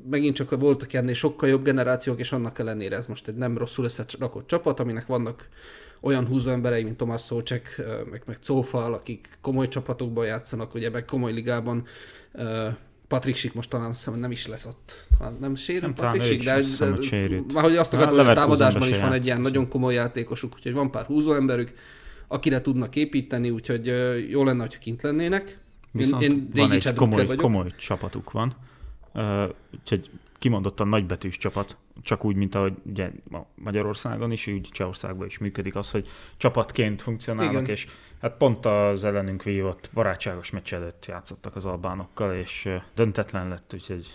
megint 0.10 0.36
csak 0.36 0.60
voltak 0.60 0.94
ennél 0.94 1.14
sokkal 1.14 1.50
jobb 1.50 1.64
generációk, 1.64 2.20
és 2.20 2.32
annak 2.32 2.60
ellenére 2.60 2.96
ez 2.96 3.06
most 3.06 3.28
egy 3.28 3.36
nem 3.36 3.58
rosszul 3.58 3.86
összerakott 3.86 4.48
csapat, 4.48 4.80
aminek 4.80 5.06
vannak 5.06 5.48
olyan 6.02 6.28
húzó 6.28 6.50
emberei, 6.50 6.84
mint 6.84 6.98
Tomás 6.98 7.22
Szócsek, 7.22 7.82
meg, 8.12 8.24
meg 8.26 8.38
Cófal, 8.42 8.94
akik 8.94 9.38
komoly 9.42 9.68
csapatokban 9.68 10.26
játszanak, 10.26 10.74
ugye 10.74 10.90
meg 10.90 11.06
komoly 11.06 11.32
ligában. 11.32 11.86
Patrik 13.08 13.36
Sik 13.36 13.54
most 13.54 13.70
talán 13.70 13.90
azt 13.90 14.20
nem 14.20 14.32
is 14.32 14.48
lesz 14.48 14.66
ott. 14.66 15.08
Talán 15.18 15.38
nem 15.40 15.56
sérült 15.56 15.94
Patrik 15.94 16.24
Sik, 16.24 16.44
de, 16.44 16.60
de, 16.80 16.86
de 17.28 17.42
már 17.54 17.64
hogy 17.64 17.76
azt 17.76 17.94
akartam, 17.94 18.18
hogy 18.18 18.28
a 18.28 18.34
támadásban 18.34 18.90
is 18.90 19.00
van 19.00 19.14
egy 19.14 19.26
ilyen 19.26 19.42
nagyon 19.42 19.68
komoly 19.68 19.94
játékosuk, 19.94 20.54
úgyhogy 20.56 20.74
van 20.74 20.92
pár 20.92 21.06
húzó 21.06 21.34
emberük, 21.34 21.74
akire 22.28 22.62
tudnak 22.62 22.96
építeni, 22.96 23.50
úgyhogy 23.50 23.94
jó 24.30 24.44
lenne, 24.44 24.64
ha 24.64 24.78
kint 24.80 25.02
lennének. 25.02 25.58
Viszont 25.92 26.24
én, 26.24 26.32
én 26.32 26.50
van 26.54 26.72
egy 26.72 26.94
komoly, 26.94 27.36
komoly 27.36 27.72
csapatuk 27.78 28.32
van 28.32 28.56
úgyhogy 29.74 30.10
kimondottan 30.38 30.88
nagybetűs 30.88 31.38
csapat, 31.38 31.78
csak 32.02 32.26
úgy, 32.26 32.36
mint 32.36 32.56
ahogy 32.56 32.74
ugye 32.84 33.12
Magyarországon 33.56 34.32
is, 34.32 34.48
úgy 34.48 34.70
Csehországban 34.72 35.28
is 35.28 35.38
működik 35.38 35.76
az, 35.76 35.92
hogy 35.92 36.08
csapatként 36.38 37.02
funkcionálnak, 37.02 37.62
Igen. 37.62 37.66
és 37.66 37.88
hát 38.22 38.38
pont 38.38 38.66
az 38.66 39.04
ellenünk 39.04 39.44
vívott 39.44 39.90
barátságos 39.94 40.50
meccs 40.50 40.74
előtt 40.74 41.06
játszottak 41.06 41.56
az 41.56 41.66
albánokkal, 41.66 42.36
és 42.36 42.70
döntetlen 42.96 43.48
lett, 43.48 43.72
úgyhogy 43.74 44.06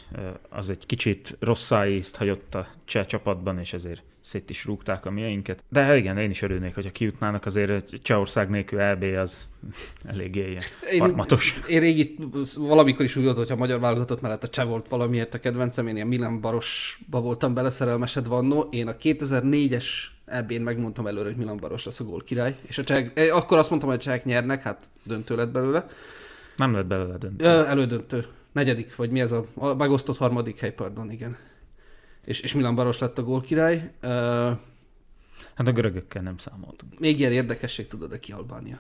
az 0.49 0.71
egy 0.71 0.87
kicsit 0.87 1.37
rossz 1.41 1.73
ízt 1.89 2.17
hagyott 2.17 2.55
a 2.55 2.69
cseh 2.85 3.05
csapatban, 3.05 3.59
és 3.59 3.73
ezért 3.73 4.03
szét 4.21 4.51
is 4.51 4.65
rúgták 4.65 5.07
a 5.07 5.11
mieinket. 5.11 5.63
De 5.69 5.97
igen, 5.97 6.19
én 6.19 6.31
is 6.31 6.43
örülnék, 6.43 6.75
hogyha 6.75 6.91
kijutnának, 6.91 7.47
azért 7.47 8.03
Csehország 8.03 8.49
nélkül 8.49 8.93
LB 8.93 9.03
az 9.03 9.39
eléggé 10.13 10.51
ilyen 10.51 10.63
én, 10.93 11.01
harmatos. 11.01 11.59
Én 11.69 11.81
régi, 11.81 12.17
valamikor 12.57 13.05
is 13.05 13.17
úgy 13.17 13.25
volt, 13.25 13.37
hogyha 13.37 13.55
a 13.55 13.59
magyar 13.59 13.81
válogatott 13.81 14.21
mellett 14.21 14.43
a 14.43 14.49
cseh 14.49 14.67
volt 14.67 14.89
valamiért 14.89 15.35
a 15.35 15.39
kedvencem, 15.39 15.87
én 15.87 15.95
ilyen 15.95 16.07
Milan 16.07 16.41
Barosba 16.41 17.21
voltam 17.21 17.55
beleszerelmesed 17.55 18.29
vannó. 18.29 18.69
Én 18.71 18.89
a 18.89 18.97
2004-es 18.97 19.87
EB-n 20.27 20.63
megmondtam 20.63 21.07
előre, 21.07 21.29
hogy 21.29 21.37
Milan 21.37 21.57
Baros 21.57 21.85
lesz 21.85 22.01
a 22.01 22.05
gól 22.05 22.23
király, 22.23 22.57
és 22.63 22.79
a 22.79 22.85
csehek, 22.85 23.19
eh, 23.19 23.37
akkor 23.37 23.59
azt 23.59 23.69
mondtam, 23.71 23.91
hogy 23.91 23.99
a 23.99 24.03
csehek 24.03 24.25
nyernek, 24.25 24.63
hát 24.63 24.91
döntő 25.03 25.37
lett 25.37 25.51
belőle. 25.51 25.87
Nem 26.57 26.73
lett 26.73 26.87
belőle 26.87 27.17
döntő. 27.17 27.45
Elődöntő. 27.45 28.27
Negyedik, 28.53 28.97
vagy 28.97 29.11
mi 29.11 29.21
ez 29.21 29.33
a, 29.33 29.47
a 29.55 29.75
megosztott 29.75 30.17
harmadik 30.17 30.59
hely, 30.59 30.73
pardon, 30.73 31.11
igen 31.11 31.37
és, 32.27 32.41
és 32.41 32.55
Milan 32.55 32.75
Baros 32.75 32.99
lett 32.99 33.19
a 33.19 33.23
gólkirály. 33.23 33.93
Uh, 34.03 34.11
hát 35.55 35.67
a 35.67 35.73
görögökkel 35.73 36.23
nem 36.23 36.39
számoltunk. 36.39 36.99
Még 36.99 37.19
ilyen 37.19 37.33
érdekesség 37.33 37.89
tudod, 37.89 38.11
de 38.11 38.19
ki 38.19 38.33
Albánia 38.33 38.79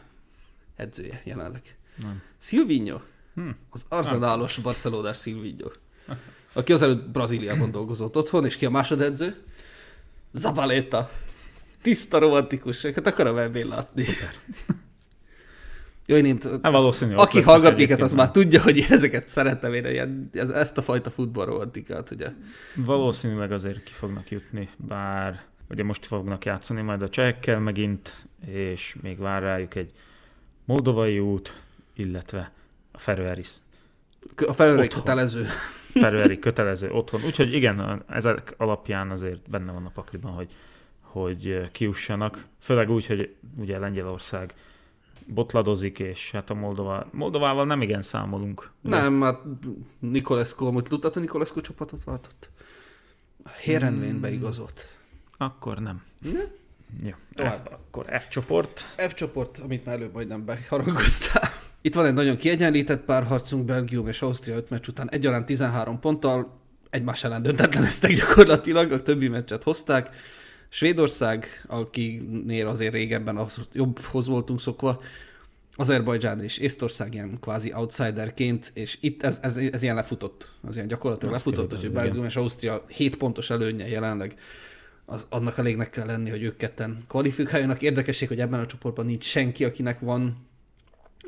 edzője 0.76 1.20
jelenleg. 1.24 1.76
Nem. 2.02 2.22
Silvinho, 2.38 3.00
hm. 3.34 3.48
az 3.70 3.84
arzenálos 3.88 4.58
barcelonás 4.58 5.20
Silvinho, 5.20 5.70
aki 6.52 6.72
azelőtt 6.72 7.08
Brazíliában 7.08 7.70
dolgozott 7.70 8.16
otthon, 8.16 8.44
és 8.44 8.56
ki 8.56 8.66
a 8.66 8.70
másodedző? 8.70 9.44
Zabaleta. 10.32 11.10
Tiszta 11.86 12.18
romantikus, 12.18 12.82
hát 12.82 13.06
akarom 13.06 13.36
ebben 13.36 13.68
látni. 13.68 14.04
Jó, 16.06 16.16
én 16.16 16.38
hát 16.62 16.72
valószínű, 16.72 17.14
aki 17.14 17.42
hallgat 17.42 17.76
minket, 17.76 18.00
az 18.00 18.12
már 18.12 18.30
tudja, 18.30 18.62
hogy 18.62 18.76
én 18.76 18.86
ezeket 18.88 19.26
szeretem, 19.26 19.74
én 19.74 19.84
ilyen, 19.84 20.30
ez, 20.32 20.48
ezt 20.48 20.78
a 20.78 20.82
fajta 20.82 21.10
futballromantikát, 21.10 22.10
ugye. 22.10 22.26
Valószínűleg 22.74 23.52
azért 23.52 23.82
ki 23.82 23.92
fognak 23.92 24.30
jutni, 24.30 24.68
bár 24.76 25.42
ugye 25.70 25.84
most 25.84 26.06
fognak 26.06 26.44
játszani 26.44 26.82
majd 26.82 27.02
a 27.02 27.08
csehekkel 27.08 27.58
megint, 27.58 28.26
és 28.46 28.96
még 29.02 29.18
vár 29.18 29.42
rájuk 29.42 29.74
egy 29.74 29.90
moldovai 30.64 31.18
út, 31.18 31.60
illetve 31.94 32.52
a 32.92 32.98
Feröeris. 32.98 33.50
A 34.46 34.52
Feröeri 34.52 34.88
kötelező. 34.88 35.46
Feröeri 35.92 36.38
kötelező 36.38 36.90
otthon. 36.90 37.24
Úgyhogy 37.24 37.54
igen, 37.54 38.04
ezek 38.08 38.54
alapján 38.56 39.10
azért 39.10 39.50
benne 39.50 39.72
van 39.72 39.86
a 39.86 39.90
pakliban, 39.94 40.32
hogy, 40.32 40.50
hogy 41.20 41.70
kiussanak. 41.72 42.44
Főleg 42.60 42.90
úgy, 42.90 43.06
hogy 43.06 43.34
ugye 43.56 43.78
Lengyelország 43.78 44.54
botladozik, 45.26 45.98
és 45.98 46.30
hát 46.30 46.50
a 46.50 46.54
Moldova, 46.54 47.06
Moldovával 47.10 47.66
nem 47.66 47.82
igen 47.82 48.02
számolunk. 48.02 48.70
De... 48.80 49.00
Nem, 49.00 49.20
hát 49.20 49.40
Nikolescu, 49.98 50.66
amúgy 50.66 50.82
tudtad, 50.82 51.12
hogy 51.12 51.22
Nikolescu 51.22 51.60
csapatot 51.60 52.04
váltott? 52.04 52.50
Herenvén 53.44 54.10
hmm. 54.10 54.20
beigazolt. 54.20 54.88
Akkor 55.36 55.78
nem. 55.78 56.02
Ne? 56.32 56.40
Jó, 57.02 57.46
F, 57.48 57.58
akkor 57.70 58.20
F 58.20 58.28
csoport. 58.28 58.80
F 58.80 59.14
csoport, 59.14 59.58
amit 59.58 59.84
már 59.84 59.94
előbb 59.94 60.12
majdnem 60.12 60.44
beharangoztál. 60.44 61.50
Itt 61.80 61.94
van 61.94 62.06
egy 62.06 62.14
nagyon 62.14 62.36
kiegyenlített 62.36 63.04
párharcunk, 63.04 63.64
Belgium 63.64 64.08
és 64.08 64.22
Ausztria 64.22 64.56
5 64.56 64.70
meccs 64.70 64.88
után 64.88 65.10
egyaránt 65.10 65.46
13 65.46 66.00
ponttal, 66.00 66.60
egymás 66.90 67.24
ellen 67.24 67.42
döntetleneztek 67.42 68.12
gyakorlatilag, 68.12 68.92
a 68.92 69.02
többi 69.02 69.28
meccset 69.28 69.62
hozták. 69.62 70.10
Svédország, 70.68 71.64
akinél 71.66 72.66
azért 72.66 72.92
régebben 72.92 73.36
az 73.36 73.68
jobbhoz 73.72 74.26
voltunk 74.26 74.60
szokva, 74.60 75.00
Azerbajdzsán 75.78 76.42
és 76.42 76.58
Észtország 76.58 77.14
ilyen 77.14 77.38
kvázi 77.40 77.72
outsiderként, 77.74 78.70
és 78.74 78.98
itt 79.00 79.22
ez, 79.22 79.38
ez, 79.42 79.56
ez 79.56 79.82
ilyen 79.82 79.94
lefutott, 79.94 80.52
az 80.62 80.74
ilyen 80.74 80.88
gyakorlatilag 80.88 81.34
Azt 81.34 81.44
lefutott, 81.44 81.80
hogy 81.80 81.90
Belgium 81.90 82.24
és 82.24 82.36
Ausztria 82.36 82.84
7 82.88 83.16
pontos 83.16 83.50
előnye 83.50 83.88
jelenleg, 83.88 84.34
az 85.04 85.26
annak 85.30 85.58
elégnek 85.58 85.90
kell 85.90 86.06
lenni, 86.06 86.30
hogy 86.30 86.42
ők 86.42 86.56
ketten 86.56 87.04
kvalifikáljanak. 87.08 87.82
Érdekesség, 87.82 88.28
hogy 88.28 88.40
ebben 88.40 88.60
a 88.60 88.66
csoportban 88.66 89.06
nincs 89.06 89.24
senki, 89.24 89.64
akinek 89.64 90.00
van 90.00 90.46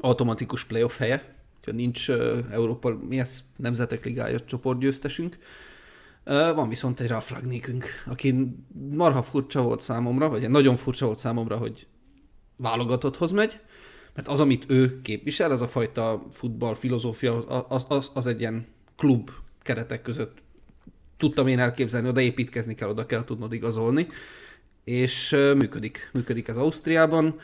automatikus 0.01 0.65
playoff 0.65 0.99
helye, 0.99 1.37
nincs 1.73 2.09
uh, 2.09 2.39
Európa, 2.51 2.99
mi 3.09 3.19
ez, 3.19 3.43
Nemzetek 3.57 4.05
Ligája 4.05 4.41
csoportgyőztesünk. 4.41 5.39
Van 6.29 6.69
viszont 6.69 7.01
egy 7.01 7.09
Ragnikünk, 7.31 7.87
aki 8.07 8.57
marha 8.91 9.23
furcsa 9.23 9.63
volt 9.63 9.81
számomra, 9.81 10.29
vagy 10.29 10.51
nagyon 10.51 10.77
furcsa 10.77 11.07
volt 11.07 11.19
számomra, 11.19 11.57
hogy 11.57 11.87
válogatotthoz 12.57 13.31
megy, 13.31 13.61
mert 14.15 14.29
az, 14.29 14.41
amit 14.41 14.65
ő 14.69 15.03
képvisel, 15.03 15.53
ez 15.53 15.61
a 15.61 15.69
fajta 15.69 16.27
futball 16.33 16.75
filozófia, 16.75 17.47
az, 17.69 17.87
az, 17.89 18.11
az 18.15 18.27
egy 18.27 18.41
ilyen 18.41 18.67
klub 18.97 19.31
keretek 19.63 20.03
között 20.03 20.39
tudtam 21.17 21.47
én 21.47 21.59
elképzelni, 21.59 22.09
oda 22.09 22.21
építkezni 22.21 22.75
kell, 22.75 22.89
oda 22.89 23.07
kell 23.07 23.25
tudnod 23.25 23.53
igazolni, 23.53 24.07
és 24.85 25.31
működik. 25.31 26.11
Működik 26.13 26.49
ez 26.49 26.57
Ausztriában. 26.57 27.39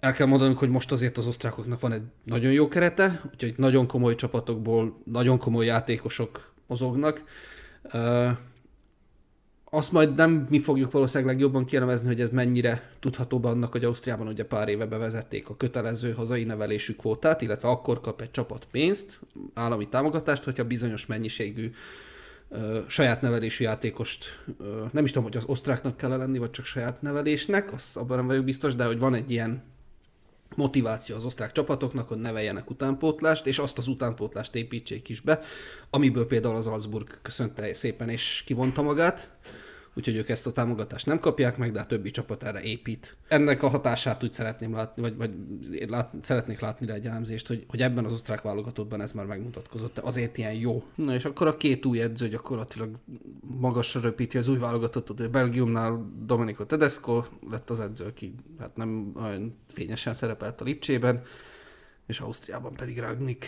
El 0.00 0.12
kell 0.12 0.26
mondanunk, 0.26 0.58
hogy 0.58 0.70
most 0.70 0.92
azért 0.92 1.18
az 1.18 1.26
osztrákoknak 1.26 1.80
van 1.80 1.92
egy 1.92 2.02
nagyon 2.24 2.52
jó 2.52 2.68
kerete, 2.68 3.22
úgyhogy 3.32 3.54
nagyon 3.56 3.86
komoly 3.86 4.14
csapatokból 4.14 5.00
nagyon 5.04 5.38
komoly 5.38 5.66
játékosok 5.66 6.52
mozognak. 6.66 7.24
Azt 9.70 9.92
majd 9.92 10.14
nem 10.14 10.46
mi 10.50 10.58
fogjuk 10.58 10.90
valószínűleg 10.90 11.32
legjobban 11.34 11.64
kiemelni, 11.64 12.06
hogy 12.06 12.20
ez 12.20 12.30
mennyire 12.30 12.90
tudható 13.00 13.40
annak, 13.42 13.72
hogy 13.72 13.84
Ausztriában 13.84 14.28
ugye 14.28 14.44
pár 14.44 14.68
éve 14.68 14.86
bevezették 14.86 15.48
a 15.48 15.56
kötelező 15.56 16.12
hazai 16.12 16.44
nevelésű 16.44 16.92
kvótát, 16.92 17.42
illetve 17.42 17.68
akkor 17.68 18.00
kap 18.00 18.20
egy 18.20 18.30
csapat 18.30 18.66
pénzt, 18.70 19.20
állami 19.54 19.88
támogatást, 19.88 20.44
hogyha 20.44 20.64
bizonyos 20.64 21.06
mennyiségű 21.06 21.72
ö, 22.48 22.78
saját 22.86 23.20
nevelésű 23.20 23.64
játékost, 23.64 24.44
ö, 24.58 24.84
nem 24.92 25.04
is 25.04 25.10
tudom, 25.10 25.28
hogy 25.28 25.36
az 25.36 25.44
osztráknak 25.46 25.96
kell 25.96 26.16
lenni, 26.16 26.38
vagy 26.38 26.50
csak 26.50 26.64
saját 26.64 27.02
nevelésnek, 27.02 27.72
azt 27.72 27.96
abban 27.96 28.16
nem 28.16 28.26
vagyok 28.26 28.44
biztos, 28.44 28.74
de 28.74 28.84
hogy 28.84 28.98
van 28.98 29.14
egy 29.14 29.30
ilyen 29.30 29.62
motiváció 30.56 31.16
az 31.16 31.24
osztrák 31.24 31.52
csapatoknak, 31.52 32.08
hogy 32.08 32.18
neveljenek 32.18 32.70
utánpótlást, 32.70 33.46
és 33.46 33.58
azt 33.58 33.78
az 33.78 33.86
utánpótlást 33.86 34.54
építsék 34.54 35.08
is 35.08 35.20
be, 35.20 35.40
amiből 35.90 36.26
például 36.26 36.56
az 36.56 36.64
Salzburg 36.64 37.18
köszönte 37.22 37.74
szépen 37.74 38.08
és 38.08 38.42
kivonta 38.46 38.82
magát 38.82 39.30
úgyhogy 39.96 40.16
ők 40.16 40.28
ezt 40.28 40.46
a 40.46 40.52
támogatást 40.52 41.06
nem 41.06 41.20
kapják 41.20 41.56
meg, 41.56 41.72
de 41.72 41.80
a 41.80 41.86
többi 41.86 42.10
csapat 42.10 42.42
erre 42.42 42.60
épít. 42.60 43.16
Ennek 43.28 43.62
a 43.62 43.68
hatását 43.68 44.22
úgy 44.22 44.32
szeretném 44.32 44.74
látni, 44.74 45.02
vagy, 45.02 45.16
vagy 45.16 45.30
lát, 45.88 46.12
szeretnék 46.20 46.60
látni 46.60 46.86
rá 46.86 46.94
egy 46.94 47.06
elemzést, 47.06 47.46
hogy, 47.46 47.64
hogy 47.68 47.82
ebben 47.82 48.04
az 48.04 48.12
osztrák 48.12 48.42
válogatottban 48.42 49.00
ez 49.00 49.12
már 49.12 49.26
megmutatkozott, 49.26 49.94
de 49.94 50.00
azért 50.04 50.38
ilyen 50.38 50.54
jó. 50.54 50.84
Na 50.94 51.14
és 51.14 51.24
akkor 51.24 51.46
a 51.46 51.56
két 51.56 51.84
új 51.84 52.00
edző 52.00 52.28
gyakorlatilag 52.28 52.90
magasra 53.40 54.00
röpíti 54.00 54.38
az 54.38 54.48
új 54.48 54.58
válogatottat, 54.58 55.18
hogy 55.18 55.30
Belgiumnál 55.30 56.12
Domenico 56.24 56.64
Tedesco 56.64 57.24
lett 57.50 57.70
az 57.70 57.80
edző, 57.80 58.04
aki 58.04 58.34
hát 58.58 58.76
nem 58.76 59.12
olyan 59.22 59.56
fényesen 59.66 60.14
szerepelt 60.14 60.60
a 60.60 60.64
Lipcsében, 60.64 61.22
és 62.06 62.20
Ausztriában 62.20 62.74
pedig 62.74 62.98
Ragnik. 62.98 63.46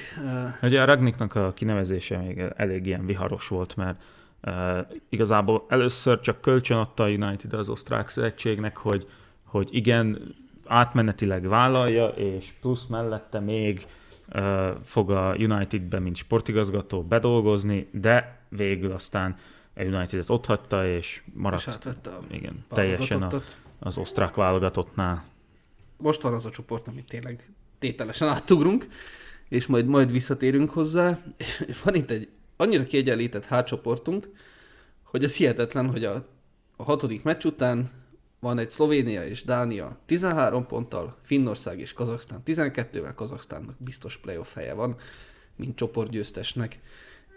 Ugye 0.62 0.82
a 0.82 0.84
Ragniknak 0.84 1.34
a 1.34 1.52
kinevezése 1.52 2.18
még 2.18 2.38
elég 2.56 2.86
ilyen 2.86 3.06
viharos 3.06 3.48
volt, 3.48 3.76
mert 3.76 4.02
Uh, 4.42 4.78
igazából 5.08 5.64
először 5.68 6.20
csak 6.20 6.40
kölcsön 6.40 6.76
adta 6.76 7.02
a 7.02 7.08
United 7.08 7.52
az 7.52 7.68
osztrák 7.68 8.08
szövetségnek, 8.08 8.76
hogy, 8.76 9.08
hogy 9.44 9.68
igen, 9.72 10.34
átmenetileg 10.66 11.48
vállalja, 11.48 12.06
és 12.06 12.52
plusz 12.60 12.86
mellette 12.86 13.40
még 13.40 13.86
uh, 14.34 14.68
fog 14.82 15.10
a 15.10 15.34
Unitedbe, 15.38 15.98
mint 15.98 16.16
sportigazgató 16.16 17.02
bedolgozni, 17.02 17.88
de 17.92 18.40
végül 18.48 18.92
aztán 18.92 19.36
a 19.76 19.82
United-et 19.82 20.30
ott 20.30 20.46
hagyta, 20.46 20.86
és 20.86 21.22
maradt 21.34 21.66
és 21.66 21.74
a 22.04 22.18
igen, 22.30 22.64
teljesen 22.68 23.22
a, 23.22 23.30
az 23.78 23.98
osztrák 23.98 24.34
válogatottnál. 24.34 25.24
Most 25.96 26.22
van 26.22 26.34
az 26.34 26.46
a 26.46 26.50
csoport, 26.50 26.88
amit 26.88 27.08
tényleg 27.08 27.50
tételesen 27.78 28.28
átugrunk, 28.28 28.86
és 29.48 29.66
majd 29.66 29.86
majd 29.86 30.12
visszatérünk 30.12 30.70
hozzá. 30.70 31.18
Van 31.84 31.94
itt 31.94 32.10
egy 32.10 32.28
annyira 32.60 32.84
kiegyenlített 32.84 33.44
hátcsoportunk, 33.44 34.28
hogy 35.02 35.24
ez 35.24 35.36
hihetetlen, 35.36 35.90
hogy 35.90 36.04
a, 36.04 36.28
a 36.76 36.82
hatodik 36.82 37.22
meccs 37.22 37.44
után 37.44 37.90
van 38.40 38.58
egy 38.58 38.70
Szlovénia 38.70 39.26
és 39.26 39.44
Dánia 39.44 39.98
13 40.06 40.66
ponttal, 40.66 41.18
Finnország 41.22 41.80
és 41.80 41.92
Kazaksztán 41.92 42.42
12-vel, 42.46 43.12
Kazaksztánnak 43.14 43.76
biztos 43.78 44.16
playoff 44.16 44.54
helye 44.54 44.72
van, 44.72 44.96
mint 45.56 45.76
csoportgyőztesnek. 45.76 46.80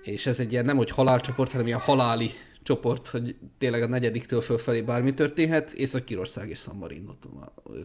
És 0.03 0.25
ez 0.25 0.39
egy 0.39 0.51
ilyen 0.51 0.65
nem, 0.65 0.77
hogy 0.77 0.89
halálcsoport, 0.89 1.51
hanem 1.51 1.67
ilyen 1.67 1.79
haláli 1.79 2.31
csoport, 2.63 3.07
hogy 3.07 3.35
tényleg 3.57 3.81
a 3.81 3.87
negyediktől 3.87 4.41
fölfelé 4.41 4.81
bármi 4.81 5.13
történhet. 5.13 5.71
Észak-Kirország 5.71 6.49
és 6.49 6.59
San 6.59 6.75
Marino, 6.75 7.11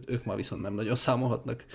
ők 0.05 0.25
már 0.25 0.35
viszont 0.35 0.61
nem 0.61 0.73
nagyon 0.73 0.95
számolhatnak 0.95 1.65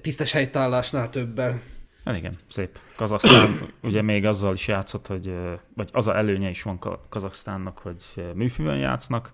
tisztes 0.00 0.32
helytállásnál 0.32 1.10
többel. 1.10 1.62
Hát 2.08 2.16
igen, 2.16 2.34
szép. 2.48 2.78
Kazaksztán 2.96 3.68
ugye 3.82 4.02
még 4.02 4.24
azzal 4.24 4.54
is 4.54 4.68
játszott, 4.68 5.06
hogy, 5.06 5.32
vagy 5.74 5.88
az 5.92 6.06
a 6.06 6.16
előnye 6.16 6.48
is 6.48 6.62
van 6.62 6.78
Kazaksztánnak, 7.08 7.78
hogy 7.78 8.02
műfűen 8.34 8.78
játsznak. 8.78 9.32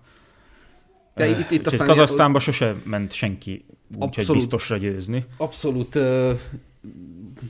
De 1.15 1.27
itt, 1.27 1.51
itt 1.51 1.67
aztán 1.67 1.87
Kazaksztánba 1.87 2.39
sose 2.39 2.75
ment 2.83 3.11
senki 3.11 3.65
úgyhogy 3.99 4.31
biztosra 4.31 4.77
győzni. 4.77 5.25
Abszolút 5.37 5.93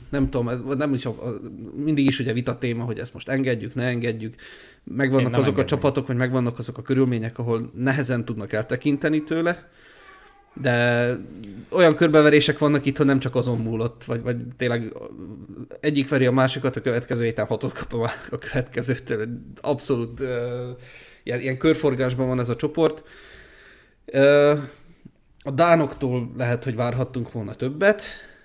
nem 0.09 0.30
tudom, 0.30 0.78
nem 0.78 0.93
is, 0.93 1.07
mindig 1.76 2.05
is 2.05 2.19
ugye 2.19 2.34
vita 2.34 2.57
téma, 2.57 2.84
hogy 2.84 2.99
ezt 2.99 3.13
most 3.13 3.30
engedjük, 3.30 3.76
ne 3.76 3.84
engedjük. 3.84 4.36
Megvannak 4.84 5.34
azok 5.34 5.38
engedni. 5.38 5.61
a 5.61 5.65
csapatok, 5.65 6.07
vagy 6.07 6.15
megvannak 6.15 6.57
azok 6.57 6.78
a 6.78 6.82
körülmények, 6.82 7.39
ahol 7.39 7.71
nehezen 7.76 8.26
tudnak 8.26 8.53
eltekinteni 8.53 9.23
tőle 9.23 9.69
de 10.61 11.07
olyan 11.69 11.95
körbeverések 11.95 12.57
vannak 12.57 12.85
itt, 12.85 12.97
hogy 12.97 13.05
nem 13.05 13.19
csak 13.19 13.35
azon 13.35 13.59
múlott, 13.59 14.03
vagy, 14.03 14.21
vagy 14.21 14.37
tényleg 14.57 14.93
egyik 15.79 16.09
veri 16.09 16.25
a 16.25 16.31
másikat, 16.31 16.75
a 16.75 16.81
következő 16.81 17.23
héten 17.23 17.45
hatot 17.45 17.73
kap 17.73 17.93
a, 17.93 18.09
a 18.31 18.37
következőtől. 18.37 19.27
Abszolút 19.61 20.19
uh, 20.19 20.27
ilyen, 21.23 21.39
ilyen 21.39 21.57
körforgásban 21.57 22.27
van 22.27 22.39
ez 22.39 22.49
a 22.49 22.55
csoport. 22.55 23.03
Uh, 24.13 24.59
a 25.43 25.51
dánoktól 25.51 26.31
lehet, 26.37 26.63
hogy 26.63 26.75
várhattunk 26.75 27.31
volna 27.31 27.53
többet, 27.53 28.03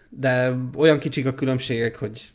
de 0.09 0.57
olyan 0.77 0.99
kicsik 0.99 1.27
a 1.27 1.35
különbségek, 1.35 1.97
hogy 1.97 2.33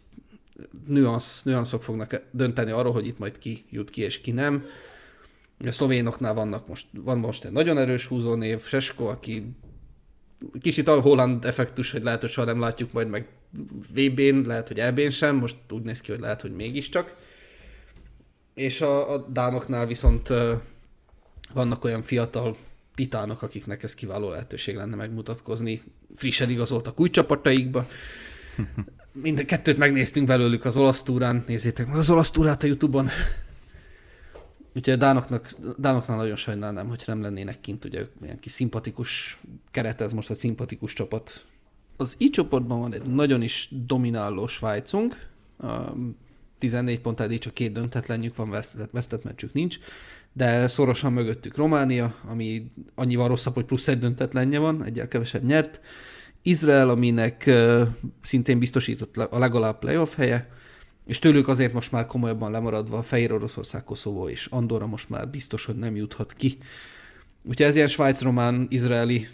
nüansz, 0.87 1.43
nüanszok 1.43 1.83
fognak 1.83 2.21
dönteni 2.31 2.71
arról, 2.71 2.93
hogy 2.93 3.07
itt 3.07 3.19
majd 3.19 3.37
ki 3.37 3.65
jut 3.69 3.89
ki 3.89 4.01
és 4.01 4.21
ki 4.21 4.31
nem. 4.31 4.65
A 5.65 5.71
szlovénoknál 5.71 6.33
vannak 6.33 6.67
most, 6.67 6.85
van 6.91 7.17
most 7.17 7.45
egy 7.45 7.51
nagyon 7.51 7.77
erős 7.77 8.05
húzónév, 8.05 8.61
Sesko, 8.65 9.05
aki 9.05 9.55
kicsit 10.61 10.87
a 10.87 11.01
Holland 11.01 11.45
effektus, 11.45 11.91
hogy 11.91 12.03
lehet, 12.03 12.21
hogy 12.21 12.29
soha 12.29 12.47
nem 12.47 12.59
látjuk 12.59 12.91
majd 12.91 13.09
meg 13.09 13.27
VB-n, 13.93 14.47
lehet, 14.47 14.67
hogy 14.67 14.79
EB-n 14.79 15.09
sem, 15.09 15.35
most 15.35 15.55
úgy 15.69 15.83
néz 15.83 16.01
ki, 16.01 16.11
hogy 16.11 16.19
lehet, 16.19 16.41
hogy 16.41 16.55
mégiscsak. 16.55 17.15
És 18.53 18.81
a, 18.81 19.13
a 19.13 19.17
Dánoknál 19.17 19.85
viszont 19.85 20.29
vannak 21.53 21.83
olyan 21.83 22.01
fiatal 22.01 22.57
titánok, 22.95 23.41
akiknek 23.41 23.83
ez 23.83 23.95
kiváló 23.95 24.29
lehetőség 24.29 24.75
lenne 24.75 24.95
megmutatkozni. 24.95 25.81
Frissen 26.15 26.49
igazoltak 26.49 26.99
új 26.99 27.09
csapataikba. 27.09 27.87
Minden 29.11 29.45
kettőt 29.45 29.77
megnéztünk 29.77 30.27
belőlük 30.27 30.65
az 30.65 30.77
olasz 30.77 31.03
túrán, 31.03 31.43
nézzétek 31.47 31.87
meg 31.87 31.97
az 31.97 32.09
olasz 32.09 32.31
túrát 32.31 32.63
a 32.63 32.67
Youtube-on. 32.67 33.09
Úgyhogy 34.75 34.93
a 34.93 34.97
Dánoknak, 34.97 35.53
Dánoknál 35.77 36.17
nagyon 36.17 36.35
sajnálnám, 36.35 36.87
hogy 36.87 37.03
nem 37.05 37.21
lennének 37.21 37.61
kint, 37.61 37.85
ugye 37.85 38.05
ilyen 38.23 38.39
kis 38.39 38.51
szimpatikus 38.51 39.39
keret 39.71 40.01
ez 40.01 40.13
most, 40.13 40.29
a 40.29 40.35
szimpatikus 40.35 40.93
csapat. 40.93 41.45
Az 41.97 42.15
I 42.17 42.29
csoportban 42.29 42.79
van 42.79 42.93
egy 42.93 43.03
nagyon 43.03 43.41
is 43.41 43.69
domináló 43.85 44.47
Svájcunk, 44.47 45.29
14 46.57 46.99
pont 46.99 47.19
eddig 47.19 47.39
csak 47.39 47.53
két 47.53 47.71
döntetlenjük 47.71 48.35
van, 48.35 48.49
vesztett, 48.49 48.91
vesztett 48.91 49.23
meccsük 49.23 49.53
nincs, 49.53 49.77
de 50.33 50.67
szorosan 50.67 51.13
mögöttük 51.13 51.55
Románia, 51.55 52.15
ami 52.27 52.71
annyival 52.95 53.27
rosszabb, 53.27 53.53
hogy 53.53 53.65
plusz 53.65 53.87
egy 53.87 53.99
döntetlenje 53.99 54.59
van, 54.59 54.83
egyel 54.83 55.07
kevesebb 55.07 55.43
nyert. 55.43 55.79
Izrael, 56.41 56.89
aminek 56.89 57.51
szintén 58.21 58.59
biztosított 58.59 59.17
a 59.17 59.39
legalább 59.39 59.79
playoff 59.79 60.15
helye, 60.15 60.49
és 61.05 61.19
tőlük 61.19 61.47
azért 61.47 61.73
most 61.73 61.91
már 61.91 62.05
komolyabban 62.05 62.51
lemaradva 62.51 63.03
Fehér 63.03 63.33
Oroszország, 63.33 63.83
Koszovó 63.83 64.29
és 64.29 64.45
Andorra 64.45 64.87
most 64.87 65.09
már 65.09 65.29
biztos, 65.29 65.65
hogy 65.65 65.75
nem 65.75 65.95
juthat 65.95 66.33
ki. 66.33 66.57
Úgyhogy 67.43 67.65
ez 67.65 67.75
ilyen 67.75 67.87
svájc-román, 67.87 68.67
izraeli 68.69 69.27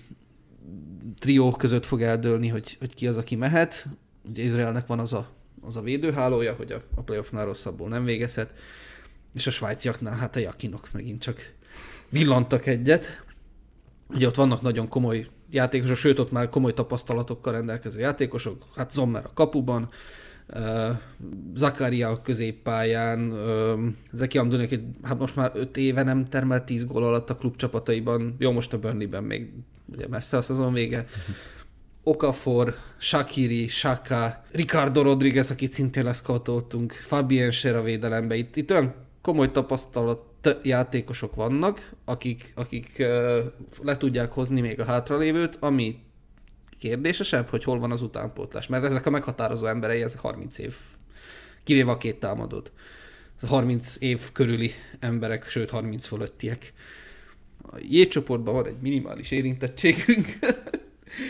trió 1.20 1.52
között 1.52 1.86
fog 1.86 2.02
eldőlni, 2.02 2.48
hogy, 2.48 2.78
hogy 2.80 2.94
ki 2.94 3.08
az, 3.08 3.18
aki 3.18 3.36
mehet. 3.36 3.88
Ugye 4.30 4.44
Izraelnek 4.44 4.88
van 4.88 5.00
az 5.00 5.14
a, 5.14 5.30
az 5.62 5.78
a 5.78 5.82
védőhálója, 5.82 6.54
hogy 6.54 6.72
a, 6.72 6.82
a 6.96 7.02
playoffnál 7.02 7.46
rosszabbul 7.46 7.90
nem 7.90 8.04
végezhet, 8.04 8.54
és 9.34 9.48
a 9.48 9.52
svájciaknál 9.52 10.18
hát 10.18 10.36
a 10.36 10.40
jakinok 10.40 10.88
megint 10.92 11.22
csak 11.22 11.54
villantak 12.10 12.66
egyet. 12.66 13.24
Ugye 14.08 14.28
ott 14.28 14.36
vannak 14.36 14.62
nagyon 14.62 14.88
komoly 14.88 15.28
játékosok, 15.50 15.96
sőt 15.96 16.20
ott 16.20 16.32
már 16.32 16.50
komoly 16.50 16.74
tapasztalatokkal 16.74 17.54
rendelkező 17.54 18.00
játékosok, 18.00 18.66
hát 18.76 18.92
Zommer 18.92 19.26
a 19.26 19.34
kapuban, 19.34 19.90
Zakaria 21.56 22.22
középpályán, 22.22 23.34
Zeki 24.12 24.38
Amdunek, 24.38 24.80
hát 25.04 25.20
most 25.20 25.36
már 25.36 25.52
öt 25.54 25.78
éve 25.78 26.04
nem 26.04 26.26
termelt 26.26 26.64
10 26.64 26.86
gól 26.86 27.04
alatt 27.04 27.30
a 27.30 27.36
klub 27.36 27.56
csapataiban, 27.56 28.36
jó, 28.40 28.52
most 28.52 28.74
a 28.74 28.80
Burnley-ben 28.80 29.24
még 29.24 29.50
ugye 29.94 30.08
messze 30.08 30.38
a 30.38 30.42
szezon 30.42 30.74
vége. 30.74 31.06
Okafor, 32.04 32.74
Shakiri, 32.98 33.68
Shaka, 33.68 34.44
Ricardo 34.52 35.02
Rodriguez, 35.02 35.52
akit 35.52 35.74
szintén 35.74 36.04
leszkautoltunk, 36.04 36.92
Fabien 36.92 37.52
Scher 37.52 37.76
a 37.76 37.84
védelembe. 37.84 38.36
Itt, 38.36 38.56
itt 38.56 38.72
olyan 38.72 38.94
komoly 39.22 39.52
tapasztalat 39.52 40.58
játékosok 40.64 41.36
vannak, 41.36 41.92
akik, 42.06 42.52
akik 42.56 42.98
le 43.82 43.98
tudják 43.98 44.32
hozni 44.32 44.62
még 44.62 44.80
a 44.80 44.86
hátralévőt, 44.86 45.58
ami 45.60 46.00
kérdésesebb, 46.82 47.50
hogy 47.50 47.64
hol 47.64 47.80
van 47.80 47.92
az 47.92 48.02
utánpótlás. 48.02 48.68
Mert 48.68 48.84
ezek 48.84 49.06
a 49.06 49.10
meghatározó 49.10 49.66
emberei, 49.66 50.02
ez 50.02 50.16
30 50.16 50.58
év, 50.58 50.76
kivéve 51.64 51.92
a 51.92 51.98
két 51.98 52.20
támadót. 52.20 52.72
Ez 53.42 53.50
30 53.50 53.96
év 54.00 54.32
körüli 54.32 54.72
emberek, 55.00 55.50
sőt 55.50 55.70
30 55.70 56.06
fölöttiek. 56.06 56.74
A 57.72 57.78
J 57.90 58.02
csoportban 58.02 58.54
van 58.54 58.66
egy 58.66 58.78
minimális 58.82 59.32
érintettségünk. 59.32 60.28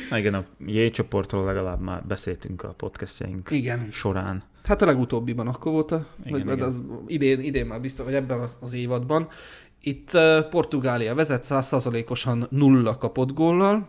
Na 0.09 0.17
igen, 0.17 0.33
a 0.33 0.45
J 0.65 0.85
csoportról 0.85 1.45
legalább 1.45 1.81
már 1.81 2.05
beszéltünk 2.05 2.63
a 2.63 2.73
podcastjaink 2.73 3.49
igen. 3.51 3.89
során. 3.91 4.43
Hát 4.63 4.81
a 4.81 4.85
legutóbbiban 4.85 5.47
akkor 5.47 5.71
volt, 5.71 5.91
a, 5.91 6.07
igen, 6.25 6.45
vagy, 6.45 6.55
igen. 6.55 6.67
Az 6.67 6.81
idén, 7.07 7.39
idén 7.39 7.65
már 7.65 7.81
biztos, 7.81 8.05
vagy 8.05 8.13
ebben 8.13 8.49
az 8.59 8.73
évadban. 8.73 9.27
Itt 9.81 10.13
uh, 10.13 10.49
Portugália 10.49 11.15
vezet 11.15 11.45
100%-osan 11.49 12.47
nulla 12.49 12.97
kapott 12.97 13.33
góllal, 13.33 13.87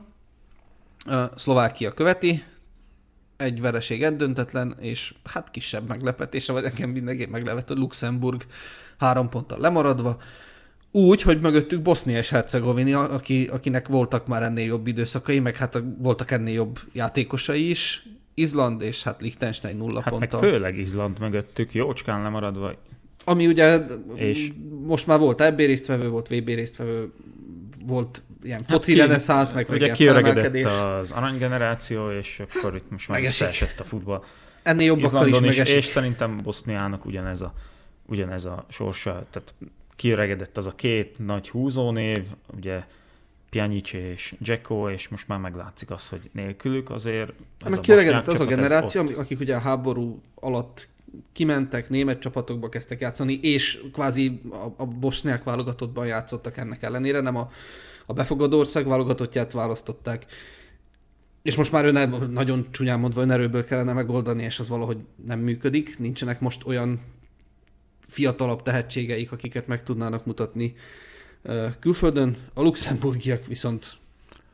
Szlovákia 1.37 1.93
követi, 1.93 2.43
egy 3.37 3.61
vereség 3.61 4.03
egy 4.03 4.17
döntetlen, 4.17 4.77
és 4.81 5.15
hát 5.25 5.51
kisebb 5.51 5.89
meglepetése, 5.89 6.53
vagy 6.53 6.63
nekem 6.63 6.91
mindenképp 6.91 7.31
meglepett, 7.31 7.69
hogy 7.69 7.77
Luxemburg 7.79 8.45
három 8.99 9.29
ponttal 9.29 9.59
lemaradva. 9.59 10.21
Úgy, 10.91 11.23
hogy 11.23 11.41
mögöttük 11.41 11.83
Bosznia 11.83 12.19
és 12.19 12.29
Hercegovina, 12.29 13.09
aki, 13.09 13.47
akinek 13.47 13.89
voltak 13.89 14.27
már 14.27 14.43
ennél 14.43 14.67
jobb 14.67 14.87
időszakai, 14.87 15.41
meg 15.41 15.57
hát 15.57 15.83
voltak 15.99 16.31
ennél 16.31 16.55
jobb 16.55 16.79
játékosai 16.93 17.71
is, 17.71 18.09
Izland 18.35 18.83
és 18.83 19.03
hát 19.03 19.21
Liechtenstein 19.21 19.77
nulla 19.77 20.01
hát 20.01 20.13
ponttal. 20.13 20.41
Meg 20.41 20.51
főleg 20.51 20.79
Izland 20.79 21.19
mögöttük, 21.19 21.75
jócskán 21.75 22.23
lemaradva. 22.23 22.75
Ami 23.25 23.47
ugye 23.47 23.77
és... 24.15 24.53
most 24.85 25.07
már 25.07 25.19
volt 25.19 25.41
EB 25.41 25.59
résztvevő, 25.59 26.09
volt 26.09 26.29
VB 26.29 26.47
résztvevő, 26.47 27.13
volt 27.87 28.23
ilyen 28.43 28.59
hát 28.59 28.71
foci 28.71 28.93
ki, 28.93 28.99
reneszánsz, 28.99 29.51
meg 29.51 29.69
ugye 29.71 29.93
kiöregedett 29.93 30.65
az 30.65 31.11
aranygeneráció, 31.11 32.11
és 32.11 32.41
akkor 32.41 32.77
itt 32.77 32.91
most 32.91 33.09
már 33.09 33.21
visszaesett 33.21 33.81
a 33.81 33.85
futball. 33.85 34.25
Ennél 34.63 34.87
jobbakkal 34.87 35.29
is, 35.29 35.59
is 35.59 35.75
És 35.75 35.85
szerintem 35.85 36.39
Boszniának 36.43 37.05
ugyanez 37.05 37.41
a, 37.41 37.53
ugyanez 38.07 38.45
a 38.45 38.67
sorsa, 38.69 39.27
tehát 39.31 39.55
kiöregedett 39.97 40.57
az 40.57 40.67
a 40.67 40.73
két 40.75 41.15
nagy 41.19 41.49
húzónév, 41.49 42.27
ugye 42.57 42.83
Pjanic 43.51 43.93
és 43.93 44.35
Dzeko, 44.39 44.91
és 44.91 45.09
most 45.09 45.29
már 45.29 45.39
meglátszik 45.39 45.91
az, 45.91 46.09
hogy 46.09 46.31
nélkülük 46.33 46.91
azért... 46.91 47.33
Meg 47.69 47.81
kiöregedett 47.81 48.27
az 48.27 48.41
a 48.41 48.45
generáció, 48.45 49.05
akik 49.17 49.41
ugye 49.41 49.55
a 49.55 49.59
háború 49.59 50.23
alatt 50.35 50.89
kimentek, 51.33 51.89
német 51.89 52.21
csapatokba 52.21 52.69
kezdtek 52.69 53.01
játszani, 53.01 53.39
és 53.43 53.83
kvázi 53.93 54.41
a, 54.51 54.83
a 54.83 54.87
bosnyák 54.87 55.45
válogatottban 55.45 56.07
játszottak 56.07 56.57
ennek 56.57 56.83
ellenére, 56.83 57.21
nem 57.21 57.37
a, 57.37 57.51
a 58.07 58.13
befogadó 58.13 58.59
ország 58.59 58.87
válogatottját 58.87 59.53
választották. 59.53 60.27
És 61.43 61.57
most 61.57 61.73
már 61.73 61.85
ön, 61.85 62.31
nagyon 62.31 62.67
csúnyán 62.71 63.01
mondva 63.01 63.21
önerőből 63.21 63.65
kellene 63.65 63.93
megoldani, 63.93 64.43
és 64.43 64.59
az 64.59 64.69
valahogy 64.69 64.99
nem 65.27 65.39
működik. 65.39 65.99
Nincsenek 65.99 66.41
most 66.41 66.67
olyan 66.67 67.01
fiatalabb 68.01 68.63
tehetségeik, 68.63 69.33
akiket 69.33 69.67
meg 69.67 69.83
tudnának 69.83 70.27
mutatni 70.27 70.75
külföldön. 71.79 72.37
A 72.55 72.63
luxemburgiak 72.63 73.47
viszont... 73.47 73.97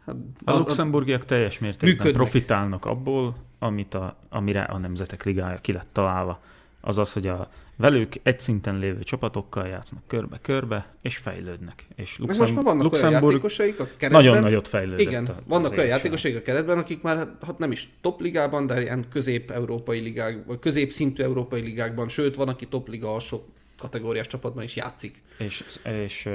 Hát, 0.07 0.17
a, 0.45 0.51
a 0.53 0.59
luxemburgiak 0.59 1.25
teljes 1.25 1.59
mértékben 1.59 1.89
működnek. 1.89 2.15
profitálnak 2.15 2.85
abból, 2.85 3.37
amit 3.59 3.95
a, 3.95 4.17
amire 4.29 4.63
a 4.63 4.79
Nemzetek 4.79 5.25
Ligája 5.25 5.59
ki 5.61 5.73
lett 5.73 5.89
találva. 5.93 6.41
Azaz, 6.81 7.13
hogy 7.13 7.27
a 7.27 7.49
velük 7.77 8.13
egy 8.23 8.41
szinten 8.41 8.79
lévő 8.79 9.03
csapatokkal 9.03 9.67
játsznak 9.67 10.03
körbe-körbe, 10.07 10.87
és 11.03 11.17
fejlődnek. 11.17 11.87
És 11.97 12.19
Luxem, 12.19 12.41
most 12.41 12.55
már 12.55 12.65
vannak 12.65 12.83
Luxemburg 12.83 13.23
olyan 13.23 13.33
játékosaik 13.33 13.81
a 13.81 13.85
keretben. 13.97 14.25
Nagyon 14.25 14.43
nagyot 14.43 14.69
fejlődött. 14.69 15.01
Igen, 15.01 15.29
vannak 15.47 15.73
olyan 15.73 15.87
játékosaik 15.87 16.37
a 16.37 16.43
keretben, 16.43 16.79
akik 16.79 17.03
már 17.03 17.17
hát 17.47 17.59
nem 17.59 17.73
is 17.73 17.89
top 18.01 18.21
ligában, 18.21 18.67
de 18.67 18.81
ilyen 18.81 19.07
közép-európai 19.11 20.01
ligák, 20.01 20.45
vagy 20.47 20.59
középszintű 20.59 21.23
európai 21.23 21.61
ligákban, 21.61 22.09
sőt, 22.09 22.37
van, 22.37 22.49
aki 22.49 22.67
top 22.67 22.89
liga 22.89 23.13
alsó 23.13 23.47
kategóriás 23.79 24.27
csapatban 24.27 24.63
is 24.63 24.77
játszik. 24.77 25.23
És, 25.39 25.65
és 25.83 26.29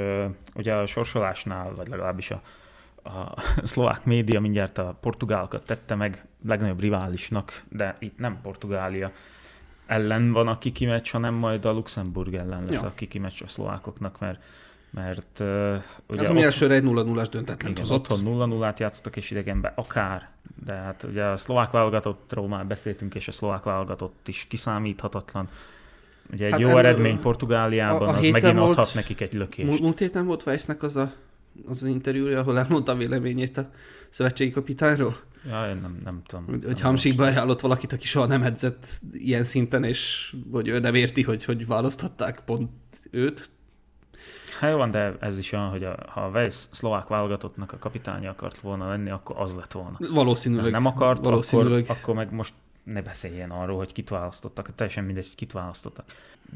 ugye 0.55 0.74
a 0.74 0.86
sorsolásnál, 0.86 1.74
vagy 1.76 1.88
legalábbis 1.88 2.32
a, 2.32 2.41
a 3.04 3.41
szlovák 3.64 4.06
média 4.06 4.39
mindjárt 4.39 4.78
a 4.78 4.97
portugálokat 5.01 5.66
tette 5.66 5.95
meg 5.95 6.26
legnagyobb 6.45 6.80
riválisnak, 6.80 7.64
de 7.70 7.95
itt 7.99 8.18
nem 8.18 8.39
Portugália 8.41 9.12
ellen 9.86 10.32
van 10.32 10.47
a 10.47 10.58
kikimeccs, 10.58 11.12
hanem 11.12 11.34
majd 11.34 11.66
a 11.66 11.72
Luxemburg 11.72 12.34
ellen 12.34 12.66
lesz 12.66 12.82
ja. 12.82 12.88
a 12.88 12.93
kikimeccs 12.95 13.41
a 13.41 13.47
szlovákoknak, 13.47 14.20
mert 14.20 14.39
mert 14.93 15.39
uh, 15.39 15.47
ugye 16.08 16.22
hát, 16.22 16.30
ami 16.30 16.43
elsőre 16.43 16.74
egy 16.74 16.84
0-0-as 16.86 17.28
döntetlen 17.32 17.72
igen, 17.72 17.84
hozott. 17.84 17.99
otthon 17.99 18.24
0 18.24 18.45
0 18.45 18.74
játszottak, 18.78 19.16
és 19.16 19.32
idegenben 19.32 19.72
akár, 19.76 20.30
de 20.66 20.74
hát 20.74 21.04
ugye 21.04 21.24
a 21.24 21.38
szlovák 21.38 21.72
válogatottról 21.72 22.47
már 22.47 22.66
beszéltünk, 22.66 23.16
és 23.16 23.28
a 23.28 23.32
szlovák 23.32 23.64
válogatott 23.64 24.28
is 24.28 24.45
kiszámíthatatlan. 24.49 25.49
Ugye 26.32 26.45
egy 26.45 26.51
hát 26.51 26.60
jó 26.60 26.78
eredmény 26.78 27.20
Portugáliában, 27.20 28.08
a, 28.08 28.12
a 28.12 28.18
az 28.18 28.28
megint 28.28 28.58
volt, 28.58 28.78
adhat 28.78 28.93
nekik 28.93 29.22
egy 29.22 29.34
lökést. 29.34 29.82
Múlt 29.82 29.99
héten 29.99 30.26
volt 30.26 30.45
Weissnek 30.45 30.84
az 30.84 30.95
a, 30.95 31.12
az, 31.68 31.84
az 31.84 31.89
interjúja, 31.89 32.39
ahol 32.39 32.60
elmondta 32.60 32.91
a 32.91 32.95
véleményét 32.95 33.58
a 33.58 33.70
szövetségi 34.10 34.51
kapitányról? 34.51 35.16
Ja, 35.47 35.70
én 35.70 35.76
nem, 35.82 35.97
nem 36.04 36.22
tudom. 36.26 36.45
Hogy, 36.45 36.64
hogy 36.64 36.82
Hamsikba 36.82 37.26
ajánlott 37.26 37.60
valakit, 37.60 37.93
aki 37.93 38.06
soha 38.06 38.26
nem 38.26 38.41
edzett 38.41 38.88
ilyen 39.12 39.43
szinten, 39.43 39.84
és 39.84 40.34
hogy 40.51 40.68
ő 40.68 40.80
nem 40.80 40.93
érti, 40.93 41.22
hogy 41.24 41.43
hogy 41.45 41.68
választhatták 41.68 42.41
pont 42.45 42.72
őt. 43.12 43.51
Hát 44.60 44.72
jó 44.72 44.78
van, 44.78 44.91
de 44.91 45.16
ez 45.20 45.38
is 45.38 45.51
olyan, 45.51 45.70
hogy 45.70 45.84
a, 45.84 45.95
ha 46.08 46.22
a 46.22 46.30
Weiss 46.30 46.66
szlovák 46.72 47.08
válogatottnak 47.08 47.72
a 47.72 47.78
kapitánya 47.78 48.30
akart 48.30 48.60
volna 48.60 48.89
lenni, 48.89 49.10
akkor 49.10 49.36
az 49.39 49.54
lett 49.54 49.72
volna. 49.72 49.97
Valószínűleg. 50.12 50.72
Nem 50.72 50.86
akart, 50.86 51.24
valószínűleg. 51.24 51.84
Akkor, 51.84 51.95
akkor 52.01 52.16
meg 52.16 52.34
most 52.34 52.54
ne 52.84 53.01
beszéljen 53.01 53.51
arról, 53.51 53.77
hogy 53.77 53.91
kit 53.91 54.09
választottak, 54.09 54.75
teljesen 54.75 55.03
mindegy, 55.03 55.25
hogy 55.25 55.36
kit 55.36 55.51
választottak. 55.51 56.05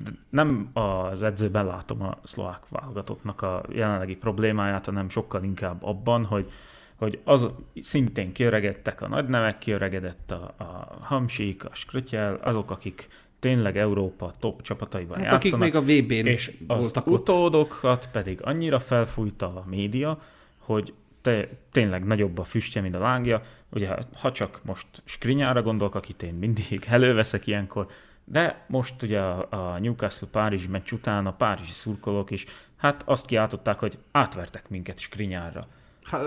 De 0.03 0.09
nem 0.29 0.69
az 0.73 1.23
edzőben 1.23 1.65
látom 1.65 2.01
a 2.01 2.17
szlovák 2.23 2.69
válogatottnak 2.69 3.41
a 3.41 3.63
jelenlegi 3.69 4.15
problémáját, 4.15 4.85
hanem 4.85 5.09
sokkal 5.09 5.43
inkább 5.43 5.83
abban, 5.83 6.25
hogy, 6.25 6.51
hogy 6.95 7.19
az 7.23 7.47
szintén 7.75 8.31
kiöregedtek 8.31 9.01
a 9.01 9.07
nagy 9.07 9.27
nevek, 9.27 9.57
kiöregedett 9.57 10.31
a, 10.31 10.53
a 10.57 10.97
Hamsik, 11.01 11.65
a 11.65 11.75
Skrötyel, 11.75 12.39
azok, 12.43 12.71
akik 12.71 13.07
tényleg 13.39 13.77
Európa 13.77 14.33
top 14.39 14.61
csapataiban 14.61 15.17
hát 15.17 15.25
játszanak. 15.25 15.73
akik 15.73 15.81
még 15.83 16.01
a 16.01 16.03
VB-n 16.03 16.27
és 16.27 16.57
az 16.67 16.93
utódokat 17.05 18.09
pedig 18.11 18.41
annyira 18.41 18.79
felfújta 18.79 19.45
a 19.45 19.63
média, 19.67 20.21
hogy 20.57 20.93
te, 21.27 21.49
tényleg 21.71 22.05
nagyobb 22.05 22.37
a 22.37 22.43
füstje, 22.43 22.81
mint 22.81 22.95
a 22.95 22.99
lángja. 22.99 23.41
Ugye, 23.69 23.95
ha 24.13 24.31
csak 24.31 24.59
most 24.63 24.87
Skrinyára 25.03 25.61
gondolok, 25.61 25.95
akit 25.95 26.23
én 26.23 26.33
mindig 26.33 26.85
előveszek 26.89 27.47
ilyenkor, 27.47 27.87
de 28.25 28.65
most 28.67 29.01
ugye 29.01 29.19
a, 29.19 29.47
a 29.49 29.79
Newcastle-Párizs 29.79 30.67
meccs 30.67 30.91
után 30.91 31.25
a 31.25 31.33
párizsi 31.33 31.71
szurkolók 31.71 32.31
is, 32.31 32.45
hát 32.77 33.01
azt 33.05 33.25
kiáltották, 33.25 33.79
hogy 33.79 33.97
átvertek 34.11 34.69
minket 34.69 34.99
Skrinyára. 34.99 35.67
Hát, 36.03 36.21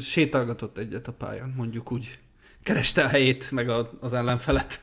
sétálgatott 0.00 0.78
egyet 0.78 1.08
a 1.08 1.12
pályán, 1.12 1.52
mondjuk 1.56 1.92
úgy. 1.92 2.18
Kereste 2.62 3.04
a 3.04 3.08
helyét, 3.08 3.50
meg 3.50 3.68
a, 3.68 3.90
az 4.00 4.12
ellenfelet. 4.12 4.80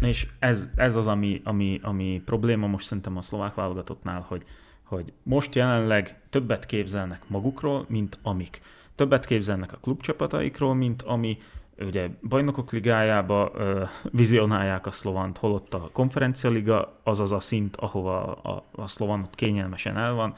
És 0.00 0.26
ez, 0.38 0.66
ez 0.76 0.96
az, 0.96 1.06
ami, 1.06 1.40
ami, 1.44 1.80
ami 1.82 2.22
probléma 2.24 2.66
most 2.66 2.86
szerintem 2.86 3.16
a 3.16 3.22
szlovák 3.22 3.54
válogatottnál, 3.54 4.20
hogy, 4.28 4.44
hogy 4.90 5.12
most 5.22 5.54
jelenleg 5.54 6.20
többet 6.30 6.66
képzelnek 6.66 7.22
magukról, 7.26 7.84
mint 7.88 8.18
amik. 8.22 8.60
Többet 8.94 9.26
képzelnek 9.26 9.72
a 9.72 9.76
klubcsapataikról, 9.76 10.74
mint 10.74 11.02
ami 11.02 11.38
ugye 11.78 12.08
bajnokok 12.28 12.72
ligájába 12.72 13.50
ö, 13.54 13.84
vizionálják 14.10 14.86
a 14.86 14.92
szlovant, 14.92 15.38
holott 15.38 15.74
a 15.74 15.90
konferencialiga 15.92 17.00
az 17.02 17.32
a 17.32 17.40
szint, 17.40 17.76
ahova 17.76 18.34
a, 18.34 18.64
a 18.70 18.86
szlovan 18.86 19.28
kényelmesen 19.30 19.96
el 19.96 20.12
van. 20.12 20.34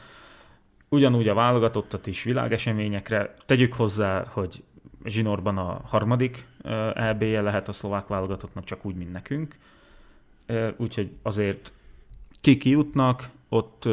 Ugyanúgy 0.89 1.29
a 1.29 1.35
válogatottat 1.35 2.07
is 2.07 2.23
világeseményekre. 2.23 3.35
Tegyük 3.47 3.73
hozzá, 3.73 4.25
hogy 4.25 4.63
zsinórban 5.05 5.59
a 5.59 5.81
harmadik 5.85 6.47
EB-je 6.95 7.41
lehet 7.41 7.69
a 7.69 7.73
szlovák 7.73 8.07
válogatottnak, 8.07 8.65
csak 8.65 8.85
úgy, 8.85 8.95
mint 8.95 9.13
nekünk. 9.13 9.57
Úgyhogy 10.77 11.11
azért 11.23 11.73
kik 12.41 12.65
jutnak, 12.65 13.31
ott 13.53 13.89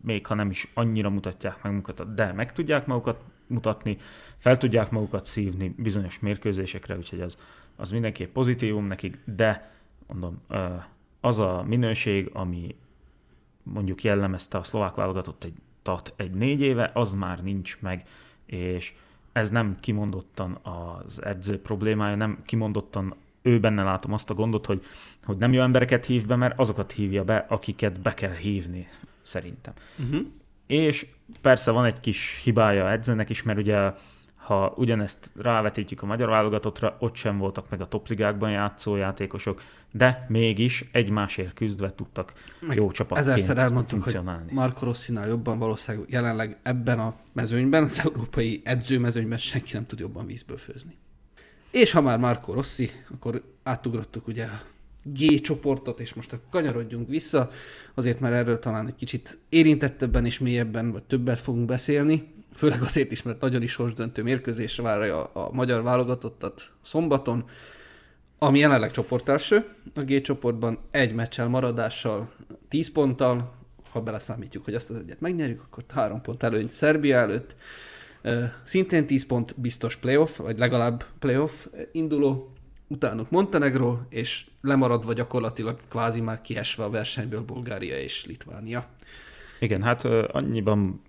még 0.00 0.26
ha 0.26 0.34
nem 0.34 0.50
is 0.50 0.70
annyira 0.74 1.10
mutatják 1.10 1.62
meg 1.62 1.72
magukat, 1.72 2.14
de 2.14 2.32
meg 2.32 2.52
tudják 2.52 2.86
magukat 2.86 3.24
mutatni, 3.46 3.96
fel 4.36 4.56
tudják 4.56 4.90
magukat 4.90 5.24
szívni 5.24 5.74
bizonyos 5.76 6.18
mérkőzésekre, 6.18 6.96
úgyhogy 6.96 7.20
az, 7.20 7.36
az 7.76 7.90
mindenképp 7.90 8.32
pozitívum 8.32 8.86
nekik, 8.86 9.18
de 9.24 9.72
mondom, 10.06 10.40
az 11.20 11.38
a 11.38 11.64
minőség, 11.66 12.30
ami 12.32 12.76
mondjuk 13.62 14.04
jellemezte 14.04 14.58
a 14.58 14.62
szlovák 14.62 14.94
válogatott 14.94 15.44
egy 15.44 15.54
tat 15.82 16.12
egy 16.16 16.30
négy 16.30 16.60
éve, 16.60 16.90
az 16.94 17.14
már 17.14 17.42
nincs 17.42 17.80
meg, 17.80 18.08
és 18.46 18.94
ez 19.32 19.50
nem 19.50 19.76
kimondottan 19.80 20.58
az 20.62 21.24
edző 21.24 21.60
problémája, 21.60 22.16
nem 22.16 22.38
kimondottan 22.44 23.14
ő 23.42 23.60
benne 23.60 23.82
látom 23.82 24.12
azt 24.12 24.30
a 24.30 24.34
gondot, 24.34 24.66
hogy, 24.66 24.82
hogy 25.24 25.36
nem 25.36 25.52
jó 25.52 25.60
embereket 25.60 26.04
hív 26.04 26.26
be, 26.26 26.36
mert 26.36 26.58
azokat 26.58 26.92
hívja 26.92 27.24
be, 27.24 27.46
akiket 27.48 28.00
be 28.00 28.14
kell 28.14 28.34
hívni, 28.34 28.88
szerintem. 29.22 29.72
Uh-huh. 29.98 30.26
És 30.66 31.06
persze 31.40 31.70
van 31.70 31.84
egy 31.84 32.00
kis 32.00 32.40
hibája 32.42 32.90
edzőnek 32.90 33.30
is, 33.30 33.42
mert 33.42 33.58
ugye 33.58 33.92
ha 34.36 34.72
ugyanezt 34.76 35.30
rávetítjük 35.36 36.02
a 36.02 36.06
magyar 36.06 36.28
válogatottra, 36.28 36.96
ott 36.98 37.14
sem 37.14 37.38
voltak 37.38 37.70
meg 37.70 37.80
a 37.80 37.88
topligákban 37.88 38.50
játszó 38.50 38.96
játékosok, 38.96 39.62
de 39.90 40.26
mégis 40.28 40.88
egymásért 40.92 41.54
küzdve 41.54 41.94
tudtak 41.94 42.32
meg 42.60 42.76
jó 42.76 42.90
csapatként 42.90 43.28
Ezerszer 43.28 43.58
elmondtuk, 43.58 44.02
hogy 44.02 44.20
Marco 44.50 44.84
Rossinál 44.84 45.28
jobban 45.28 45.58
valószínűleg 45.58 46.10
jelenleg 46.10 46.58
ebben 46.62 46.98
a 46.98 47.14
mezőnyben, 47.32 47.82
az 47.82 48.00
európai 48.04 48.60
edzőmezőnyben 48.64 49.38
senki 49.38 49.72
nem 49.72 49.86
tud 49.86 49.98
jobban 49.98 50.26
vízből 50.26 50.56
főzni. 50.56 50.96
És 51.72 51.90
ha 51.90 52.00
már 52.00 52.18
Marco 52.18 52.52
Rossi, 52.52 52.90
akkor 53.14 53.42
átugrottuk 53.62 54.26
ugye 54.26 54.44
a 54.44 54.60
G 55.04 55.40
csoportot, 55.40 56.00
és 56.00 56.14
most 56.14 56.32
akkor 56.32 56.48
kanyarodjunk 56.50 57.08
vissza, 57.08 57.50
azért 57.94 58.20
már 58.20 58.32
erről 58.32 58.58
talán 58.58 58.86
egy 58.86 58.94
kicsit 58.94 59.38
érintettebben 59.48 60.24
és 60.24 60.38
mélyebben, 60.38 60.92
vagy 60.92 61.02
többet 61.02 61.40
fogunk 61.40 61.66
beszélni, 61.66 62.32
főleg 62.54 62.82
azért 62.82 63.12
is, 63.12 63.22
mert 63.22 63.40
nagyon 63.40 63.62
is 63.62 63.70
sorsdöntő 63.70 64.22
mérkőzésre 64.22 64.82
várja 64.82 65.24
a, 65.24 65.52
magyar 65.52 65.82
válogatottat 65.82 66.70
szombaton, 66.82 67.44
ami 68.38 68.58
jelenleg 68.58 68.90
csoportelső, 68.90 69.64
a 69.94 70.00
G 70.00 70.20
csoportban 70.20 70.78
egy 70.90 71.14
meccsel 71.14 71.48
maradással, 71.48 72.32
10 72.68 72.92
ponttal, 72.92 73.54
ha 73.90 74.00
beleszámítjuk, 74.00 74.64
hogy 74.64 74.74
azt 74.74 74.90
az 74.90 74.96
egyet 74.96 75.20
megnyerjük, 75.20 75.62
akkor 75.62 75.84
3 75.88 76.20
pont 76.20 76.42
előny 76.42 76.68
Szerbia 76.68 77.16
előtt, 77.16 77.56
szintén 78.62 79.06
10 79.06 79.26
pont 79.26 79.54
biztos 79.60 79.96
playoff, 79.96 80.36
vagy 80.36 80.58
legalább 80.58 81.04
playoff 81.18 81.66
induló, 81.92 82.52
utánuk 82.86 83.30
Montenegro, 83.30 83.98
és 84.08 84.46
lemaradva 84.60 85.12
gyakorlatilag 85.12 85.78
kvázi 85.88 86.20
már 86.20 86.40
kiesve 86.40 86.84
a 86.84 86.90
versenyből 86.90 87.42
Bulgária 87.42 87.98
és 87.98 88.26
Litvánia. 88.26 88.86
Igen, 89.60 89.82
hát 89.82 90.04
annyiban 90.04 91.02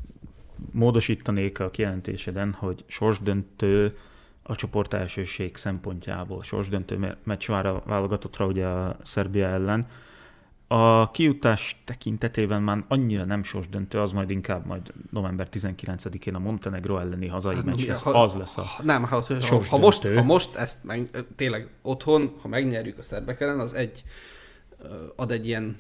módosítanék 0.72 1.60
a 1.60 1.70
kijelentéseden, 1.70 2.52
hogy 2.52 2.84
sorsdöntő 2.88 3.98
a 4.44 4.56
csoport 4.56 4.94
elsőség 4.94 5.56
szempontjából. 5.56 6.44
Sorsdöntő 6.44 7.18
meccs 7.24 7.48
vár 7.48 7.66
a 7.66 7.84
válogatottra 7.86 8.46
ugye 8.46 8.66
a 8.66 8.98
Szerbia 9.04 9.48
ellen. 9.48 9.86
A 10.68 11.12
kijutás 11.12 11.82
tekintetében 11.84 12.62
már 12.62 12.84
annyira 12.88 13.26
nem 13.26 13.44
sorsdöntő, 13.44 14.00
az 14.00 14.12
majd 14.12 14.30
inkább 14.30 14.66
majd 14.66 14.94
november 15.12 15.48
19-én 15.52 16.36
a 16.36 16.40
Montenegro 16.40 16.98
elleni 16.98 17.28
hazai 17.28 17.56
hát, 17.56 17.66
meccs 17.66 17.88
lesz, 17.88 18.02
ha, 18.02 18.22
az 18.22 18.36
lesz 18.36 18.58
a 18.58 18.66
Nem, 18.84 19.04
ha, 19.04 19.26
ha, 19.42 19.64
ha, 19.70 19.78
most, 19.78 20.08
ha 20.08 20.24
most 20.24 20.56
ezt 20.56 20.84
meg, 20.84 21.26
tényleg 21.36 21.68
otthon, 21.82 22.34
ha 22.42 22.48
megnyerjük 22.48 22.98
a 22.98 23.04
szerbek 23.04 23.42
ellen, 23.42 23.60
az 23.60 23.74
egy 23.74 24.04
ad 25.16 25.32
egy 25.32 25.48
ilyen 25.48 25.78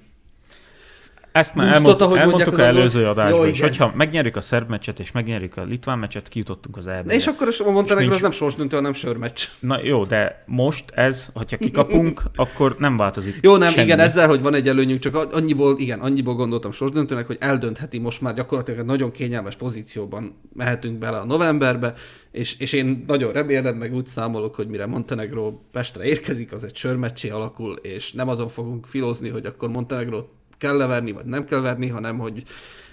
ezt 1.33 1.55
már 1.55 1.73
elmond, 1.73 2.01
ahogy 2.01 2.17
elmondtuk 2.17 2.53
az 2.53 2.59
előző 2.59 3.07
adásban 3.07 3.47
is, 3.47 3.61
hogyha 3.61 3.91
megnyerjük 3.95 4.35
a 4.35 4.41
szerb 4.41 4.69
meccset 4.69 4.99
és 4.99 5.11
megnyerjük 5.11 5.57
a 5.57 5.63
litván 5.63 5.99
meccset, 5.99 6.27
kijutottunk 6.27 6.77
az 6.77 6.87
eb 6.87 7.11
És 7.11 7.27
akkor 7.27 7.47
a 7.65 7.71
Montenegro 7.71 7.99
nincs... 7.99 8.15
az 8.15 8.21
nem 8.21 8.31
sorsdöntő, 8.31 8.75
hanem 8.75 8.93
sörmeccs. 8.93 9.41
Na 9.59 9.79
jó, 9.83 10.03
de 10.03 10.43
most 10.45 10.91
ez, 10.91 11.27
hogyha 11.33 11.57
kikapunk, 11.57 12.21
akkor 12.35 12.75
nem 12.79 12.97
változik 12.97 13.37
Jó, 13.41 13.57
nem, 13.57 13.71
semmi. 13.71 13.85
igen, 13.85 13.99
ezzel, 13.99 14.27
hogy 14.27 14.41
van 14.41 14.53
egy 14.53 14.67
előnyünk, 14.67 14.99
csak 14.99 15.27
annyiból, 15.33 15.75
igen, 15.79 15.99
annyiból 15.99 16.35
gondoltam 16.35 16.71
sorsdöntőnek, 16.71 17.27
hogy 17.27 17.37
eldöntheti 17.39 17.99
most 17.99 18.21
már 18.21 18.33
gyakorlatilag 18.33 18.79
egy 18.79 18.85
nagyon 18.85 19.11
kényelmes 19.11 19.55
pozícióban 19.55 20.39
mehetünk 20.53 20.97
bele 20.97 21.17
a 21.17 21.25
novemberbe, 21.25 21.93
és, 22.31 22.59
és 22.59 22.73
én 22.73 23.03
nagyon 23.07 23.31
remélem, 23.31 23.75
meg 23.75 23.93
úgy 23.93 24.07
számolok, 24.07 24.55
hogy 24.55 24.67
mire 24.67 24.85
Montenegro 24.85 25.51
Pestre 25.71 26.03
érkezik, 26.03 26.51
az 26.51 26.63
egy 26.63 26.75
sörmeccsé 26.75 27.29
alakul, 27.29 27.75
és 27.81 28.11
nem 28.11 28.27
azon 28.27 28.47
fogunk 28.47 28.85
filozni, 28.85 29.29
hogy 29.29 29.45
akkor 29.45 29.69
Montenegro 29.69 30.25
kell 30.63 30.77
leverni, 30.77 31.11
vagy 31.11 31.25
nem 31.25 31.45
kell 31.45 31.59
verni, 31.59 31.87
hanem 31.87 32.17
hogy 32.17 32.43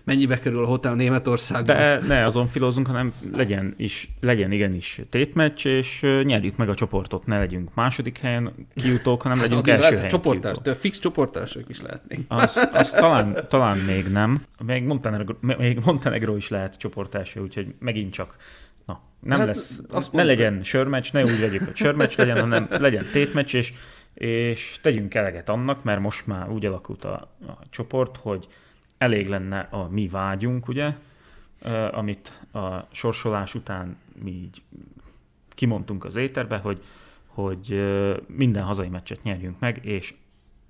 mennyibe 0.04 0.38
kerül 0.38 0.64
a 0.64 0.66
hotel 0.66 0.94
Németországban. 0.94 1.76
De 1.76 2.00
ne 2.06 2.24
azon 2.24 2.48
filozunk, 2.48 2.86
hanem 2.86 3.12
legyen, 3.32 3.74
is, 3.76 4.08
legyen 4.20 4.52
igenis 4.52 5.00
tétmeccs, 5.10 5.66
és 5.66 6.00
nyerjük 6.22 6.56
meg 6.56 6.68
a 6.68 6.74
csoportot, 6.74 7.26
ne 7.26 7.38
legyünk 7.38 7.74
második 7.74 8.18
helyen 8.18 8.52
kijutók, 8.74 9.22
hanem 9.22 9.38
hát 9.38 9.48
legyünk 9.48 9.68
első 9.68 9.80
lehet, 9.80 9.94
helyen 9.94 10.10
csoportás, 10.10 10.56
de 10.62 10.74
fix 10.74 10.98
csoportások 10.98 11.68
is 11.68 11.80
lehetnénk. 11.80 12.24
Az, 12.28 12.68
az 12.72 12.90
talán, 12.90 13.46
talán 13.48 13.78
még 13.78 14.06
nem. 14.06 14.42
Még 14.66 14.84
Montenegro, 14.84 15.34
még 15.40 15.80
Montenegro 15.84 16.36
is 16.36 16.48
lehet 16.48 16.76
csoportásra, 16.76 17.42
úgyhogy 17.42 17.74
megint 17.78 18.12
csak 18.12 18.36
na, 18.86 19.00
nem 19.20 19.38
hát, 19.38 19.46
lesz, 19.46 19.80
ne 20.12 20.24
legyen 20.24 20.62
sörmeccs, 20.62 21.12
ne 21.12 21.22
úgy 21.22 21.40
legyük, 21.40 21.64
hogy 21.64 21.76
sörmeccs 21.76 22.16
legyen, 22.16 22.40
hanem 22.40 22.66
legyen 22.70 23.04
tétmeccs, 23.12 23.54
és 23.54 23.72
és 24.14 24.78
tegyünk 24.82 25.14
eleget 25.14 25.48
annak, 25.48 25.84
mert 25.84 26.00
most 26.00 26.26
már 26.26 26.50
úgy 26.50 26.66
alakult 26.66 27.04
a, 27.04 27.14
a 27.46 27.58
csoport, 27.70 28.16
hogy 28.16 28.48
elég 28.98 29.28
lenne 29.28 29.58
a 29.58 29.88
mi 29.88 30.08
vágyunk, 30.08 30.68
ugye, 30.68 30.94
amit 31.90 32.40
a 32.52 32.86
sorsolás 32.90 33.54
után 33.54 33.96
mi 34.22 34.30
így 34.30 34.62
kimondtunk 35.48 36.04
az 36.04 36.16
éterbe, 36.16 36.56
hogy, 36.56 36.82
hogy 37.26 37.82
minden 38.26 38.62
hazai 38.62 38.88
meccset 38.88 39.22
nyerjünk 39.22 39.58
meg, 39.58 39.84
és 39.84 40.14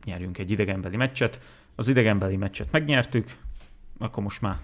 nyerjünk 0.05 0.38
egy 0.38 0.51
idegenbeli 0.51 0.97
meccset. 0.97 1.41
Az 1.74 1.88
idegenbeli 1.88 2.36
meccset 2.36 2.70
megnyertük, 2.70 3.36
akkor 3.99 4.22
most 4.22 4.41
már 4.41 4.59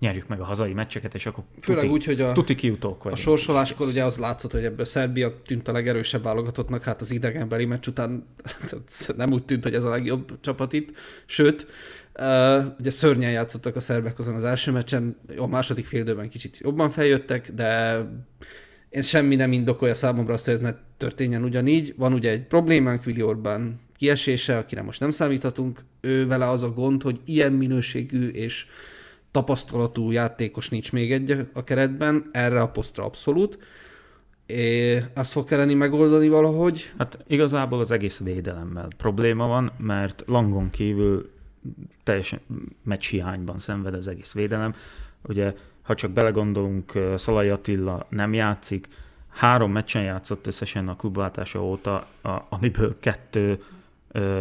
nyerjük 0.00 0.28
meg 0.28 0.40
a 0.40 0.44
hazai 0.44 0.72
meccseket, 0.72 1.14
és 1.14 1.26
akkor 1.26 1.44
Főleg 1.60 1.82
tuti, 1.82 1.94
úgy, 1.94 2.04
hogy 2.04 2.20
a, 2.20 2.32
tuti 2.32 2.54
kiutók 2.54 3.04
A 3.04 3.16
sorsoláskor 3.16 3.86
ugye 3.86 4.04
az 4.04 4.16
látszott, 4.16 4.52
hogy 4.52 4.64
ebből 4.64 4.84
Szerbia 4.84 5.42
tűnt 5.42 5.68
a 5.68 5.72
legerősebb 5.72 6.22
válogatottnak, 6.22 6.82
hát 6.82 7.00
az 7.00 7.10
idegenbeli 7.10 7.64
meccs 7.64 7.86
után 7.86 8.26
nem 9.16 9.32
úgy 9.32 9.44
tűnt, 9.44 9.62
hogy 9.62 9.74
ez 9.74 9.84
a 9.84 9.90
legjobb 9.90 10.40
csapat 10.40 10.72
itt, 10.72 10.96
sőt, 11.26 11.66
Uh, 12.18 12.64
ugye 12.78 12.90
szörnyen 12.90 13.30
játszottak 13.30 13.76
a 13.76 13.80
szerbek 13.80 14.18
azon 14.18 14.34
az 14.34 14.44
első 14.44 14.72
meccsen, 14.72 15.16
a 15.36 15.46
második 15.46 15.86
fél 15.86 16.28
kicsit 16.28 16.58
jobban 16.58 16.90
feljöttek, 16.90 17.52
de 17.52 18.00
én 18.88 19.02
semmi 19.02 19.34
nem 19.34 19.52
indokolja 19.52 19.94
számomra 19.94 20.34
azt, 20.34 20.44
hogy 20.44 20.54
ez 20.54 20.60
ne 20.60 20.74
történjen 20.96 21.44
ugyanígy. 21.44 21.94
Van 21.96 22.12
ugye 22.12 22.30
egy 22.30 22.42
problémánk, 22.42 23.06
Willi 23.06 23.22
Orbán 23.22 23.80
kiesése, 23.96 24.58
akire 24.58 24.82
most 24.82 25.00
nem 25.00 25.10
számíthatunk, 25.10 25.80
ő 26.00 26.26
vele 26.26 26.48
az 26.48 26.62
a 26.62 26.72
gond, 26.72 27.02
hogy 27.02 27.20
ilyen 27.24 27.52
minőségű 27.52 28.28
és 28.28 28.66
tapasztalatú 29.30 30.10
játékos 30.10 30.68
nincs 30.68 30.92
még 30.92 31.12
egy 31.12 31.48
a 31.52 31.64
keretben, 31.64 32.28
erre 32.30 32.60
a 32.60 32.70
posztra 32.70 33.04
abszolút. 33.04 33.58
É, 34.46 35.02
azt 35.14 35.32
fog 35.32 35.44
kelleni 35.44 35.74
megoldani 35.74 36.28
valahogy. 36.28 36.92
Hát 36.98 37.18
igazából 37.26 37.80
az 37.80 37.90
egész 37.90 38.18
védelemmel 38.18 38.88
probléma 38.96 39.46
van, 39.46 39.72
mert 39.76 40.22
Langon 40.26 40.70
kívül 40.70 41.30
teljesen 42.04 42.40
meccs 42.82 43.06
hiányban 43.08 43.58
szenved 43.58 43.94
az 43.94 44.08
egész 44.08 44.32
védelem. 44.32 44.74
Ugye, 45.22 45.54
ha 45.82 45.94
csak 45.94 46.10
belegondolunk, 46.10 46.92
Szalai 47.16 47.48
Attila 47.48 48.06
nem 48.08 48.34
játszik, 48.34 48.88
három 49.28 49.72
meccsen 49.72 50.02
játszott 50.02 50.46
összesen 50.46 50.88
a 50.88 50.96
klubváltása 50.96 51.64
óta, 51.64 52.06
a, 52.22 52.46
amiből 52.48 52.96
kettő 53.00 53.62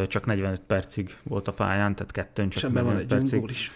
csak 0.07 0.25
45 0.25 0.61
percig 0.67 1.17
volt 1.23 1.47
a 1.47 1.53
pályán, 1.53 1.95
tehát 1.95 2.11
kettőn 2.11 2.49
csak 2.49 2.63
És 2.63 2.69
45 2.69 2.91
van 2.91 3.01
egy 3.01 3.07
percig. 3.07 3.49
is. 3.49 3.71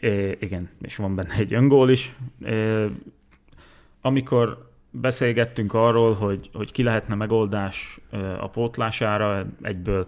É, 0.00 0.36
igen, 0.40 0.68
és 0.80 0.96
van 0.96 1.14
benne 1.14 1.34
egy 1.34 1.54
öngól 1.54 1.90
is. 1.90 2.14
É, 2.44 2.86
amikor 4.00 4.70
beszélgettünk 4.90 5.74
arról, 5.74 6.14
hogy, 6.14 6.50
hogy 6.52 6.72
ki 6.72 6.82
lehetne 6.82 7.14
megoldás 7.14 8.00
a 8.40 8.48
pótlására, 8.48 9.46
egyből 9.62 10.06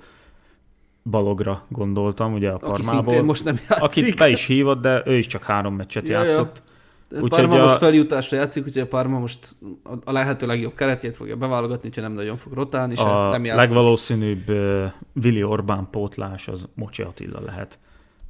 Balogra 1.03 1.67
gondoltam, 1.69 2.33
ugye 2.33 2.51
a 2.51 2.57
Parmából. 2.57 3.15
Aki 3.15 3.25
most 3.25 3.45
nem 3.45 3.59
játszik. 3.69 3.83
Akit 3.83 4.17
be 4.17 4.29
is 4.29 4.45
hívott, 4.45 4.81
de 4.81 5.03
ő 5.07 5.17
is 5.17 5.27
csak 5.27 5.43
három 5.43 5.75
meccset 5.75 6.09
ja, 6.09 6.23
játszott. 6.23 6.57
Ja. 6.57 6.69
Parma 7.29 7.61
a... 7.61 7.63
most 7.63 7.77
feljutásra 7.77 8.37
játszik, 8.37 8.67
úgyhogy 8.67 8.83
a 8.83 8.87
Parma 8.87 9.19
most 9.19 9.57
a 10.05 10.13
lehető 10.13 10.47
legjobb 10.47 10.75
keretjét 10.75 11.17
fogja 11.17 11.37
beválogatni, 11.37 11.89
úgyhogy 11.89 12.03
nem 12.03 12.13
nagyon 12.13 12.37
fog 12.37 12.53
rotálni, 12.53 12.95
a 12.97 13.31
nem 13.31 13.45
játszik. 13.45 13.61
legvalószínűbb 13.61 14.49
Willi 15.23 15.43
Orbán 15.43 15.89
pótlás 15.91 16.49
az 16.49 16.69
Mocsi 16.75 17.03
Attila 17.03 17.41
lehet, 17.41 17.79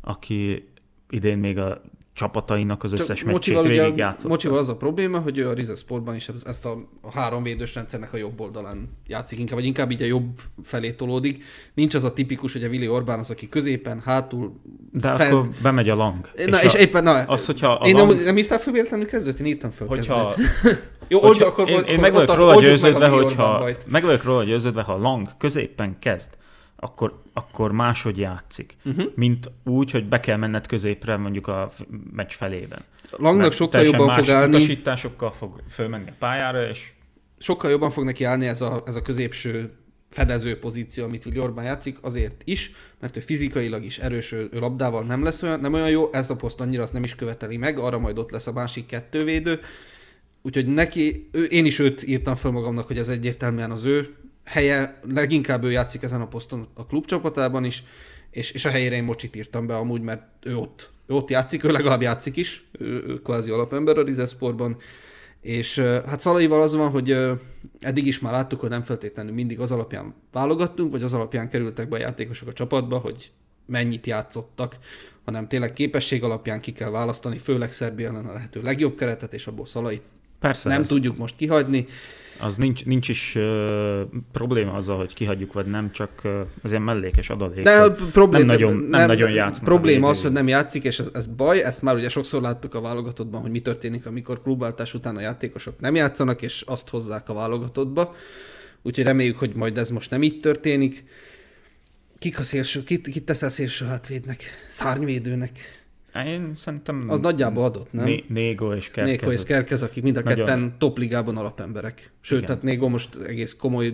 aki 0.00 0.69
idén 1.11 1.38
még 1.38 1.58
a 1.58 1.80
csapatainak 2.12 2.82
az 2.84 2.92
összes 2.92 3.18
Csak 3.18 3.32
meccsét 3.32 3.62
végigjátszott. 3.62 4.30
Mocsival 4.30 4.58
az 4.58 4.68
a 4.68 4.76
probléma, 4.76 5.18
hogy 5.18 5.38
ő 5.38 5.48
a 5.48 5.52
Rize 5.52 5.74
Sportban 5.74 6.14
is 6.14 6.30
ezt 6.44 6.64
a, 6.64 6.86
a 7.00 7.11
három 7.12 7.42
védős 7.42 7.74
rendszernek 7.74 8.12
a 8.12 8.16
jobb 8.16 8.40
oldalán 8.40 8.88
játszik 9.06 9.38
inkább, 9.38 9.58
vagy 9.58 9.66
inkább 9.66 9.90
így 9.90 10.02
a 10.02 10.06
jobb 10.06 10.40
felé 10.62 10.92
tolódik. 10.92 11.44
Nincs 11.74 11.94
az 11.94 12.04
a 12.04 12.12
tipikus, 12.12 12.52
hogy 12.52 12.64
a 12.64 12.68
Willi 12.68 12.88
Orbán 12.88 13.18
az, 13.18 13.30
aki 13.30 13.48
középen, 13.48 14.00
hátul, 14.04 14.52
De 14.92 15.14
fel... 15.14 15.36
akkor 15.36 15.48
bemegy 15.62 15.88
a 15.88 15.94
lang. 15.94 16.30
Na, 16.46 16.62
és, 16.62 16.74
és 16.74 16.80
éppen, 16.80 17.02
na, 17.02 17.22
az, 17.22 17.46
hogyha 17.46 17.68
a 17.68 17.86
én 17.86 17.96
lang... 17.96 18.14
nem, 18.14 18.24
nem 18.24 18.38
írtál 18.38 18.58
fel 18.58 18.72
véletlenül 18.72 19.06
kezdőt? 19.06 19.40
Én 19.40 19.46
írtam 19.46 19.70
fel 19.70 19.86
hogyha... 19.86 20.34
Jó, 21.08 21.20
hogyha, 21.20 21.46
akkor, 21.46 21.68
én, 21.68 21.82
én 21.82 22.00
meg 22.00 22.12
vagyok 22.12 22.36
róla 22.36 22.61
győződve, 22.61 23.08
hogyha, 23.08 23.68
meg 23.86 24.02
vagyok 24.02 24.24
róla 24.24 24.44
győződve, 24.44 24.82
ha 24.82 24.98
Lang 24.98 25.28
középen 25.38 25.96
kezd, 25.98 26.30
akkor, 26.81 27.22
akkor 27.33 27.72
máshogy 27.72 28.18
játszik, 28.18 28.76
uh-huh. 28.85 29.12
mint 29.14 29.51
úgy, 29.64 29.91
hogy 29.91 30.09
be 30.09 30.20
kell 30.20 30.37
menned 30.37 30.66
középre 30.66 31.16
mondjuk 31.16 31.47
a 31.47 31.70
meccs 32.12 32.33
felében. 32.33 32.81
Langnak 33.11 33.43
Mert 33.43 33.55
sokkal 33.55 33.83
jobban 33.83 34.07
más 34.07 34.26
fog 34.26 34.35
állni. 34.35 34.57
utasításokkal 34.57 35.31
fog 35.31 35.62
fölmenni 35.68 36.09
a 36.09 36.14
pályára, 36.18 36.68
és... 36.68 36.93
Sokkal 37.39 37.70
jobban 37.70 37.91
fog 37.91 38.05
neki 38.05 38.24
állni 38.24 38.47
ez 38.47 38.61
a, 38.61 38.83
ez 38.87 38.97
a 38.97 39.03
középső 39.03 39.72
fedező 40.11 40.59
pozíció, 40.59 41.05
amit 41.05 41.26
Willi 41.26 41.41
Orbán 41.41 41.64
játszik, 41.64 41.99
azért 42.01 42.43
is, 42.45 42.72
mert 43.01 43.16
ő 43.16 43.20
fizikailag 43.20 43.85
is 43.85 43.99
erős, 43.99 44.33
ő 44.33 44.49
labdával 44.53 45.03
nem 45.03 45.22
lesz 45.22 45.43
olyan, 45.43 45.61
nem 45.61 45.72
olyan 45.72 45.91
jó, 45.91 46.09
ez 46.12 46.31
a 46.31 46.37
poszt 46.37 46.61
annyira 46.61 46.83
azt 46.83 46.93
nem 46.93 47.05
is 47.05 47.14
követeli 47.14 47.57
meg, 47.57 47.78
arra 47.78 47.99
majd 47.99 48.18
ott 48.18 48.31
lesz 48.31 48.47
a 48.47 48.53
másik 48.53 48.87
kettővédő, 48.87 49.61
úgyhogy 50.43 50.66
neki, 50.66 51.28
ő, 51.33 51.45
én 51.45 51.64
is 51.64 51.78
őt 51.78 52.03
írtam 52.03 52.35
fel 52.35 52.51
magamnak, 52.51 52.87
hogy 52.87 52.99
ez 52.99 53.09
egyértelműen 53.09 53.70
az 53.70 53.85
ő 53.85 54.14
helye, 54.51 55.01
leginkább 55.14 55.64
ő 55.64 55.70
játszik 55.70 56.03
ezen 56.03 56.20
a 56.20 56.26
poszton 56.26 56.68
a 56.74 56.86
klubcsapatában 56.86 57.64
is, 57.64 57.82
és, 58.30 58.51
és 58.51 58.64
a 58.64 58.70
helyére 58.70 58.94
én 58.94 59.05
Mocsit 59.05 59.36
írtam 59.36 59.66
be 59.66 59.76
amúgy, 59.76 60.01
mert 60.01 60.22
ő 60.42 60.57
ott, 60.57 60.90
ő 61.07 61.14
ott 61.14 61.30
játszik, 61.30 61.64
ő 61.64 61.70
legalább 61.70 62.03
játszik 62.03 62.36
is, 62.36 62.64
ő, 62.78 63.05
ő 63.07 63.20
kvázi 63.22 63.51
alapember 63.51 63.98
a 63.98 64.03
Rizeszportban, 64.03 64.76
és 65.40 65.78
hát 65.78 66.20
Szalaival 66.20 66.62
az 66.62 66.74
van, 66.74 66.90
hogy 66.90 67.16
eddig 67.80 68.07
is 68.07 68.18
már 68.18 68.32
láttuk, 68.32 68.61
hogy 68.61 68.68
nem 68.68 68.82
feltétlenül 68.82 69.32
mindig 69.32 69.61
az 69.61 69.70
alapján 69.70 70.14
válogattunk, 70.32 70.92
vagy 70.92 71.03
az 71.03 71.12
alapján 71.12 71.48
kerültek 71.48 71.88
be 71.88 71.96
a 71.96 72.01
játékosok 72.01 72.48
a 72.48 72.53
csapatba, 72.53 72.98
hogy 72.98 73.30
mennyit 73.66 74.07
játszottak, 74.07 74.76
hanem 75.24 75.48
tényleg 75.48 75.72
képesség 75.72 76.22
alapján 76.22 76.61
ki 76.61 76.72
kell 76.72 76.90
választani, 76.90 77.38
főleg 77.38 77.72
Szerbia 77.72 78.12
a 78.12 78.32
lehető 78.32 78.62
legjobb 78.62 78.96
keretet, 78.96 79.34
és 79.34 79.46
abból 79.46 79.66
Szalait 79.66 80.03
Persze, 80.40 80.68
nem 80.68 80.80
ez... 80.80 80.88
tudjuk 80.88 81.16
most 81.16 81.36
kihagyni 81.36 81.86
az 82.41 82.57
nincs, 82.57 82.84
nincs 82.84 83.09
is 83.09 83.34
uh, 83.36 84.01
probléma 84.32 84.72
azzal, 84.72 84.97
hogy 84.97 85.14
kihagyjuk, 85.14 85.53
vagy 85.53 85.66
nem, 85.66 85.91
csak 85.93 86.11
uh, 86.24 86.32
az 86.62 86.70
ilyen 86.70 86.82
mellékes 86.82 87.30
adalék. 87.30 87.64
De 87.64 87.91
problém, 87.91 88.47
nem 88.47 88.57
nagyon, 88.57 88.76
nem, 88.76 88.88
nem 88.88 89.07
nagyon 89.07 89.30
játszik. 89.30 89.64
Probléma 89.64 90.09
az, 90.09 90.22
hogy 90.22 90.32
nem 90.32 90.49
játszik, 90.49 90.84
és 90.84 90.99
ez, 90.99 91.11
ez 91.14 91.26
baj, 91.26 91.62
ezt 91.62 91.82
már 91.82 91.95
ugye 91.95 92.09
sokszor 92.09 92.43
láttuk 92.43 92.74
a 92.74 92.80
válogatottban, 92.80 93.41
hogy 93.41 93.51
mi 93.51 93.61
történik, 93.61 94.07
amikor 94.07 94.43
klubváltás 94.43 94.95
után 94.95 95.16
a 95.16 95.20
játékosok 95.20 95.80
nem 95.80 95.95
játszanak, 95.95 96.43
és 96.43 96.62
azt 96.66 96.88
hozzák 96.88 97.28
a 97.28 97.34
válogatottba. 97.34 98.14
Úgyhogy 98.82 99.05
reméljük, 99.05 99.38
hogy 99.38 99.55
majd 99.55 99.78
ez 99.78 99.91
most 99.91 100.11
nem 100.11 100.22
így 100.22 100.41
történik. 100.41 101.05
Kik 102.18 102.38
a 102.38 102.43
szélső, 102.43 102.82
kit, 102.82 103.09
kit 103.09 103.24
teszel 103.24 103.49
szélső 103.49 103.84
hátvédnek? 103.84 104.45
Szárnyvédőnek? 104.68 105.80
Én 106.14 106.54
szerintem... 106.54 107.04
Az 107.08 107.20
nagyjából 107.20 107.64
adott, 107.64 107.92
nem? 107.92 108.04
Né- 108.04 108.28
Négo 108.28 108.74
és 108.74 108.90
Kerkez. 108.90 109.16
Négo 109.16 109.32
és 109.32 109.44
Kerkez, 109.44 109.82
akik 109.82 110.02
mind 110.02 110.16
a 110.16 110.22
nagyon... 110.22 110.46
ketten 110.46 110.74
topligában 110.78 111.36
alapemberek. 111.36 112.11
Sőt, 112.20 112.38
Igen. 112.38 112.50
tehát 112.50 112.62
Négo 112.62 112.88
most 112.88 113.16
egész 113.16 113.54
komoly 113.54 113.92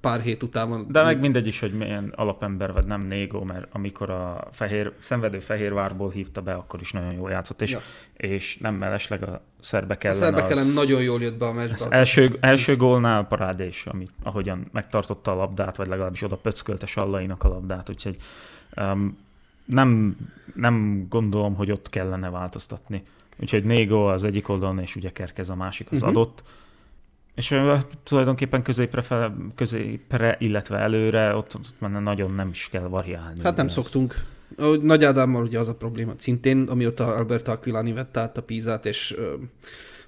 pár 0.00 0.20
hét 0.20 0.42
után 0.42 0.68
van. 0.68 0.86
De 0.90 1.02
meg 1.02 1.20
mindegy 1.20 1.46
is, 1.46 1.60
hogy 1.60 1.72
milyen 1.72 2.12
alapember 2.16 2.72
vagy 2.72 2.84
nem 2.84 3.06
Négo, 3.06 3.44
mert 3.44 3.66
amikor 3.72 4.10
a 4.10 4.48
fehér, 4.52 4.92
szenvedő 4.98 5.38
Fehérvárból 5.38 6.10
hívta 6.10 6.40
be, 6.40 6.52
akkor 6.52 6.80
is 6.80 6.92
nagyon 6.92 7.12
jól 7.12 7.30
játszott, 7.30 7.62
és, 7.62 7.70
ja. 7.70 7.80
és 8.16 8.58
nem 8.58 8.74
mellesleg 8.74 9.22
a 9.22 9.42
szerbek 9.60 10.04
ellen. 10.04 10.16
A 10.16 10.20
szerbek 10.20 10.50
ellen 10.50 10.66
az... 10.66 10.74
nagyon 10.74 11.02
jól 11.02 11.20
jött 11.20 11.38
be 11.38 11.46
a 11.46 11.52
meccsbe. 11.52 11.96
első, 11.96 12.36
első 12.40 12.76
gólnál 12.76 13.24
parádés, 13.24 13.84
amit, 13.86 14.12
ahogyan 14.22 14.68
megtartotta 14.72 15.32
a 15.32 15.34
labdát, 15.34 15.76
vagy 15.76 15.86
legalábbis 15.86 16.22
oda 16.22 16.36
pöckölte 16.36 16.86
Sallainak 16.86 17.44
a 17.44 17.48
labdát, 17.48 17.90
úgyhogy 17.90 18.16
um, 18.76 19.26
nem, 19.68 20.16
nem 20.54 21.06
gondolom, 21.08 21.54
hogy 21.54 21.70
ott 21.70 21.90
kellene 21.90 22.30
változtatni. 22.30 23.02
Úgyhogy 23.40 23.64
Négo 23.64 24.12
az 24.12 24.24
egyik 24.24 24.48
oldalon, 24.48 24.78
és 24.78 24.96
ugye 24.96 25.10
Kerkez 25.10 25.50
a 25.50 25.54
másik 25.54 25.86
az 25.90 26.02
uh-huh. 26.02 26.08
adott. 26.08 26.42
És 27.34 27.50
uh, 27.50 27.78
tulajdonképpen 28.02 28.62
középre, 28.62 29.02
fel, 29.02 29.36
középre, 29.54 30.36
illetve 30.40 30.76
előre, 30.78 31.34
ott, 31.34 31.54
ott 31.54 31.74
menne 31.78 31.98
nagyon 31.98 32.34
nem 32.34 32.48
is 32.48 32.68
kell 32.72 32.88
variálni. 32.88 33.40
Hát 33.42 33.56
nem 33.56 33.66
ezt. 33.66 33.74
szoktunk. 33.74 34.14
Nagy 34.82 35.04
Ádámmal 35.04 35.42
ugye 35.42 35.58
az 35.58 35.68
a 35.68 35.74
probléma 35.74 36.12
szintén, 36.16 36.62
amióta 36.62 37.14
Alberto 37.14 37.50
Aquilani 37.50 37.92
vette 37.92 38.20
át 38.20 38.36
a 38.36 38.42
Pízát, 38.42 38.86
és 38.86 39.16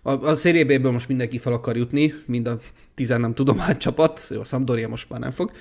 a, 0.02 0.10
a 0.10 0.34
szériéből 0.34 0.92
most 0.92 1.08
mindenki 1.08 1.38
fel 1.38 1.52
akar 1.52 1.76
jutni, 1.76 2.14
mind 2.26 2.46
a 2.46 2.58
tizen 2.94 3.20
nem 3.20 3.34
tudom 3.34 3.58
hány 3.58 3.76
csapat, 3.76 4.26
jó, 4.30 4.40
a 4.40 4.44
Sampdoria 4.44 4.88
most 4.88 5.10
már 5.10 5.20
nem 5.20 5.30
fog, 5.30 5.52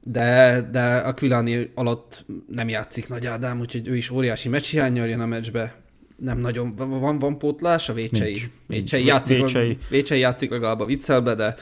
de, 0.00 0.60
de 0.70 0.96
Aquilani 0.96 1.70
alatt 1.74 2.24
nem 2.48 2.68
játszik 2.68 3.08
Nagy 3.08 3.26
Ádám, 3.26 3.60
úgyhogy 3.60 3.88
ő 3.88 3.96
is 3.96 4.10
óriási 4.10 4.48
meccshiányjal 4.48 5.08
jön 5.08 5.20
a 5.20 5.26
meccsbe. 5.26 5.74
Nem 6.16 6.38
nagyon, 6.38 6.74
van, 6.76 7.18
van 7.18 7.38
pótlás, 7.38 7.88
a 7.88 7.92
Vécsei, 7.92 8.32
nincs, 8.32 8.48
Vécsei, 8.66 8.98
nincs. 8.98 9.12
játszik, 9.12 9.36
Vécsei. 9.40 9.78
Vécsei 9.88 10.18
játszik 10.18 10.50
legalább 10.50 10.80
a 10.80 10.84
viccelbe, 10.84 11.34
de 11.34 11.56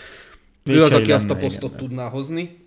Vécsei 0.63 0.81
ő 0.81 0.85
az, 0.85 0.93
aki 0.93 1.03
lenne, 1.03 1.15
azt 1.15 1.31
a 1.31 1.37
posztot 1.37 1.73
igen, 1.75 1.87
tudná 1.87 2.09
hozni. 2.09 2.67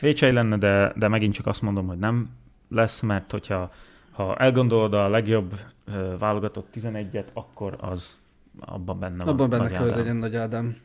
Vécsei 0.00 0.32
lenne, 0.32 0.56
de, 0.56 0.92
de 0.96 1.08
megint 1.08 1.34
csak 1.34 1.46
azt 1.46 1.62
mondom, 1.62 1.86
hogy 1.86 1.98
nem 1.98 2.28
lesz, 2.68 3.00
mert 3.00 3.30
hogyha 3.30 3.72
ha 4.10 4.36
elgondolod 4.36 4.94
a 4.94 5.08
legjobb 5.08 5.60
válogatott 6.18 6.68
11-et, 6.74 7.32
akkor 7.32 7.76
az 7.80 8.16
abban 8.60 8.98
benne 8.98 9.22
abban 9.22 9.36
van. 9.36 9.44
Abban 9.44 9.58
benne 9.58 9.70
kell, 9.70 9.96
legyen 9.96 10.16
Nagy 10.16 10.36
Ádám. 10.36 10.76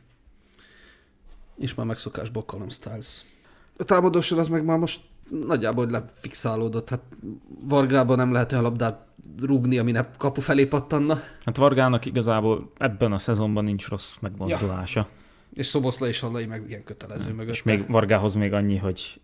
És 1.58 1.74
már 1.74 1.86
megszokás 1.86 2.30
Bokkalom 2.30 2.68
Styles. 2.68 3.24
A 3.78 3.84
támadósor 3.84 4.38
az 4.38 4.48
meg 4.48 4.64
már 4.64 4.78
most 4.78 5.00
nagyjából 5.46 5.86
lefixálódott. 5.86 6.88
Hát 6.88 7.02
Vargában 7.68 8.16
nem 8.16 8.32
lehet 8.32 8.52
olyan 8.52 8.64
labdát 8.64 9.06
rúgni, 9.40 9.78
ami 9.78 9.90
ne 9.90 10.06
kapu 10.16 10.40
felé 10.40 10.66
pattanna. 10.66 11.18
Hát 11.44 11.56
Vargának 11.56 12.04
igazából 12.04 12.72
ebben 12.78 13.12
a 13.12 13.18
szezonban 13.18 13.64
nincs 13.64 13.88
rossz 13.88 14.16
megmozdulása. 14.20 15.00
Ja. 15.00 15.08
És 15.54 15.66
Szoboszla 15.66 16.08
és 16.08 16.20
Hallai 16.20 16.46
meg 16.46 16.64
ilyen 16.68 16.84
kötelező 16.84 17.32
mögött. 17.32 17.52
És 17.52 17.62
még 17.62 17.90
Vargához 17.90 18.34
még 18.34 18.52
annyi, 18.52 18.76
hogy 18.76 19.20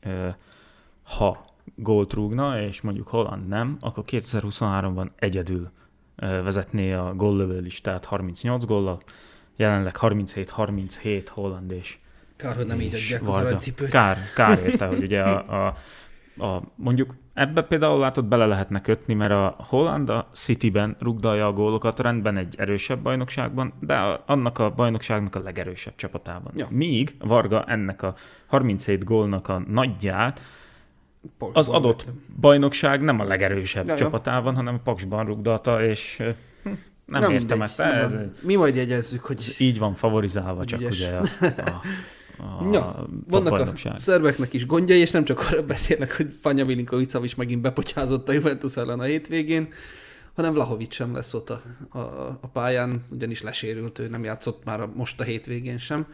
ha 1.02 1.44
gólt 1.74 2.12
rúgna, 2.12 2.60
és 2.62 2.80
mondjuk 2.80 3.08
Holland 3.08 3.48
nem, 3.48 3.76
akkor 3.80 4.04
2023-ban 4.06 5.08
egyedül 5.16 5.70
vezetné 6.16 6.92
a 6.92 7.14
góllövő 7.14 7.60
listát 7.60 8.04
38 8.04 8.64
góllal, 8.64 9.02
jelenleg 9.56 9.96
37-37 10.00 11.26
Holland 11.30 11.70
és 11.70 11.98
Kár, 12.42 12.56
hogy 12.56 12.66
nem 12.66 12.80
így 12.80 12.94
adják 12.94 13.28
az 13.28 13.34
aranycipőt. 13.34 13.90
Kár, 13.90 14.18
kár 14.34 14.58
érte, 14.66 14.86
hogy 14.86 15.02
ugye 15.02 15.22
a, 15.22 15.66
a, 15.66 15.76
a, 16.44 16.62
mondjuk 16.74 17.14
ebbe 17.34 17.62
például 17.62 17.98
látod 17.98 18.24
bele 18.24 18.46
lehetne 18.46 18.80
kötni, 18.80 19.14
mert 19.14 19.30
a 19.30 19.56
Holland 19.58 20.08
a 20.08 20.28
Cityben 20.32 20.96
rugdalja 21.00 21.46
a 21.46 21.52
gólokat 21.52 22.00
rendben 22.00 22.36
egy 22.36 22.54
erősebb 22.58 22.98
bajnokságban, 22.98 23.72
de 23.80 23.94
a, 23.94 24.22
annak 24.26 24.58
a 24.58 24.70
bajnokságnak 24.70 25.34
a 25.34 25.40
legerősebb 25.40 25.92
csapatában. 25.96 26.52
Ja. 26.56 26.66
Míg 26.70 27.14
Varga 27.18 27.64
ennek 27.64 28.02
a 28.02 28.14
37 28.46 29.04
gólnak 29.04 29.48
a 29.48 29.62
nagyját 29.68 30.40
Paksban 31.38 31.62
az 31.62 31.68
adott 31.68 31.98
vettem. 31.98 32.24
bajnokság 32.40 33.02
nem 33.02 33.20
a 33.20 33.24
legerősebb 33.24 33.86
ja, 33.86 33.96
csapatában, 33.96 34.54
hanem 34.54 34.74
a 34.74 34.80
Paksban 34.84 35.26
rugdalta, 35.26 35.84
és 35.84 36.16
nem, 37.04 37.20
nem 37.20 37.30
értem 37.30 37.58
mindegy, 37.58 37.60
ezt. 37.60 37.80
Ez, 37.80 38.14
mi 38.40 38.54
majd 38.54 38.76
jegyezzük, 38.76 39.24
hogy... 39.24 39.54
Így 39.58 39.78
van 39.78 39.94
favorizálva, 39.94 40.64
csak 40.64 40.80
ügyes. 40.80 41.00
ugye 41.00 41.16
a, 41.16 41.20
a 41.46 41.80
a 42.42 42.68
ja, 42.72 43.06
vannak 43.28 43.74
a 43.84 43.98
szerveknek 43.98 44.52
is 44.52 44.66
gondjai, 44.66 44.98
és 44.98 45.10
nem 45.10 45.24
csak 45.24 45.40
arra 45.40 45.62
beszélnek, 45.62 46.16
hogy 46.16 46.34
Fanya 46.40 46.64
Milinkovic 46.64 47.14
is 47.14 47.34
megint 47.34 47.60
bepotyázott 47.60 48.28
a 48.28 48.32
Juventus 48.32 48.76
ellen 48.76 49.00
a 49.00 49.02
hétvégén, 49.02 49.68
hanem 50.34 50.52
Vlahovic 50.52 50.94
sem 50.94 51.14
lesz 51.14 51.34
ott 51.34 51.50
a, 51.50 51.62
a, 51.88 51.98
a 52.40 52.50
pályán, 52.52 53.04
ugyanis 53.10 53.42
lesérült, 53.42 53.98
ő 53.98 54.08
nem 54.08 54.24
játszott 54.24 54.64
már 54.64 54.80
a, 54.80 54.92
most 54.94 55.20
a 55.20 55.22
hétvégén 55.22 55.78
sem. 55.78 56.06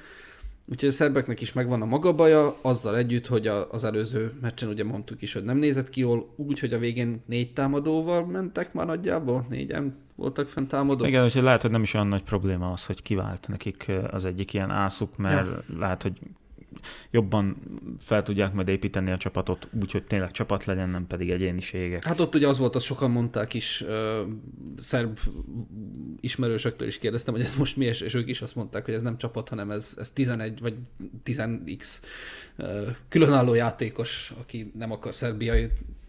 Úgyhogy 0.71 0.89
a 0.89 0.93
szerbeknek 0.93 1.41
is 1.41 1.53
megvan 1.53 1.83
a 1.83 1.85
maga 1.85 2.13
baja, 2.15 2.57
azzal 2.61 2.97
együtt, 2.97 3.27
hogy 3.27 3.47
a, 3.47 3.73
az 3.73 3.85
előző 3.85 4.33
meccsen 4.41 4.69
ugye 4.69 4.85
mondtuk 4.85 5.23
is, 5.23 5.33
hogy 5.33 5.45
nem 5.45 5.57
nézett 5.59 5.89
ki 5.89 6.01
jól, 6.01 6.35
úgy, 6.37 6.61
hogy 6.61 6.73
a 6.73 6.79
végén 6.79 7.23
négy 7.27 7.53
támadóval 7.53 8.27
mentek 8.27 8.73
már 8.73 8.87
nagyjából, 8.87 9.47
négyen 9.51 9.97
voltak 10.19 10.49
fent 10.49 10.69
támadók. 10.69 11.07
Igen, 11.07 11.25
úgyhogy 11.25 11.43
lehet, 11.43 11.63
hogy 11.63 11.71
nem 11.71 11.83
is 11.83 11.95
olyan 11.95 12.07
nagy 12.07 12.23
probléma 12.23 12.73
az, 12.73 12.87
hogy 12.87 13.03
kivált 13.03 13.49
nekik 13.49 13.91
az 14.11 14.25
egyik 14.25 14.53
ilyen 14.53 14.71
ászuk, 14.71 15.17
mert 15.17 15.47
ja. 15.47 15.79
lehet, 15.79 16.03
hogy 16.03 16.19
jobban 17.11 17.57
fel 17.99 18.23
tudják 18.23 18.53
majd 18.53 18.69
építeni 18.69 19.11
a 19.11 19.17
csapatot 19.17 19.69
úgy, 19.81 19.93
hogy 19.93 20.05
tényleg 20.05 20.31
csapat 20.31 20.65
legyen, 20.65 20.89
nem 20.89 21.07
pedig 21.07 21.31
egyéniségek. 21.31 22.05
Hát 22.05 22.21
ott 22.21 22.35
ugye 22.35 22.49
az 22.49 22.59
volt, 22.59 22.75
azt 22.75 22.85
sokan 22.85 23.11
mondták 23.11 23.55
is, 23.55 23.81
uh, 23.81 24.29
szerb 24.77 25.19
ismerősöktől 26.21 26.89
is 26.89 26.99
kérdeztem, 26.99 27.35
hogy 27.35 27.43
ez 27.43 27.55
most 27.55 27.77
mi, 27.77 27.85
és, 27.85 28.01
és 28.01 28.15
ők 28.15 28.29
is 28.29 28.43
azt 28.43 28.55
mondták, 28.55 28.85
hogy 28.85 28.95
ez 28.95 29.03
nem 29.03 29.19
csapat, 29.19 29.49
hanem 29.49 29.71
ez, 29.71 29.95
ez 29.99 30.11
11 30.11 30.61
vagy 30.61 30.75
10x 31.25 32.01
uh, 32.57 32.89
különálló 33.09 33.55
játékos, 33.55 34.33
aki 34.41 34.73
nem 34.75 34.93
akar 34.93 35.15
szerbiai 35.15 35.69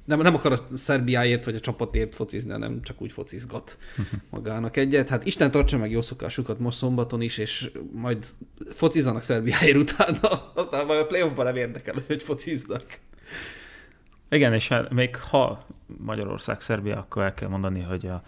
nem, 0.09 0.19
nem 0.19 0.35
akar 0.35 0.51
a 0.51 0.75
Szerbiáért 0.75 1.45
vagy 1.45 1.55
a 1.55 1.59
csapatért 1.59 2.15
focizni, 2.15 2.51
hanem 2.51 2.81
csak 2.81 3.01
úgy 3.01 3.11
focizgat 3.11 3.77
magának 4.29 4.77
egyet. 4.77 5.09
Hát 5.09 5.25
Isten 5.25 5.51
tartsa 5.51 5.77
meg 5.77 5.91
jó 5.91 6.01
szokásukat 6.01 6.59
most 6.59 6.77
szombaton 6.77 7.21
is, 7.21 7.37
és 7.37 7.71
majd 7.91 8.25
focizanak 8.69 9.23
Szerbiáért 9.23 9.77
utána, 9.77 10.27
aztán 10.55 10.85
majd 10.85 10.99
a 10.99 11.05
playoffban 11.05 11.45
nem 11.45 11.55
érdekel, 11.55 11.95
hogy 12.07 12.23
fociznak. 12.23 12.83
Igen, 14.29 14.53
és 14.53 14.67
hát 14.67 14.93
még 14.93 15.15
ha 15.15 15.65
Magyarország, 15.97 16.61
Szerbia, 16.61 16.97
akkor 16.97 17.23
el 17.23 17.33
kell 17.33 17.49
mondani, 17.49 17.81
hogy 17.81 18.07
a, 18.07 18.23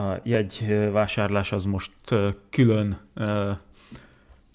a 0.00 0.20
jegyvásárlás 0.24 1.52
az 1.52 1.64
most 1.64 1.92
külön 2.50 3.00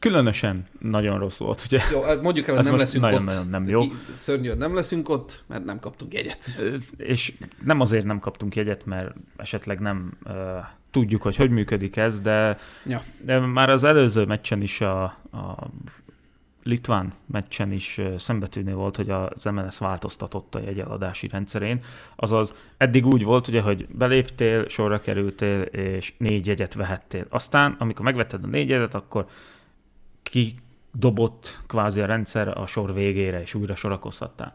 különösen 0.03 0.65
nagyon 0.79 1.19
rossz 1.19 1.37
volt, 1.37 1.63
ugye? 1.65 1.79
Jó, 1.91 2.01
hát 2.01 2.21
mondjuk 2.21 2.47
el, 2.47 2.55
hogy 2.55 2.65
nem 2.65 2.75
leszünk 2.75 3.03
nagyon, 3.03 3.19
ott. 3.19 3.25
Nagyon 3.25 3.47
nem 3.47 3.67
jó. 3.67 3.81
Szörnyű, 4.13 4.53
nem 4.53 4.75
leszünk 4.75 5.09
ott, 5.09 5.43
mert 5.47 5.65
nem 5.65 5.79
kaptunk 5.79 6.13
jegyet. 6.13 6.49
És 6.97 7.33
nem 7.63 7.79
azért 7.79 8.05
nem 8.05 8.19
kaptunk 8.19 8.55
jegyet, 8.55 8.85
mert 8.85 9.15
esetleg 9.37 9.79
nem 9.79 10.17
uh, 10.25 10.33
tudjuk, 10.91 11.21
hogy 11.21 11.35
hogy 11.35 11.49
működik 11.49 11.95
ez, 11.95 12.19
de, 12.19 12.57
ja. 12.85 13.03
de 13.21 13.39
már 13.39 13.69
az 13.69 13.83
előző 13.83 14.25
meccsen 14.25 14.61
is 14.61 14.81
a, 14.81 15.03
a 15.31 15.67
Litván 16.63 17.13
meccsen 17.25 17.71
is 17.71 18.01
szembetűnő 18.17 18.73
volt, 18.73 18.95
hogy 18.95 19.09
az 19.09 19.43
MLS 19.43 19.77
változtatott 19.77 20.55
a 20.55 20.59
jegyeladási 20.59 21.27
rendszerén. 21.27 21.83
Azaz 22.15 22.53
eddig 22.77 23.05
úgy 23.05 23.23
volt, 23.23 23.47
ugye, 23.47 23.61
hogy 23.61 23.87
beléptél, 23.87 24.67
sorra 24.67 25.01
kerültél, 25.01 25.61
és 25.61 26.13
négy 26.17 26.47
jegyet 26.47 26.73
vehettél. 26.73 27.25
Aztán, 27.29 27.75
amikor 27.79 28.05
megvetted 28.05 28.43
a 28.43 28.47
négy 28.47 28.69
jegyet, 28.69 28.93
akkor 28.93 29.27
kidobott 30.23 31.59
kvázi 31.67 32.01
a 32.01 32.05
rendszer 32.05 32.47
a 32.47 32.65
sor 32.65 32.93
végére, 32.93 33.41
és 33.41 33.53
újra 33.53 33.75
sorakozhattál. 33.75 34.53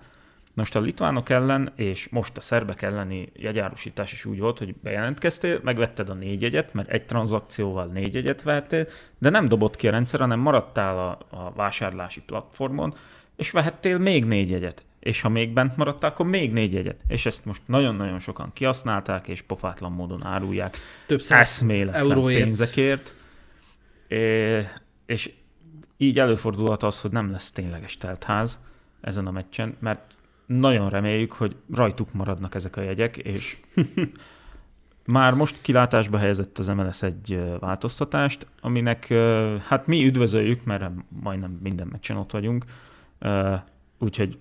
Most 0.59 0.77
a 0.77 0.81
litvánok 0.81 1.29
ellen, 1.29 1.73
és 1.77 2.09
most 2.09 2.37
a 2.37 2.41
szerbek 2.41 2.83
elleni 2.83 3.29
jegyárusítás 3.35 4.13
is 4.13 4.25
úgy 4.25 4.39
volt, 4.39 4.59
hogy 4.59 4.75
bejelentkeztél, 4.83 5.61
megvetted 5.63 6.09
a 6.09 6.15
négy 6.15 6.43
jegyet, 6.43 6.75
mert 6.75 6.89
egy 6.89 7.07
tranzakcióval 7.07 7.87
négy 7.87 8.15
jegyet 8.15 8.43
vehettél, 8.43 8.87
de 9.19 9.31
nem 9.31 9.49
dobott 9.49 9.77
ki 9.77 9.89
a 9.89 9.91
rendszer, 9.91 10.21
hanem 10.21 10.41
maradtál 10.41 10.99
a, 10.99 11.19
a 11.37 11.53
vásárlási 11.53 12.21
platformon, 12.21 12.95
és 13.37 13.51
vehettél 13.51 13.99
még 13.99 14.25
négy 14.25 14.51
jegyet. 14.51 14.83
És 15.01 15.21
ha 15.21 15.29
még 15.29 15.53
bent 15.53 15.77
maradtál, 15.77 16.11
akkor 16.11 16.27
még 16.27 16.53
négy 16.53 16.73
jegyet. 16.73 17.01
És 17.09 17.27
ezt 17.27 17.45
most 17.45 17.63
nagyon-nagyon 17.67 18.19
sokan 18.19 18.51
kihasználták, 18.53 19.29
és 19.29 19.43
pofátlan 19.43 19.93
módon 19.93 20.25
árulják. 20.25 20.77
Több 21.07 21.21
száz 21.21 21.65
euróért. 21.93 22.43
pénzekért. 22.43 23.13
É, 24.09 24.67
és 25.07 25.33
így 25.99 26.19
előfordulhat 26.19 26.83
az, 26.83 27.01
hogy 27.01 27.11
nem 27.11 27.31
lesz 27.31 27.53
tényleges 27.53 27.97
teltház 27.97 28.59
ezen 29.01 29.27
a 29.27 29.31
meccsen, 29.31 29.77
mert 29.79 30.17
nagyon 30.47 30.91
reméljük, 30.91 31.33
hogy 31.33 31.57
rajtuk 31.75 32.13
maradnak 32.13 32.55
ezek 32.55 32.77
a 32.77 32.81
jegyek, 32.81 33.17
és 33.17 33.57
már 35.05 35.35
most 35.35 35.59
kilátásba 35.61 36.19
helyezett 36.19 36.59
az 36.59 36.67
MLS 36.67 37.03
egy 37.03 37.41
változtatást, 37.59 38.47
aminek 38.61 39.15
hát 39.67 39.87
mi 39.87 40.05
üdvözöljük, 40.05 40.65
mert 40.65 40.91
majdnem 41.23 41.59
minden 41.63 41.87
meccsen 41.87 42.17
ott 42.17 42.31
vagyunk, 42.31 42.65
úgyhogy 43.99 44.39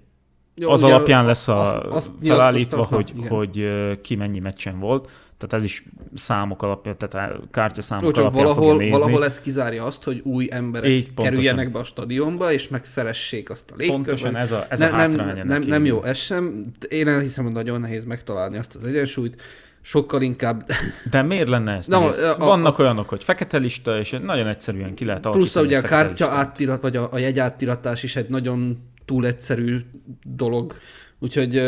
Jó, 0.55 0.69
az 0.69 0.83
alapján 0.83 1.25
lesz 1.25 1.47
a 1.47 1.85
azt, 1.85 1.93
azt 1.95 2.11
felállítva, 2.21 2.83
hogy, 2.83 3.13
hogy 3.29 3.67
ki 4.01 4.15
mennyi 4.15 4.39
meccsen 4.39 4.79
volt 4.79 5.09
tehát 5.37 5.53
ez 5.53 5.63
is 5.63 5.85
számok 6.15 6.63
alapján, 6.63 6.97
tehát 6.97 7.31
a 7.31 7.41
kártyaszámok 7.51 8.03
Jó, 8.03 8.11
csak 8.11 8.23
alapján 8.23 8.45
valahol, 8.45 8.77
nézni. 8.77 8.91
valahol 8.91 9.25
ez 9.25 9.39
kizárja 9.39 9.85
azt, 9.85 10.03
hogy 10.03 10.21
új 10.23 10.47
emberek 10.51 10.89
Így, 10.89 11.13
kerüljenek 11.13 11.71
be 11.71 11.79
a 11.79 11.83
stadionba, 11.83 12.51
és 12.51 12.67
megszeressék 12.67 13.49
azt 13.49 13.71
a 13.71 13.75
légkört. 13.77 14.03
Pontosan 14.03 14.35
ez 14.35 14.51
a, 14.51 14.65
ez 14.69 14.79
ne, 14.79 14.87
a 14.87 14.95
nem, 14.95 15.11
nem, 15.11 15.47
nem, 15.47 15.61
nem 15.61 15.85
jó, 15.85 16.03
ez 16.03 16.17
sem. 16.17 16.61
Én 16.89 17.07
elhiszem, 17.07 17.43
hogy 17.43 17.53
nagyon 17.53 17.81
nehéz 17.81 18.03
megtalálni 18.03 18.57
azt 18.57 18.75
az 18.75 18.83
egyensúlyt 18.83 19.41
sokkal 19.81 20.21
inkább... 20.21 20.71
De 21.09 21.21
miért 21.21 21.49
lenne 21.49 21.75
ez? 21.75 21.87
Na, 21.97 22.07
a, 22.07 22.37
Vannak 22.37 22.79
a, 22.79 22.81
olyanok, 22.81 23.09
hogy 23.09 23.23
fekete 23.23 23.57
lista, 23.57 23.99
és 23.99 24.15
nagyon 24.23 24.47
egyszerűen 24.47 24.93
ki 24.93 25.05
lehet 25.05 25.21
Plusz 25.21 25.55
ugye 25.55 25.77
a 25.77 25.81
kártya 25.81 26.29
áttirat, 26.29 26.81
vagy 26.81 26.95
a, 26.95 27.07
a 27.11 27.17
jegy 27.17 27.39
áttiratás 27.39 28.03
is 28.03 28.15
egy 28.15 28.29
nagyon 28.29 28.77
túl 29.05 29.25
egyszerű 29.25 29.85
dolog. 30.23 30.75
Úgyhogy 31.19 31.61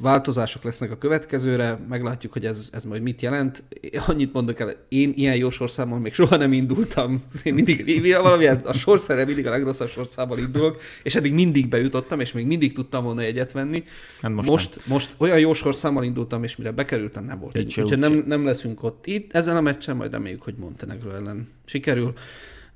változások 0.00 0.62
lesznek 0.62 0.90
a 0.90 0.98
következőre, 0.98 1.78
meglátjuk, 1.88 2.32
hogy 2.32 2.46
ez, 2.46 2.68
ez 2.72 2.84
majd 2.84 3.02
mit 3.02 3.22
jelent. 3.22 3.62
Annyit 4.06 4.32
mondok 4.32 4.60
el, 4.60 4.72
én 4.88 5.12
ilyen 5.14 5.36
jó 5.36 5.50
sorszámmal 5.50 5.98
még 5.98 6.14
soha 6.14 6.36
nem 6.36 6.52
indultam. 6.52 7.22
Én 7.42 7.54
mindig, 7.54 8.12
valami 8.12 8.46
a 8.46 8.72
sorszára 8.72 9.24
mindig 9.24 9.46
a 9.46 9.50
legrosszabb 9.50 9.88
sorszámmal 9.88 10.38
indulok, 10.38 10.80
és 11.02 11.14
eddig 11.14 11.32
mindig 11.32 11.68
bejutottam, 11.68 12.20
és 12.20 12.32
még 12.32 12.46
mindig 12.46 12.72
tudtam 12.72 13.04
volna 13.04 13.20
egyet 13.20 13.52
venni. 13.52 13.84
Hát 14.20 14.30
most, 14.30 14.48
most, 14.48 14.80
most 14.86 15.14
olyan 15.18 15.38
jó 15.38 15.54
sorszámmal 15.54 16.04
indultam, 16.04 16.44
és 16.44 16.56
mire 16.56 16.70
bekerültem, 16.70 17.24
nem 17.24 17.38
volt. 17.38 17.58
Így, 17.58 17.80
úgyhogy 17.80 17.98
nem, 17.98 18.24
nem 18.26 18.44
leszünk 18.44 18.82
ott 18.82 19.06
itt. 19.06 19.32
Ezen 19.32 19.56
a 19.56 19.60
meccsen 19.60 19.96
majd 19.96 20.10
reméljük, 20.10 20.42
hogy 20.42 20.54
Montenegro 20.58 21.10
ellen 21.10 21.48
sikerül, 21.64 22.12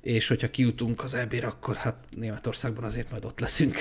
és 0.01 0.27
hogyha 0.27 0.49
kijutunk 0.49 1.03
az 1.03 1.13
eb 1.13 1.33
akkor 1.45 1.75
hát 1.75 1.95
Németországban 2.15 2.83
azért 2.83 3.11
majd 3.11 3.25
ott 3.25 3.39
leszünk 3.39 3.75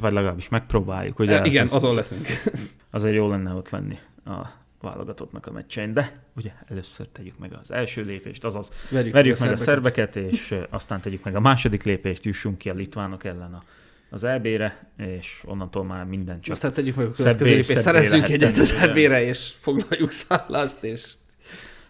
vagy 0.00 0.12
legalábbis 0.12 0.48
megpróbáljuk. 0.48 1.18
Ugye 1.18 1.40
e, 1.40 1.46
igen, 1.46 1.64
az 1.64 1.74
azon 1.74 1.94
leszünk. 1.94 2.26
Azért 2.90 3.14
jó 3.14 3.28
lenne 3.28 3.52
ott 3.52 3.70
lenni 3.70 3.98
a 4.24 4.46
válogatottnak 4.80 5.46
a 5.46 5.50
meccsein, 5.50 5.92
de 5.92 6.22
ugye 6.36 6.50
először 6.66 7.06
tegyük 7.08 7.38
meg 7.38 7.52
az 7.62 7.70
első 7.70 8.02
lépést, 8.02 8.44
azaz 8.44 8.70
verjük, 8.90 9.12
verjük 9.12 9.38
meg 9.38 9.52
a 9.52 9.56
szerbeket. 9.56 10.16
és 10.16 10.54
aztán 10.70 11.00
tegyük 11.00 11.24
meg 11.24 11.36
a 11.36 11.40
második 11.40 11.82
lépést, 11.82 12.24
jussunk 12.24 12.58
ki 12.58 12.70
a 12.70 12.74
litvánok 12.74 13.24
ellen 13.24 13.54
a, 13.54 13.62
az 14.10 14.24
EB-re, 14.24 14.90
és 14.96 15.42
onnantól 15.44 15.84
már 15.84 16.04
minden 16.04 16.40
csak 16.40 16.54
Aztán 16.54 16.72
tegyük 16.72 16.96
meg 16.96 17.06
a 17.06 17.10
következő 17.10 17.50
lépést, 17.50 17.78
szerezzünk 17.78 18.28
egyet 18.28 18.56
az 18.56 18.70
EB-re, 18.70 19.24
és 19.24 19.52
foglaljuk 19.60 20.10
szállást, 20.10 20.76
és 20.80 21.12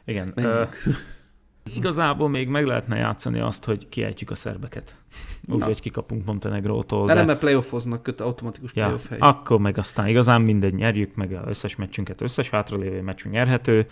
igen. 0.05 0.33
Uh, 0.37 0.69
Igazából 1.75 2.29
még 2.29 2.49
meg 2.49 2.67
lehetne 2.67 2.97
játszani 2.97 3.41
azt, 3.41 3.65
hogy 3.65 3.89
kiejtjük 3.89 4.31
a 4.31 4.35
szerbeket. 4.35 4.95
Úgy, 5.47 5.63
hogy 5.63 5.81
kikapunk 5.81 6.25
Montenegrótól. 6.25 7.07
De, 7.07 7.13
de... 7.13 7.19
nem, 7.19 7.27
mert 7.27 7.39
playoffoznak, 7.39 8.03
köt 8.03 8.21
automatikus 8.21 8.71
ja, 8.75 8.85
playoff 8.85 9.09
hely. 9.09 9.19
Akkor 9.21 9.59
meg 9.59 9.79
aztán 9.79 10.07
igazán 10.07 10.43
mindegy, 10.43 10.75
nyerjük 10.75 11.15
meg 11.15 11.33
az 11.33 11.49
összes 11.49 11.77
meccsünket, 11.77 12.21
összes 12.21 12.51
hátralévő 12.51 13.03
meccsünk 13.03 13.35
nyerhető. 13.35 13.87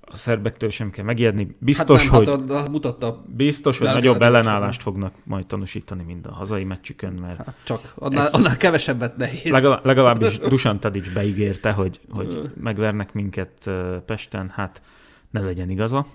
A 0.00 0.16
szerbektől 0.16 0.70
sem 0.70 0.90
kell 0.90 1.04
megijedni. 1.04 1.56
Biztos, 1.58 2.08
hát 2.08 2.24
nem, 2.24 2.36
hogy, 2.36 2.50
hát 2.50 2.66
a, 2.66 2.70
mutatta 2.70 3.24
biztos, 3.26 3.78
hogy 3.78 3.86
nagyobb 3.86 4.22
ellenállást 4.22 4.82
fognak 4.82 5.14
majd 5.24 5.46
tanúsítani, 5.46 6.02
mind 6.02 6.26
a 6.26 6.32
hazai 6.32 6.64
meccsükön, 6.64 7.12
mert... 7.12 7.36
Hát 7.44 7.56
csak, 7.64 7.92
annál, 7.94 8.26
ez, 8.26 8.32
annál 8.32 8.56
kevesebbet 8.56 9.16
nehéz. 9.16 9.52
Legalább, 9.52 9.84
legalábbis 9.84 10.38
Dusan 10.48 10.80
Tadic 10.80 11.12
beígérte, 11.12 11.72
hogy, 11.72 12.00
hogy 12.10 12.50
megvernek 12.60 13.12
minket 13.12 13.70
Pesten, 14.06 14.52
hát 14.54 14.82
ne 15.30 15.40
legyen 15.40 15.70
igaza 15.70 16.06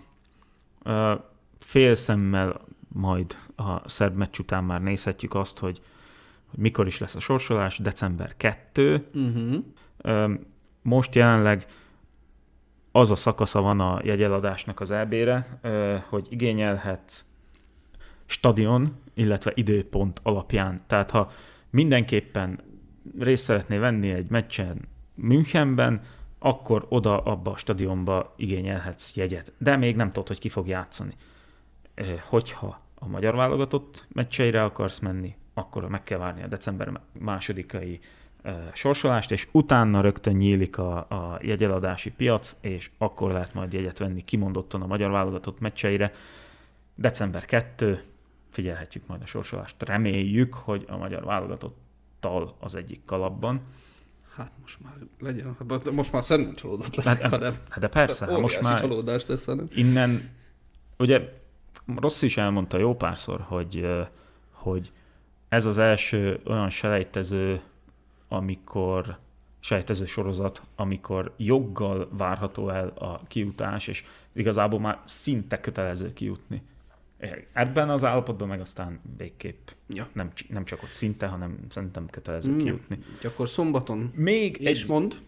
fél 1.60 1.96
szemmel 1.96 2.62
majd 2.88 3.38
a 3.56 3.90
szerb 3.90 4.16
meccs 4.16 4.40
után 4.40 4.64
már 4.64 4.82
nézhetjük 4.82 5.34
azt, 5.34 5.60
hogy, 5.60 5.82
hogy 6.46 6.60
mikor 6.60 6.88
is 6.88 6.98
lesz 6.98 7.16
a 7.16 7.20
sorsolás, 7.20 7.78
december 7.78 8.34
2. 8.38 9.08
Uh-huh. 9.14 10.34
Most 10.82 11.16
jelenleg 11.16 11.66
az 12.92 13.12
a 13.12 13.16
szakasza 13.16 13.62
van 13.62 13.80
a 13.80 14.00
jegyeladásnak 14.04 14.80
az 14.80 14.92
EB-re, 14.92 15.60
hogy 16.10 16.28
igényelhet 16.30 17.26
stadion, 18.26 18.96
illetve 19.14 19.52
időpont 19.56 20.20
alapján. 20.24 20.82
Tehát 20.88 21.12
ha 21.12 21.32
mindenképpen 21.70 22.60
részt 23.20 23.44
szeretné 23.44 23.78
venni 23.78 24.12
egy 24.12 24.30
meccsen 24.30 24.88
Münchenben, 25.16 26.02
akkor 26.40 26.86
oda 26.90 27.20
abba 27.20 27.52
a 27.52 27.58
stadionba 27.58 28.34
igényelhetsz 28.38 29.16
jegyet. 29.16 29.54
De 29.58 29.78
még 29.78 29.96
nem 29.96 30.12
tudod, 30.12 30.28
hogy 30.28 30.40
ki 30.40 30.50
fog 30.50 30.68
játszani. 30.68 31.14
Hogyha 32.30 32.82
a 32.96 33.08
magyar 33.08 33.36
válogatott 33.36 34.06
meccseire 34.14 34.64
akarsz 34.64 35.00
menni, 35.00 35.36
akkor 35.54 35.90
meg 35.90 36.04
kell 36.04 36.18
várni 36.18 36.44
a 36.44 36.48
december 36.48 37.02
másodikai 37.12 38.00
sorsolást, 38.74 39.32
és 39.32 39.48
utána 39.52 40.02
rögtön 40.02 40.36
nyílik 40.36 40.78
a, 40.78 40.98
a 40.98 41.40
jegyeladási 41.42 42.12
piac, 42.12 42.56
és 42.62 42.92
akkor 42.98 43.32
lehet 43.32 43.54
majd 43.54 43.74
jegyet 43.74 43.98
venni 43.98 44.24
kimondottan 44.24 44.82
a 44.82 44.88
magyar 44.88 45.12
válogatott 45.12 45.60
meccseire. 45.60 46.14
December 46.96 47.46
2, 47.46 48.04
figyelhetjük 48.50 49.08
majd 49.08 49.22
a 49.22 49.26
sorsolást. 49.26 49.84
Reméljük, 49.84 50.54
hogy 50.54 50.86
a 50.88 50.98
magyar 50.98 51.24
válogatottal 51.24 52.56
az 52.60 52.76
egyik 52.76 53.06
kalapban. 53.06 53.62
Hát 54.36 54.52
most 54.62 54.80
már 54.84 54.94
legyen, 55.20 55.56
most 55.94 56.12
már 56.12 56.24
szerintem 56.24 56.56
csalódott 56.56 56.96
leszek, 56.96 57.22
hát, 57.22 57.32
hanem 57.32 57.54
hát 57.70 57.80
de 57.80 57.88
persze, 57.88 58.26
hát 58.26 58.40
most 58.40 58.62
már 58.62 58.80
csalódás 58.80 59.26
lesz, 59.26 59.46
hanem. 59.46 59.68
Innen, 59.76 60.30
ugye 60.98 61.44
Rossz 61.96 62.22
is 62.22 62.38
elmondta 62.38 62.78
jó 62.78 62.96
párszor, 62.96 63.42
hogy, 63.42 63.88
hogy 64.52 64.92
ez 65.50 65.66
az 65.66 65.78
első 65.78 66.40
olyan 66.46 66.70
selejtező, 66.70 67.62
amikor 68.28 69.18
sejtező 69.60 70.06
sorozat, 70.06 70.62
amikor 70.76 71.34
joggal 71.38 72.10
várható 72.12 72.70
el 72.70 72.88
a 72.88 73.22
kiutás, 73.28 73.88
és 73.88 74.04
igazából 74.34 74.80
már 74.80 75.00
szinte 75.06 75.60
kötelező 75.60 76.14
kijutni. 76.14 76.62
ebben 77.54 77.90
az 77.90 78.04
állapotban 78.04 78.48
meg 78.48 78.62
aztán 78.62 79.00
végképp 79.18 79.68
ja. 79.88 80.08
nem, 80.14 80.32
nem 80.50 80.64
csak 80.66 80.84
ott 80.84 80.92
szinte, 80.92 81.28
hanem 81.28 81.60
szerintem 81.70 82.06
kötelező 82.10 82.52
ja. 82.52 82.58
kijutni. 82.58 83.00
Akkor 83.24 83.50
szombaton 83.50 84.12
még 84.16 84.58
és 84.62 84.82
egy, 84.82 84.90
mond. 84.90 85.22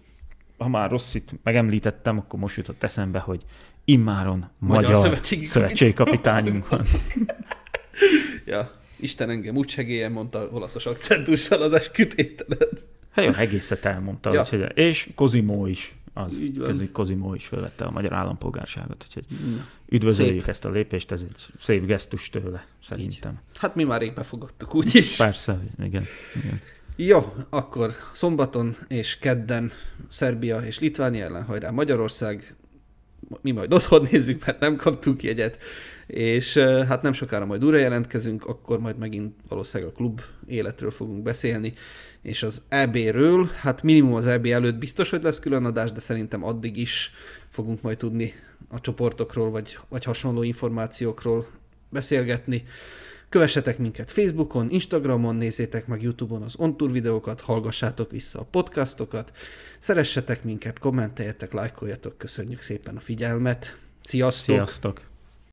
Ha 0.57 0.67
már 0.67 0.89
Rosszit 0.89 1.33
megemlítettem, 1.43 2.17
akkor 2.17 2.39
most 2.39 2.57
jutott 2.57 2.83
eszembe, 2.83 3.19
hogy 3.19 3.45
immáron 3.89 4.49
magyar, 4.59 4.83
magyar 4.83 4.95
szövetségi, 4.95 5.45
szövetségi 5.45 5.93
kapitányunk 5.93 6.69
van. 6.69 6.85
ja, 8.45 8.71
Isten 8.99 9.29
engem 9.29 9.55
úgy 9.55 9.69
segélyen 9.69 10.11
mondta 10.11 10.49
olaszos 10.51 10.85
akcentussal 10.85 11.61
az 11.61 11.73
eskütételen. 11.73 12.67
Hát 13.11 13.25
jó, 13.25 13.31
egészet 13.31 13.85
elmondta. 13.85 14.33
Ja. 14.33 14.39
Úgyhogy, 14.39 14.77
és 14.77 15.09
Kozimó 15.15 15.67
is. 15.67 15.95
Az, 16.13 16.39
ez 16.67 16.81
Kozimó 16.91 17.33
is 17.33 17.45
felvette 17.45 17.85
a 17.85 17.91
magyar 17.91 18.13
állampolgárságot. 18.13 19.05
Úgyhogy 19.07 19.25
üdvözöljük 19.89 20.39
Szép. 20.39 20.49
ezt 20.49 20.65
a 20.65 20.69
lépést, 20.69 21.11
ez 21.11 21.21
egy 21.21 21.45
szép 21.57 21.85
gesztus 21.85 22.29
tőle, 22.29 22.65
szerintem. 22.83 23.31
Így. 23.31 23.57
Hát 23.57 23.75
mi 23.75 23.83
már 23.83 24.01
rég 24.01 24.13
befogadtuk, 24.13 24.75
úgyis. 24.75 25.15
Persze, 25.15 25.59
igen. 25.83 26.03
igen. 26.35 26.59
Jó, 26.95 27.33
akkor 27.49 27.91
szombaton 28.13 28.75
és 28.87 29.17
kedden 29.17 29.71
Szerbia 30.07 30.57
és 30.57 30.79
Litvánia 30.79 31.25
ellen 31.25 31.43
hajrá 31.43 31.69
Magyarország. 31.69 32.55
Mi 33.41 33.51
majd 33.51 33.73
otthon 33.73 34.07
nézzük, 34.11 34.45
mert 34.45 34.59
nem 34.59 34.75
kaptuk 34.75 35.23
jegyet 35.23 35.57
és 36.07 36.57
hát 36.57 37.01
nem 37.01 37.13
sokára 37.13 37.45
majd 37.45 37.65
újra 37.65 37.77
jelentkezünk, 37.77 38.45
akkor 38.45 38.79
majd 38.79 38.97
megint 38.97 39.35
valószínűleg 39.47 39.93
a 39.93 39.95
klub 39.95 40.21
életről 40.47 40.91
fogunk 40.91 41.23
beszélni, 41.23 41.73
és 42.21 42.43
az 42.43 42.61
EB-ről, 42.67 43.49
hát 43.61 43.83
minimum 43.83 44.13
az 44.13 44.27
EB 44.27 44.45
előtt 44.45 44.77
biztos, 44.77 45.09
hogy 45.09 45.23
lesz 45.23 45.39
külön 45.39 45.65
adás, 45.65 45.91
de 45.91 45.99
szerintem 45.99 46.43
addig 46.43 46.77
is 46.77 47.11
fogunk 47.49 47.81
majd 47.81 47.97
tudni 47.97 48.33
a 48.69 48.81
csoportokról, 48.81 49.49
vagy, 49.49 49.77
vagy 49.89 50.03
hasonló 50.03 50.43
információkról 50.43 51.47
beszélgetni. 51.89 52.63
Kövessetek 53.29 53.77
minket 53.77 54.11
Facebookon, 54.11 54.69
Instagramon, 54.69 55.35
nézzétek 55.35 55.87
meg 55.87 56.01
Youtube-on 56.01 56.41
az 56.41 56.55
OnTour 56.57 56.91
videókat, 56.91 57.41
hallgassátok 57.41 58.11
vissza 58.11 58.39
a 58.39 58.43
podcastokat, 58.43 59.31
szeressetek 59.79 60.43
minket, 60.43 60.79
kommenteljetek, 60.79 61.53
lájkoljatok, 61.53 62.17
köszönjük 62.17 62.61
szépen 62.61 62.95
a 62.95 62.99
figyelmet. 62.99 63.77
Sziasztok! 64.01 64.55
Sziasztok! 64.55 65.06